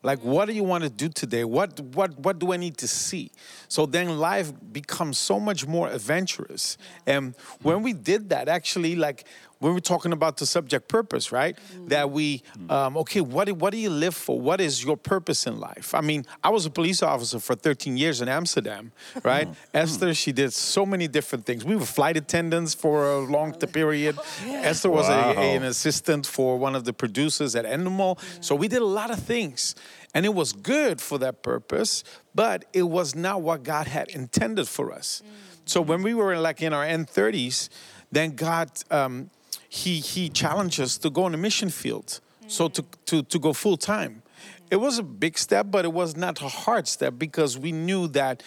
Like, 0.03 0.19
what 0.19 0.45
do 0.49 0.53
you 0.53 0.65
want 0.65 0.83
to 0.83 0.89
do 0.89 1.07
today? 1.07 1.45
What 1.45 1.79
what 1.79 2.19
what 2.19 2.37
do 2.37 2.51
I 2.51 2.57
need 2.57 2.77
to 2.77 2.87
see? 2.87 3.31
So 3.69 3.85
then 3.85 4.19
life 4.19 4.51
becomes 4.71 5.17
so 5.17 5.39
much 5.39 5.65
more 5.65 5.89
adventurous. 5.89 6.77
And 7.07 7.35
when 7.61 7.83
we 7.83 7.93
did 7.93 8.29
that, 8.29 8.49
actually, 8.49 8.95
like 8.97 9.25
when 9.63 9.73
we're 9.73 9.79
talking 9.79 10.11
about 10.11 10.35
the 10.37 10.45
subject 10.45 10.89
purpose, 10.89 11.31
right? 11.31 11.57
That 11.87 12.11
we, 12.11 12.43
um, 12.69 12.97
okay, 12.97 13.21
what 13.21 13.45
do, 13.45 13.53
what 13.53 13.71
do 13.71 13.77
you 13.77 13.89
live 13.89 14.13
for? 14.13 14.37
What 14.39 14.59
is 14.59 14.83
your 14.83 14.97
purpose 14.97 15.47
in 15.47 15.57
life? 15.59 15.95
I 15.95 16.01
mean, 16.01 16.25
I 16.43 16.49
was 16.49 16.65
a 16.65 16.69
police 16.69 17.01
officer 17.01 17.39
for 17.39 17.55
13 17.55 17.95
years 17.95 18.19
in 18.19 18.27
Amsterdam, 18.27 18.91
right? 19.23 19.47
Esther, 19.73 20.13
she 20.13 20.33
did 20.33 20.51
so 20.51 20.85
many 20.85 21.07
different 21.07 21.45
things. 21.45 21.63
We 21.63 21.77
were 21.77 21.85
flight 21.85 22.17
attendants 22.17 22.73
for 22.73 23.09
a 23.09 23.19
long 23.19 23.53
t- 23.53 23.65
period. 23.65 24.17
Esther 24.45 24.89
was 24.89 25.07
Wow. 25.07 25.31
a- 25.31 25.55
an 25.55 25.63
assistant 25.63 26.25
for 26.27 26.57
one 26.57 26.75
of 26.75 26.83
the 26.83 26.91
producers 26.93 27.55
at 27.55 27.63
Endemol. 27.65 28.19
So 28.43 28.55
we 28.55 28.67
did 28.67 28.81
a 28.81 28.85
lot 28.99 29.11
of 29.11 29.19
things. 29.19 29.75
And 30.13 30.25
it 30.25 30.33
was 30.35 30.51
good 30.51 30.99
for 30.99 31.17
that 31.19 31.41
purpose, 31.41 32.03
but 32.35 32.65
it 32.73 32.83
was 32.83 33.15
not 33.15 33.41
what 33.41 33.63
God 33.63 33.87
had 33.87 34.09
intended 34.09 34.67
for 34.67 34.91
us. 34.91 35.23
So 35.65 35.79
when 35.81 36.03
we 36.03 36.13
were 36.13 36.35
like 36.37 36.61
in 36.61 36.73
our 36.73 36.83
end 36.83 37.07
30s, 37.07 37.69
then 38.11 38.35
God, 38.35 38.69
um, 38.91 39.29
he, 39.73 39.99
he 39.99 40.29
challenged 40.29 40.79
us 40.79 40.99
to 40.99 41.09
go 41.09 41.23
on 41.23 41.33
a 41.33 41.37
mission 41.37 41.69
field. 41.69 42.19
So 42.47 42.67
to, 42.67 42.85
to, 43.05 43.23
to 43.23 43.39
go 43.39 43.53
full 43.53 43.77
time. 43.77 44.21
It 44.69 44.75
was 44.75 44.99
a 44.99 45.03
big 45.03 45.37
step, 45.37 45.67
but 45.71 45.83
it 45.83 45.93
was 45.93 46.15
not 46.15 46.39
a 46.41 46.47
hard 46.47 46.87
step 46.87 47.15
because 47.17 47.57
we 47.57 47.71
knew 47.71 48.07
that 48.09 48.43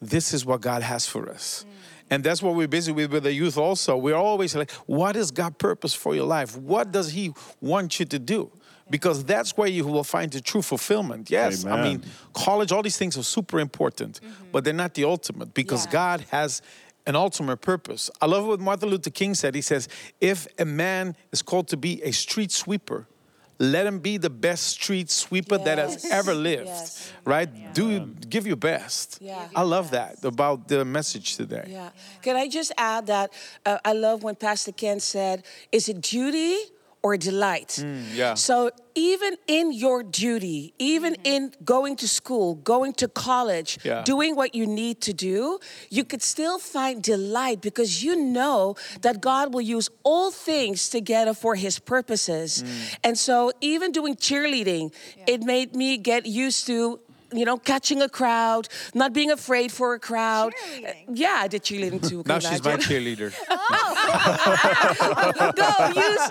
this 0.00 0.32
is 0.32 0.46
what 0.46 0.62
God 0.62 0.82
has 0.82 1.06
for 1.06 1.28
us. 1.28 1.66
Mm. 1.66 1.72
And 2.12 2.24
that's 2.24 2.42
what 2.42 2.54
we're 2.54 2.68
busy 2.68 2.92
with 2.92 3.12
with 3.12 3.24
the 3.24 3.32
youth 3.32 3.58
also. 3.58 3.96
We're 3.96 4.14
always 4.14 4.56
like, 4.56 4.70
what 4.86 5.16
is 5.16 5.30
God's 5.30 5.56
purpose 5.58 5.92
for 5.92 6.14
your 6.14 6.26
life? 6.26 6.56
What 6.56 6.92
does 6.92 7.12
He 7.12 7.32
want 7.60 8.00
you 8.00 8.06
to 8.06 8.18
do? 8.18 8.50
Because 8.88 9.22
that's 9.22 9.56
where 9.56 9.68
you 9.68 9.84
will 9.84 10.02
find 10.02 10.32
the 10.32 10.40
true 10.40 10.62
fulfillment. 10.62 11.30
Yes, 11.30 11.64
I 11.64 11.82
mean, 11.82 12.02
college, 12.32 12.72
all 12.72 12.82
these 12.82 12.96
things 12.96 13.16
are 13.18 13.22
super 13.22 13.60
important, 13.60 14.20
mm-hmm. 14.20 14.44
but 14.50 14.64
they're 14.64 14.72
not 14.72 14.94
the 14.94 15.04
ultimate 15.04 15.54
because 15.54 15.86
God 15.86 16.24
has 16.30 16.62
an 17.06 17.16
ultimate 17.16 17.58
purpose. 17.60 18.10
I 18.20 18.26
love 18.26 18.46
what 18.46 18.60
Martin 18.60 18.88
Luther 18.88 19.10
King 19.10 19.34
said. 19.34 19.54
He 19.54 19.62
says, 19.62 19.88
if 20.20 20.46
a 20.58 20.64
man 20.64 21.16
is 21.32 21.42
called 21.42 21.68
to 21.68 21.76
be 21.76 22.02
a 22.02 22.12
street 22.12 22.52
sweeper, 22.52 23.06
let 23.58 23.86
him 23.86 23.98
be 23.98 24.16
the 24.16 24.30
best 24.30 24.68
street 24.68 25.10
sweeper 25.10 25.58
that 25.58 25.76
has 25.76 26.10
ever 26.10 26.32
lived. 26.32 26.66
Yes. 26.66 27.12
Right? 27.26 27.74
Do 27.74 28.06
give 28.06 28.46
your 28.46 28.56
best. 28.56 29.18
Yeah. 29.20 29.48
I 29.54 29.62
love 29.62 29.90
that 29.90 30.24
about 30.24 30.66
the 30.68 30.82
message 30.84 31.36
today. 31.36 31.66
Yeah. 31.68 31.90
Can 32.22 32.36
I 32.36 32.48
just 32.48 32.72
add 32.78 33.06
that 33.08 33.30
uh, 33.66 33.78
I 33.84 33.92
love 33.92 34.22
when 34.22 34.36
Pastor 34.36 34.72
Ken 34.72 34.98
said, 34.98 35.44
is 35.70 35.90
it 35.90 36.00
duty 36.00 36.56
or 37.02 37.16
delight? 37.16 37.78
Mm, 37.80 38.14
yeah. 38.14 38.34
So 38.34 38.70
even 38.94 39.36
in 39.46 39.72
your 39.72 40.02
duty, 40.02 40.74
even 40.78 41.14
mm-hmm. 41.14 41.26
in 41.34 41.52
going 41.64 41.96
to 41.96 42.08
school, 42.08 42.56
going 42.56 42.92
to 42.94 43.08
college, 43.08 43.78
Yeah. 43.84 44.02
doing 44.02 44.36
what 44.36 44.54
you 44.54 44.66
need 44.66 45.00
to 45.02 45.12
do, 45.12 45.58
you 45.90 46.04
could 46.04 46.22
still 46.22 46.58
find 46.58 47.02
delight 47.02 47.60
because 47.60 48.02
you 48.04 48.16
know 48.16 48.74
that 49.02 49.20
God 49.20 49.54
will 49.54 49.60
use 49.76 49.88
all 50.02 50.30
things 50.30 50.88
together 50.90 51.34
for 51.34 51.54
his 51.54 51.78
purposes. 51.78 52.62
Mm. 52.62 52.96
And 53.04 53.18
so 53.18 53.52
even 53.60 53.92
doing 53.92 54.16
cheerleading, 54.16 54.92
it 55.26 55.42
made 55.42 55.74
me 55.74 55.96
get 55.98 56.26
used 56.26 56.66
to 56.66 57.00
you 57.32 57.44
know, 57.44 57.56
catching 57.56 58.02
a 58.02 58.08
crowd, 58.08 58.68
not 58.94 59.12
being 59.12 59.30
afraid 59.30 59.70
for 59.72 59.94
a 59.94 59.98
crowd. 59.98 60.52
Uh, 60.84 60.92
yeah, 61.12 61.38
I 61.40 61.48
did 61.48 61.62
cheerleading 61.62 62.06
too. 62.08 62.22
Now 62.26 62.38
can 62.38 62.42
you 62.42 62.48
she's 62.56 62.64
my 62.64 62.72
imagine? 62.74 63.04
cheerleader. 63.04 63.30
go, 65.54 66.00
use, 66.00 66.30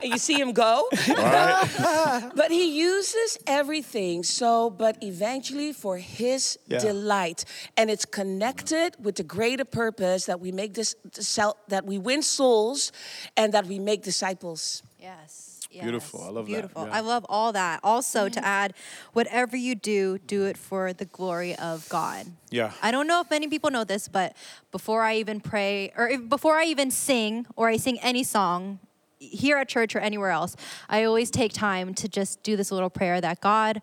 go. 0.00 0.02
you 0.06 0.18
see 0.18 0.34
him 0.38 0.52
go. 0.52 0.86
but 2.36 2.50
he 2.50 2.76
uses 2.78 3.38
everything 3.46 4.22
so, 4.22 4.70
but 4.70 4.96
eventually 5.02 5.72
for 5.72 5.98
his 5.98 6.58
Yeah. 6.66 6.78
delight. 6.80 7.44
And 7.76 7.90
it's 7.90 8.04
connected 8.04 8.96
with 9.00 9.16
the 9.16 9.22
greater 9.24 9.64
purpose 9.64 10.26
that 10.26 10.40
we 10.40 10.52
make 10.52 10.74
this, 10.74 10.94
that 11.68 11.84
we 11.84 11.98
win 11.98 12.22
souls 12.22 12.92
and 13.36 13.52
that 13.54 13.66
we 13.66 13.78
make 13.78 14.02
disciples. 14.02 14.82
Yes. 15.00 15.53
Beautiful. 15.82 16.22
I 16.22 16.28
love 16.28 16.46
that. 16.46 16.52
Beautiful. 16.52 16.86
Yeah. 16.86 16.92
I 16.92 17.00
love 17.00 17.26
all 17.28 17.52
that. 17.52 17.80
Also, 17.82 18.28
to 18.28 18.40
mm. 18.40 18.44
add, 18.44 18.74
whatever 19.12 19.56
you 19.56 19.74
do, 19.74 20.18
do 20.18 20.44
it 20.44 20.56
for 20.56 20.92
the 20.92 21.04
glory 21.04 21.56
of 21.56 21.88
God. 21.88 22.26
Yeah. 22.50 22.72
I 22.82 22.90
don't 22.90 23.06
know 23.06 23.20
if 23.20 23.30
many 23.30 23.48
people 23.48 23.70
know 23.70 23.84
this, 23.84 24.08
but 24.08 24.36
before 24.70 25.02
I 25.02 25.16
even 25.16 25.40
pray, 25.40 25.92
or 25.96 26.08
if, 26.08 26.28
before 26.28 26.56
I 26.56 26.64
even 26.64 26.90
sing, 26.90 27.46
or 27.56 27.68
I 27.68 27.76
sing 27.76 27.98
any 28.00 28.22
song 28.22 28.78
here 29.18 29.56
at 29.56 29.68
church 29.68 29.96
or 29.96 30.00
anywhere 30.00 30.30
else, 30.30 30.56
I 30.88 31.04
always 31.04 31.30
take 31.30 31.52
time 31.52 31.94
to 31.94 32.08
just 32.08 32.42
do 32.42 32.56
this 32.56 32.70
little 32.70 32.90
prayer 32.90 33.20
that 33.20 33.40
God 33.40 33.80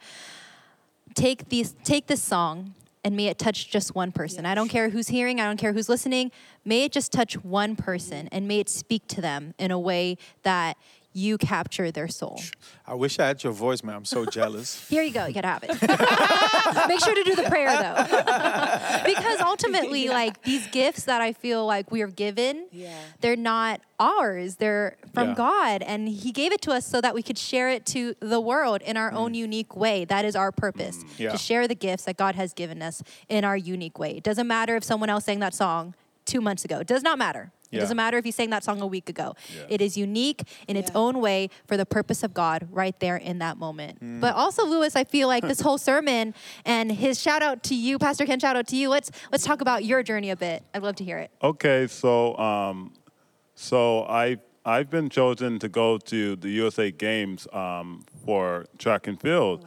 take 1.16 1.50
these, 1.50 1.76
take 1.84 2.08
this 2.08 2.22
song. 2.22 2.76
And 3.04 3.16
may 3.16 3.30
it 3.30 3.40
touch 3.40 3.72
just 3.72 3.96
one 3.96 4.12
person. 4.12 4.46
I 4.46 4.54
don't 4.54 4.70
care 4.70 4.90
who's 4.90 5.08
hearing, 5.08 5.42
I 5.42 5.46
don't 5.46 5.58
care 5.58 5.74
who's 5.74 5.90
listening. 5.90 6.32
May 6.64 6.84
it 6.84 6.92
just 6.92 7.12
touch 7.12 7.34
one 7.44 7.76
person 7.76 8.30
and 8.32 8.48
may 8.48 8.60
it 8.60 8.70
speak 8.70 9.08
to 9.08 9.22
them 9.22 9.56
in 9.58 9.72
a 9.72 9.80
way 9.80 10.20
that 10.44 10.78
you 11.14 11.38
capture 11.38 11.92
their 11.92 12.08
soul. 12.08 12.40
I 12.88 12.94
wish 12.94 13.20
I 13.20 13.28
had 13.28 13.44
your 13.44 13.52
voice, 13.54 13.84
man. 13.84 13.96
I'm 13.96 14.06
so 14.06 14.26
jealous. 14.26 14.88
Here 14.90 15.04
you 15.04 15.12
go. 15.12 15.26
You 15.26 15.34
gotta 15.34 15.48
have 15.48 15.64
it. 15.64 15.70
Make 16.88 17.00
sure 17.00 17.14
to 17.14 17.24
do 17.24 17.36
the 17.36 17.50
prayer 17.50 17.70
though, 17.70 19.04
because 19.06 19.42
ultimately, 19.42 20.08
like 20.08 20.42
these 20.44 20.68
gifts 20.68 21.04
that 21.06 21.22
I 21.22 21.34
feel 21.34 21.66
like 21.66 21.92
we 21.92 22.02
are 22.02 22.08
given, 22.08 22.68
Yeah. 22.72 22.98
they're 23.20 23.36
not 23.36 23.82
ours. 24.00 24.56
They're 24.56 24.98
from 25.14 25.30
Yeah. 25.30 25.36
God, 25.36 25.82
and 25.82 26.08
He 26.08 26.32
gave 26.32 26.54
it 26.54 26.62
to 26.64 26.72
us 26.72 26.86
so 26.86 27.02
that 27.02 27.14
we 27.14 27.22
could 27.22 27.38
share 27.38 27.70
it 27.70 27.86
to 27.88 28.16
the 28.20 28.40
world 28.40 28.82
in 28.82 28.96
our 28.96 29.12
own 29.12 29.34
mm. 29.34 29.38
unique 29.38 29.76
way. 29.76 30.06
That 30.06 30.24
is 30.24 30.36
our 30.36 30.52
purpose: 30.52 30.98
mm, 30.98 31.20
Yeah. 31.20 31.32
to 31.32 31.38
share 31.38 31.68
the 31.68 31.76
gifts 31.76 32.06
that 32.06 32.18
God 32.18 32.36
has 32.36 32.54
given 32.54 32.82
us 32.82 33.04
in 33.28 33.44
our 33.44 33.58
unique 33.58 34.00
way. 34.00 34.12
It 34.18 34.24
doesn't 34.24 34.48
matter 34.48 34.76
if 34.76 34.84
someone 34.84 35.10
else 35.10 35.26
sang 35.26 35.40
that 35.40 35.54
song 35.54 35.94
two 36.26 36.40
months 36.42 36.64
ago. 36.64 36.80
It 36.80 36.88
does 36.88 37.04
not 37.04 37.18
matter. 37.18 37.52
It 37.72 37.76
Yeah. 37.76 37.82
doesn't 37.82 37.98
matter 37.98 38.18
if 38.18 38.26
you 38.26 38.32
sang 38.34 38.50
that 38.50 38.64
song 38.64 38.82
a 38.82 38.88
week 38.88 39.10
ago. 39.10 39.34
It 39.70 39.82
is 39.82 39.96
unique 39.98 40.44
in 40.68 40.76
its 40.76 40.92
own 40.94 41.22
way 41.22 41.50
for 41.68 41.78
the 41.78 41.86
purpose 41.86 42.22
of 42.24 42.34
God 42.34 42.68
right 42.70 43.00
there 43.00 43.16
in 43.18 43.40
that 43.40 43.58
moment. 43.58 43.98
But 44.22 44.36
also, 44.36 44.66
Lewis, 44.66 44.96
I 44.96 45.04
feel 45.06 45.28
like 45.28 45.48
this 45.48 45.62
whole 45.68 45.78
sermon 45.78 46.34
and 46.66 46.92
his 46.92 47.22
shout 47.22 47.42
out 47.42 47.64
to 47.64 47.76
you, 47.76 47.98
Pastor 47.98 48.26
Ken, 48.26 48.40
shout 48.40 48.56
out 48.56 48.68
to 48.68 48.76
you. 48.76 48.90
Let's 48.90 49.10
let's 49.32 49.46
talk 49.46 49.62
about 49.62 49.86
your 49.86 50.04
journey 50.04 50.30
a 50.32 50.36
bit. 50.36 50.64
I'd 50.74 50.84
love 50.84 50.96
to 50.98 51.04
hear 51.04 51.18
it. 51.18 51.32
Okay, 51.42 51.88
so 51.88 52.38
um, 52.38 52.94
so 53.56 54.04
I 54.04 54.38
I've 54.66 54.90
been 54.90 55.10
chosen 55.10 55.58
to 55.60 55.70
go 55.70 55.98
to 55.98 56.36
the 56.36 56.50
USA 56.50 56.92
Games 56.92 57.48
um, 57.54 58.04
for 58.26 58.66
track 58.78 59.08
and 59.08 59.20
field, 59.20 59.66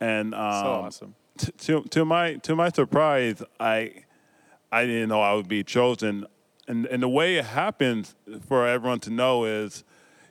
and 0.00 0.34
um, 0.34 0.40
awesome. 0.40 1.14
t- 1.38 1.52
to 1.58 1.82
to 1.84 2.04
my 2.04 2.34
to 2.34 2.54
my 2.54 2.68
surprise, 2.68 3.42
I 3.58 4.04
I 4.70 4.84
didn't 4.84 5.08
know 5.08 5.22
I 5.22 5.32
would 5.34 5.48
be 5.48 5.64
chosen, 5.64 6.26
and 6.68 6.86
and 6.86 7.02
the 7.02 7.08
way 7.08 7.36
it 7.36 7.46
happens 7.46 8.14
for 8.46 8.66
everyone 8.66 9.00
to 9.00 9.10
know 9.10 9.44
is 9.44 9.82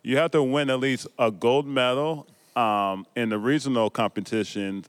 you 0.04 0.16
have 0.18 0.32
to 0.32 0.44
win 0.44 0.70
at 0.70 0.80
least 0.80 1.08
a 1.20 1.32
gold 1.32 1.68
medal 1.68 2.28
um, 2.56 3.06
in 3.16 3.30
the 3.30 3.38
regional 3.38 3.90
competitions. 3.90 4.88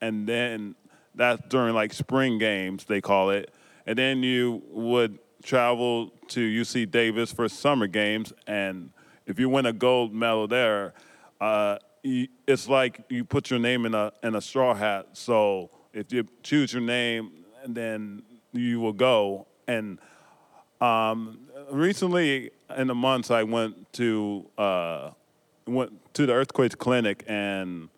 And 0.00 0.26
then 0.26 0.74
that's 1.14 1.40
during 1.48 1.74
like 1.74 1.92
spring 1.92 2.38
games 2.38 2.84
they 2.84 3.00
call 3.00 3.30
it. 3.30 3.52
And 3.86 3.98
then 3.98 4.22
you 4.22 4.62
would 4.70 5.18
travel 5.42 6.12
to 6.28 6.40
uc 6.40 6.90
davis 6.90 7.32
for 7.32 7.48
summer 7.48 7.86
games. 7.86 8.32
And 8.46 8.90
if 9.26 9.38
you 9.38 9.48
win 9.48 9.66
a 9.66 9.72
gold 9.72 10.12
medal 10.12 10.48
there 10.48 10.94
uh, 11.40 11.78
it's 12.02 12.68
like 12.68 13.02
you 13.08 13.24
put 13.24 13.50
your 13.50 13.58
name 13.58 13.84
in 13.86 13.94
a 13.94 14.12
in 14.22 14.34
a 14.34 14.40
straw 14.40 14.74
hat. 14.74 15.08
So 15.12 15.70
if 15.92 16.12
you 16.12 16.26
choose 16.42 16.72
your 16.72 16.82
name 16.82 17.44
then 17.66 18.22
you 18.52 18.80
will 18.80 18.94
go. 18.94 19.46
And 19.68 19.98
um, 20.80 21.38
recently 21.70 22.50
in 22.76 22.86
the 22.86 22.94
months 22.94 23.30
i 23.30 23.42
went 23.42 23.92
to 23.92 24.46
uh, 24.58 25.10
went 25.70 26.14
to 26.14 26.26
the 26.26 26.32
earthquake 26.32 26.76
clinic, 26.78 27.24
and 27.26 27.88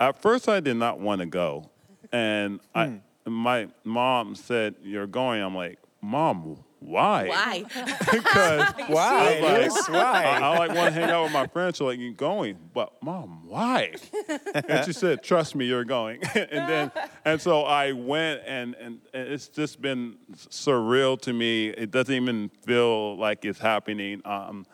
at 0.00 0.20
first 0.20 0.48
I 0.48 0.60
did 0.60 0.76
not 0.76 1.00
want 1.00 1.20
to 1.20 1.26
go, 1.26 1.70
and 2.12 2.60
I 2.74 3.00
my 3.24 3.68
mom 3.84 4.34
said 4.34 4.76
you're 4.82 5.06
going. 5.06 5.42
I'm 5.42 5.54
like, 5.54 5.78
mom, 6.00 6.64
why? 6.86 7.26
Why? 7.26 7.64
Because 8.12 8.72
Why, 8.88 9.40
I 9.42 9.42
was 9.42 9.72
Louis? 9.74 9.88
Why? 9.88 10.24
I, 10.24 10.38
I 10.38 10.58
like 10.58 10.74
want 10.74 10.94
to 10.94 11.00
hang 11.00 11.10
out 11.10 11.24
with 11.24 11.32
my 11.32 11.46
friends. 11.48 11.78
So 11.78 11.86
like, 11.86 11.98
you 11.98 12.12
going? 12.12 12.56
But 12.72 12.92
mom, 13.02 13.42
why? 13.46 13.94
and 14.54 14.84
she 14.84 14.92
said, 14.92 15.22
trust 15.22 15.56
me, 15.56 15.66
you're 15.66 15.84
going. 15.84 16.22
and 16.34 16.68
then, 16.68 16.92
and 17.24 17.40
so 17.40 17.62
I 17.62 17.92
went, 17.92 18.42
and, 18.46 18.74
and 18.76 19.00
and 19.12 19.28
it's 19.28 19.48
just 19.48 19.82
been 19.82 20.16
surreal 20.32 21.20
to 21.22 21.32
me. 21.32 21.68
It 21.68 21.90
doesn't 21.90 22.14
even 22.14 22.50
feel 22.64 23.16
like 23.16 23.44
it's 23.44 23.58
happening. 23.58 24.22
Um, 24.24 24.66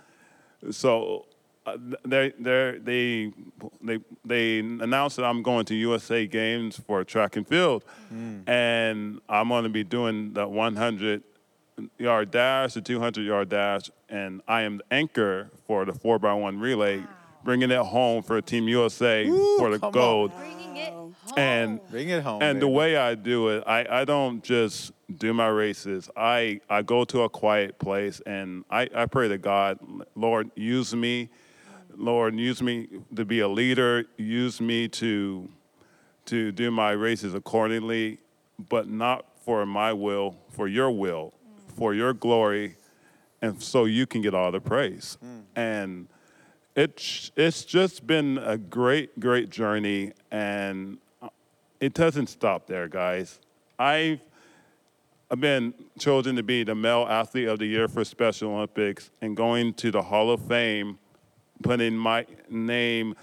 so. 0.71 1.27
Uh, 1.65 1.77
they 2.05 2.33
they 2.41 2.81
they 2.83 3.33
they 3.81 3.99
they 4.25 4.59
announced 4.59 5.15
that 5.15 5.25
I'm 5.25 5.45
going 5.45 5.65
to 5.67 5.77
USA 5.77 6.27
Games 6.27 6.77
for 6.77 7.05
track 7.05 7.37
and 7.37 7.47
field, 7.47 7.85
and 8.49 9.21
I'm 9.29 9.49
going 9.49 9.63
to 9.63 9.71
be 9.71 9.85
doing 9.85 10.33
the 10.33 10.49
100 10.49 11.23
yard 11.99 12.31
dash, 12.31 12.75
the 12.75 12.81
200 12.81 13.23
yard 13.23 13.49
dash, 13.49 13.91
and 14.09 14.43
I 14.47 14.63
am 14.63 14.79
the 14.79 14.85
anchor 14.91 15.51
for 15.67 15.85
the 15.85 15.93
4x1 15.93 16.61
relay, 16.61 17.03
bringing 17.45 17.71
it 17.71 17.79
home 17.79 18.23
for 18.23 18.41
Team 18.41 18.69
USA 18.69 19.27
for 19.59 19.77
the 19.77 19.91
gold. 19.91 20.33
Bringing 20.37 20.77
it 20.77 20.93
home. 20.93 21.15
And 21.37 21.81
Bring 21.91 22.09
it 22.09 22.23
home. 22.23 22.43
and 22.43 22.61
the 22.61 22.69
way 22.69 22.97
I 22.97 23.15
do 23.15 23.49
it, 23.49 23.65
I, 23.67 24.01
I 24.01 24.05
don't 24.05 24.43
just 24.43 24.93
do 25.19 25.33
my 25.33 25.49
races. 25.49 26.11
I, 26.17 26.61
I 26.69 26.83
go 26.83 27.05
to 27.05 27.23
a 27.23 27.29
quiet 27.29 27.79
place 27.79 28.21
and 28.27 28.65
I, 28.71 28.89
I 28.95 29.07
pray 29.07 29.29
to 29.29 29.39
God, 29.39 29.79
Lord, 30.15 30.51
use 30.55 30.95
me. 30.95 31.31
Lord, 31.95 32.35
use 32.35 32.63
me 32.63 32.89
to 33.15 33.25
be 33.25 33.41
a 33.41 33.49
leader. 33.49 34.05
Use 34.17 34.61
me 34.61 34.89
to 34.89 35.49
to 36.25 36.53
do 36.53 36.71
my 36.71 36.93
races 36.93 37.35
accordingly, 37.35 38.19
but 38.69 38.89
not 38.89 39.27
for 39.45 39.67
my 39.67 39.93
will, 39.93 40.37
for 40.51 40.69
your 40.69 40.91
will, 40.91 41.35
for 41.75 41.95
your 41.95 42.13
glory, 42.13 42.77
and 43.41 43.61
so 43.63 43.85
you 43.85 44.07
can 44.07 44.23
get 44.23 44.35
all 44.35 44.53
the 44.53 44.61
praise. 44.61 45.19
And 45.57 46.09
it's 46.75 47.31
it's 47.37 47.65
just 47.65 48.07
been 48.07 48.39
a 48.39 48.57
great, 48.57 49.19
great 49.21 49.51
journey, 49.51 50.13
and 50.31 50.99
uh, 51.21 51.29
it 51.81 51.95
doesn't 51.95 52.29
stop 52.29 52.67
there, 52.67 52.89
guys. 52.89 53.39
I've 53.79 54.21
I've 55.31 55.41
been 55.41 55.75
chosen 55.99 56.37
to 56.37 56.43
be 56.43 56.63
the 56.63 56.75
male 56.75 57.07
athlete 57.09 57.49
of 57.49 57.59
the 57.59 57.67
year 57.67 57.89
for 57.89 58.05
Special 58.05 58.53
Olympics 58.53 59.11
and 59.23 59.37
going 59.37 59.73
to 59.75 59.91
the 59.91 60.03
Hall 60.03 60.31
of 60.31 60.47
Fame, 60.47 60.99
putting 61.63 61.97
my 61.97 62.27
name 62.51 63.15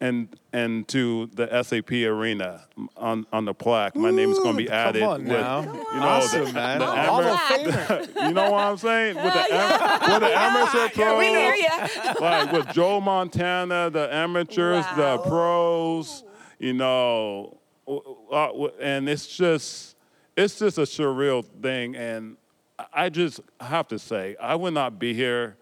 and 0.00 0.28
and 0.52 0.86
to 0.88 1.26
the 1.34 1.62
SAP 1.62 1.90
arena 1.92 2.66
on, 2.96 3.26
on 3.32 3.44
the 3.46 3.54
plaque. 3.54 3.96
My 3.96 4.10
name 4.10 4.30
is 4.30 4.38
going 4.38 4.56
to 4.56 4.62
be 4.64 4.68
added. 4.70 5.00
come 5.00 5.10
on 5.10 5.20
with, 5.24 5.28
now. 5.32 5.60
You 5.62 5.66
know, 5.72 5.82
Awesome, 6.06 6.44
the, 6.44 6.52
man. 6.52 6.78
the 6.80 6.86
Hall 6.86 7.22
of 7.24 7.40
ama- 7.50 8.08
you 8.28 8.34
know 8.34 8.50
what 8.50 8.60
I'm 8.64 8.76
saying? 8.76 9.16
With 9.16 9.32
the, 9.32 9.54
am- 9.54 10.10
with 10.12 10.20
the 10.20 10.38
amateur 10.38 10.88
pros, 10.94 11.18
we 11.18 11.26
hear 11.26 11.88
like 12.20 12.52
with 12.52 12.68
Joe 12.72 13.00
Montana, 13.00 13.88
the 13.90 14.12
amateurs, 14.14 14.84
the 14.96 15.18
pros, 15.26 16.24
you 16.58 16.74
know, 16.74 17.58
w- 17.86 18.16
uh, 18.30 18.46
w- 18.48 18.72
and 18.80 19.08
it's 19.08 19.26
just, 19.26 19.96
it's 20.36 20.58
just 20.58 20.76
a 20.78 20.82
surreal 20.82 21.42
thing. 21.62 21.96
And 21.96 22.36
I- 22.78 22.86
I 22.92 23.08
just 23.08 23.40
have 23.60 23.88
to 23.88 23.98
say, 23.98 24.36
I 24.40 24.54
would 24.56 24.74
not 24.74 24.98
be 24.98 25.14
here. 25.14 25.56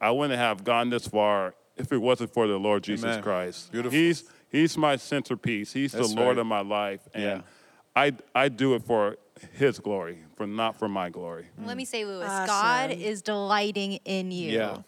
I 0.00 0.10
wouldn't 0.12 0.38
have 0.38 0.62
gone 0.64 0.90
this 0.90 1.06
far 1.06 1.54
if 1.76 1.92
it 1.92 1.98
wasn't 1.98 2.32
for 2.32 2.46
the 2.46 2.58
Lord 2.58 2.82
Jesus 2.82 3.04
Amen. 3.04 3.22
Christ. 3.22 3.72
Beautiful. 3.72 3.96
He's 3.98 4.24
He's 4.50 4.76
my 4.76 4.96
centerpiece. 4.96 5.72
He's 5.72 5.92
That's 5.92 6.10
the 6.10 6.16
Lord 6.20 6.36
right. 6.36 6.40
of 6.42 6.46
my 6.46 6.60
life, 6.60 7.00
and 7.14 7.22
Yeah. 7.22 7.40
I 7.96 8.12
I 8.34 8.48
do 8.48 8.74
it 8.74 8.82
for 8.84 9.16
His 9.54 9.78
glory, 9.78 10.18
for 10.36 10.46
not 10.46 10.78
for 10.78 10.88
my 10.88 11.08
glory. 11.10 11.46
Let 11.64 11.76
me 11.76 11.84
say, 11.84 12.04
Lewis, 12.04 12.28
Awesome. 12.28 12.46
God 12.46 12.90
is 12.92 13.22
delighting 13.22 13.94
in 14.04 14.30
you. 14.30 14.50
Yeah, 14.52 14.78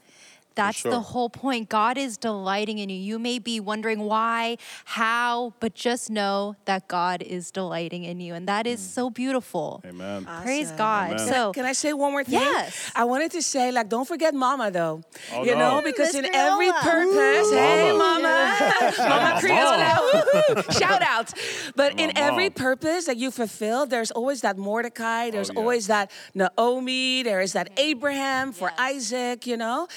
That's 0.54 0.78
sure. 0.78 0.90
the 0.90 1.00
whole 1.00 1.30
point. 1.30 1.68
God 1.68 1.98
is 1.98 2.16
delighting 2.16 2.78
in 2.78 2.88
you. 2.88 2.96
You 2.96 3.18
may 3.18 3.38
be 3.38 3.60
wondering 3.60 4.00
why, 4.00 4.56
how, 4.84 5.54
but 5.60 5.74
just 5.74 6.10
know 6.10 6.56
that 6.64 6.88
God 6.88 7.22
is 7.22 7.50
delighting 7.50 8.04
in 8.04 8.20
you. 8.20 8.34
And 8.34 8.46
that 8.48 8.66
is 8.66 8.80
mm. 8.80 8.84
so 8.84 9.10
beautiful. 9.10 9.82
Amen. 9.84 10.26
Praise 10.42 10.70
God. 10.72 11.12
Amen. 11.12 11.28
So, 11.28 11.52
Can 11.52 11.64
I 11.64 11.72
say 11.72 11.92
one 11.92 12.12
more 12.12 12.24
thing? 12.24 12.34
Yes. 12.34 12.90
I 12.94 13.04
wanted 13.04 13.30
to 13.32 13.42
say, 13.42 13.72
like, 13.72 13.88
don't 13.88 14.06
forget 14.06 14.34
Mama, 14.34 14.70
though. 14.70 15.02
Oh, 15.32 15.44
you 15.44 15.54
no. 15.54 15.76
know, 15.76 15.82
because 15.82 16.14
in 16.14 16.22
Miss 16.22 16.30
every 16.34 16.70
Criolla. 16.70 16.82
purpose, 16.82 17.50
hey, 17.52 17.92
Mama. 17.92 18.22
Mama, 18.22 18.92
Mama 18.98 19.08
Mama. 19.08 19.40
Criolla, 19.40 19.94
woohoo, 20.12 20.78
shout 20.78 21.02
out. 21.02 21.32
But 21.74 21.98
in 21.98 22.12
Mama. 22.14 22.26
every 22.28 22.50
purpose 22.50 23.06
that 23.06 23.16
you 23.16 23.30
fulfill, 23.30 23.86
there's 23.86 24.10
always 24.10 24.40
that 24.42 24.56
Mordecai, 24.56 25.30
there's 25.30 25.50
Oh, 25.50 25.54
yeah. 25.54 25.60
always 25.60 25.86
that 25.88 26.10
Naomi, 26.34 27.22
there 27.22 27.40
is 27.40 27.52
that 27.52 27.70
Abraham 27.76 28.52
for 28.52 28.72
Isaac, 28.78 29.46
you 29.46 29.56
know, 29.56 29.88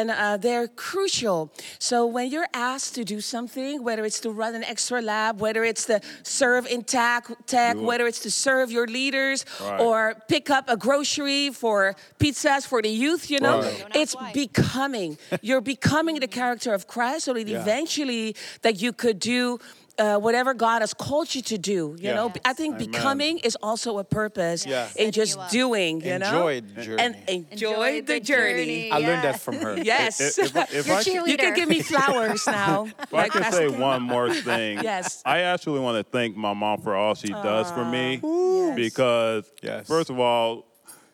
and 0.00 0.10
uh, 0.10 0.36
they're 0.36 0.68
crucial. 0.68 1.50
So 1.78 2.06
when 2.06 2.26
you're 2.30 2.48
asked 2.52 2.94
to 2.96 3.04
do 3.04 3.20
something, 3.20 3.82
whether 3.82 4.04
it's 4.04 4.20
to 4.20 4.30
run 4.30 4.54
an 4.54 4.64
extra 4.64 5.00
lab, 5.02 5.40
whether 5.40 5.62
it's 5.64 5.84
to 5.86 6.00
serve 6.22 6.66
in 6.66 6.80
tech, 6.84 7.22
tech 7.46 7.76
whether 7.76 8.06
it's 8.06 8.20
to 8.20 8.30
serve 8.30 8.70
your 8.70 8.86
leaders 8.86 9.44
Right. 9.60 9.80
or 9.80 9.98
pick 10.28 10.50
up 10.50 10.64
a 10.68 10.76
grocery 10.76 11.50
for 11.50 11.94
pizzas 12.20 12.66
for 12.66 12.80
the 12.82 12.88
youth, 13.04 13.30
you 13.30 13.40
know, 13.40 13.60
Right. 13.60 13.86
It's 14.00 14.14
why. 14.14 14.32
becoming. 14.32 15.18
You're 15.42 15.60
becoming 15.76 16.16
the 16.20 16.28
character 16.40 16.72
of 16.74 16.86
Christ 16.86 17.24
so 17.26 17.32
that 17.34 17.46
Yeah. 17.46 17.60
eventually 17.62 18.34
that 18.62 18.80
you 18.82 18.92
could 18.92 19.18
do 19.18 19.58
uh, 19.98 20.18
whatever 20.18 20.52
God 20.54 20.82
has 20.82 20.92
called 20.92 21.34
you 21.34 21.40
to 21.42 21.56
do. 21.58 21.96
You 21.98 22.10
Yeah. 22.10 22.14
know, 22.14 22.32
I 22.44 22.52
think 22.52 22.74
Amen. 22.76 22.90
becoming 22.90 23.38
is 23.38 23.56
also 23.62 23.98
a 23.98 24.04
purpose 24.04 24.66
Yeah. 24.66 24.88
in 24.96 25.10
just 25.10 25.36
you 25.38 25.48
doing, 25.50 26.02
you 26.02 26.18
know? 26.18 26.48
Enjoy 26.48 26.60
the 26.60 26.82
journey. 26.82 27.02
And 27.02 27.16
enjoy, 27.28 28.02
the, 28.02 28.20
journey. 28.20 28.90
I 28.92 28.98
learned 28.98 29.24
that 29.24 29.40
from 29.40 29.56
her. 29.56 29.76
Yes. 29.82 30.20
If, 30.20 30.38
if, 30.38 30.56
I- 30.56 30.66
if 30.70 30.86
Your 30.86 30.96
I 30.96 31.02
can, 31.04 31.26
you 31.26 31.36
can 31.38 31.54
give 31.54 31.68
me 31.68 31.80
flowers 31.80 32.46
now. 32.62 32.88
If 33.02 33.14
I 33.14 33.28
can 33.28 33.50
say 33.52 33.68
one 33.68 34.02
more 34.02 34.30
thing, 34.48 34.80
Yes. 34.82 35.22
I 35.24 35.40
actually 35.40 35.80
want 35.80 35.96
to 36.04 36.10
thank 36.10 36.36
my 36.36 36.52
mom 36.52 36.80
for 36.82 36.94
all 36.94 37.14
she 37.14 37.28
does 37.28 37.70
for 37.70 37.84
me 37.84 38.20
Yes. 38.22 38.76
because 38.76 39.50
Yes. 39.62 39.86
first 39.86 40.10
of 40.10 40.18
all, 40.20 40.66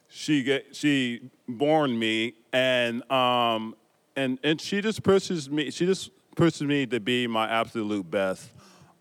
she 0.08 0.42
get 0.42 0.74
she 0.76 1.30
born 1.48 1.96
me 1.98 2.34
and 2.52 3.08
um 3.10 3.74
and 4.16 4.38
and 4.42 4.60
she 4.60 4.80
just 4.82 5.02
pushes 5.02 5.48
me. 5.48 5.70
She 5.70 5.86
just 5.86 6.10
pushes 6.36 6.62
me 6.62 6.84
to 6.86 6.98
be 7.00 7.26
my 7.26 7.46
absolute 7.48 8.10
best. 8.10 8.48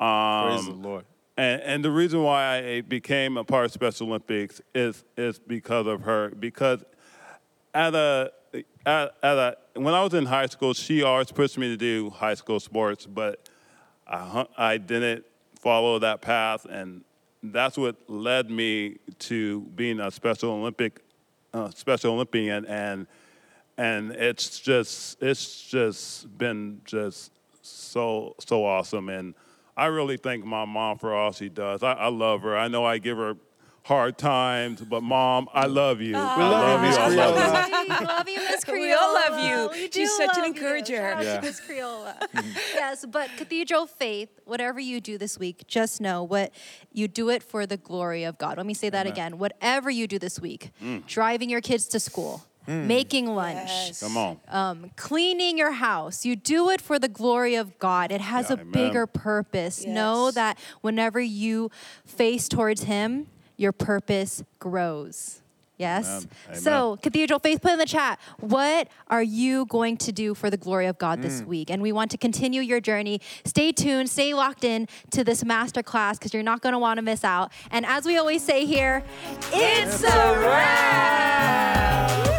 Um, 0.01 0.47
Praise 0.47 0.65
the 0.65 0.73
Lord. 0.73 1.05
And, 1.37 1.61
and 1.61 1.85
the 1.85 1.91
reason 1.91 2.23
why 2.23 2.57
I 2.57 2.81
became 2.81 3.37
a 3.37 3.43
part 3.43 3.65
of 3.65 3.71
Special 3.71 4.07
Olympics 4.07 4.61
is 4.73 5.03
is 5.15 5.39
because 5.39 5.87
of 5.87 6.01
her. 6.01 6.29
Because 6.29 6.83
at 7.73 7.95
a 7.95 8.31
at, 8.85 9.15
at 9.23 9.37
a 9.37 9.57
when 9.75 9.93
I 9.93 10.03
was 10.03 10.13
in 10.13 10.25
high 10.25 10.47
school, 10.47 10.73
she 10.73 11.03
always 11.03 11.31
pushed 11.31 11.57
me 11.57 11.69
to 11.69 11.77
do 11.77 12.09
high 12.09 12.33
school 12.33 12.59
sports, 12.59 13.05
but 13.05 13.47
I 14.07 14.45
I 14.57 14.77
didn't 14.77 15.25
follow 15.59 15.99
that 15.99 16.21
path, 16.21 16.65
and 16.65 17.03
that's 17.43 17.77
what 17.77 17.95
led 18.09 18.49
me 18.49 18.97
to 19.19 19.61
being 19.75 19.99
a 19.99 20.11
Special 20.11 20.51
Olympic 20.51 21.01
uh, 21.53 21.69
Special 21.69 22.13
Olympian, 22.13 22.65
and 22.65 23.07
and 23.77 24.11
it's 24.11 24.59
just 24.59 25.21
it's 25.21 25.63
just 25.63 26.37
been 26.37 26.81
just 26.85 27.31
so 27.61 28.35
so 28.39 28.65
awesome, 28.65 29.07
and 29.09 29.33
I 29.81 29.87
really 29.87 30.17
thank 30.17 30.45
my 30.45 30.65
mom 30.65 30.97
for 30.99 31.13
all 31.13 31.31
she 31.31 31.49
does. 31.49 31.81
I, 31.81 31.93
I 31.93 32.07
love 32.09 32.41
her. 32.43 32.55
I 32.57 32.67
know 32.67 32.85
I 32.85 32.99
give 32.99 33.17
her 33.17 33.35
hard 33.83 34.15
times, 34.15 34.79
but 34.81 35.01
mom, 35.01 35.49
I 35.55 35.65
love 35.65 36.01
you. 36.01 36.15
I 36.15 36.37
love 36.37 36.81
you, 36.83 36.87
Miss 36.89 36.97
I 36.97 37.07
love 37.07 37.35
you. 37.35 37.41
Criolla. 37.41 37.99
We 37.99 38.05
love 38.05 38.29
you, 38.29 38.35
Miss 38.37 38.63
Criolla. 38.63 38.73
We 38.73 38.93
all 38.93 39.13
love 39.13 39.39
you. 39.43 39.69
We 39.81 39.89
She's 39.91 40.15
such 40.15 40.37
an 40.37 40.43
love 40.43 40.47
you. 40.49 40.53
encourager. 40.53 40.97
Shout 40.97 41.23
Yeah. 41.23 41.35
to 41.37 41.41
Miss 41.41 41.61
Criolla. 41.61 42.15
yes, 42.75 43.05
but 43.09 43.29
Cathedral 43.37 43.87
Faith, 43.87 44.29
whatever 44.45 44.79
you 44.79 45.01
do 45.01 45.17
this 45.17 45.39
week, 45.39 45.63
just 45.67 45.99
know 45.99 46.21
what 46.23 46.53
you 46.93 47.07
do 47.07 47.29
it 47.29 47.41
for 47.41 47.65
the 47.65 47.77
glory 47.77 48.23
of 48.23 48.37
God. 48.37 48.57
Let 48.57 48.67
me 48.67 48.75
say 48.75 48.89
that 48.91 49.07
again. 49.07 49.39
Whatever 49.39 49.89
you 49.89 50.05
do 50.05 50.19
this 50.19 50.39
week, 50.39 50.69
Mm. 50.83 51.03
driving 51.07 51.49
your 51.49 51.61
kids 51.61 51.87
to 51.87 51.99
school, 51.99 52.43
making 52.67 53.27
lunch, 53.35 53.99
Come 53.99 54.17
on. 54.17 54.39
um, 54.47 54.91
cleaning 54.95 55.57
your 55.57 55.71
house. 55.71 56.25
You 56.25 56.35
do 56.35 56.69
it 56.69 56.79
for 56.81 56.99
the 56.99 57.07
glory 57.09 57.55
of 57.55 57.77
God. 57.79 58.11
It 58.11 58.21
has 58.21 58.49
Yeah, 58.49 58.55
a 58.57 58.59
amen. 58.61 58.71
bigger 58.71 59.07
purpose. 59.07 59.85
Know 59.85 60.31
that 60.31 60.57
whenever 60.81 61.19
you 61.19 61.69
face 62.05 62.47
towards 62.47 62.83
Him, 62.83 63.27
your 63.57 63.71
purpose 63.71 64.43
grows. 64.59 65.37
Yes. 65.77 66.27
Amen. 66.47 66.59
So, 66.61 66.97
Cathedral 67.01 67.39
Faith, 67.39 67.59
put 67.59 67.71
in 67.71 67.79
the 67.79 67.87
chat, 67.87 68.19
what 68.39 68.87
are 69.07 69.23
you 69.23 69.65
going 69.65 69.97
to 69.97 70.11
do 70.11 70.35
for 70.35 70.51
the 70.51 70.57
glory 70.57 70.85
of 70.85 70.99
God 70.99 71.17
Mm. 71.17 71.21
this 71.23 71.41
week? 71.41 71.71
And 71.71 71.81
we 71.81 71.91
want 71.91 72.11
to 72.11 72.19
continue 72.19 72.61
your 72.61 72.79
journey. 72.79 73.19
Stay 73.45 73.71
tuned, 73.71 74.07
stay 74.07 74.35
locked 74.35 74.63
in 74.63 74.87
to 75.09 75.23
this 75.23 75.43
masterclass 75.43 76.19
because 76.19 76.35
you're 76.35 76.43
not 76.43 76.61
going 76.61 76.73
to 76.73 76.79
want 76.79 76.99
to 76.99 77.01
miss 77.01 77.23
out. 77.23 77.51
And 77.71 77.83
as 77.87 78.05
we 78.05 78.15
always 78.17 78.43
say 78.43 78.65
here, 78.67 79.03
it's 79.51 80.03
a 80.03 80.39
wrap. 80.39 82.30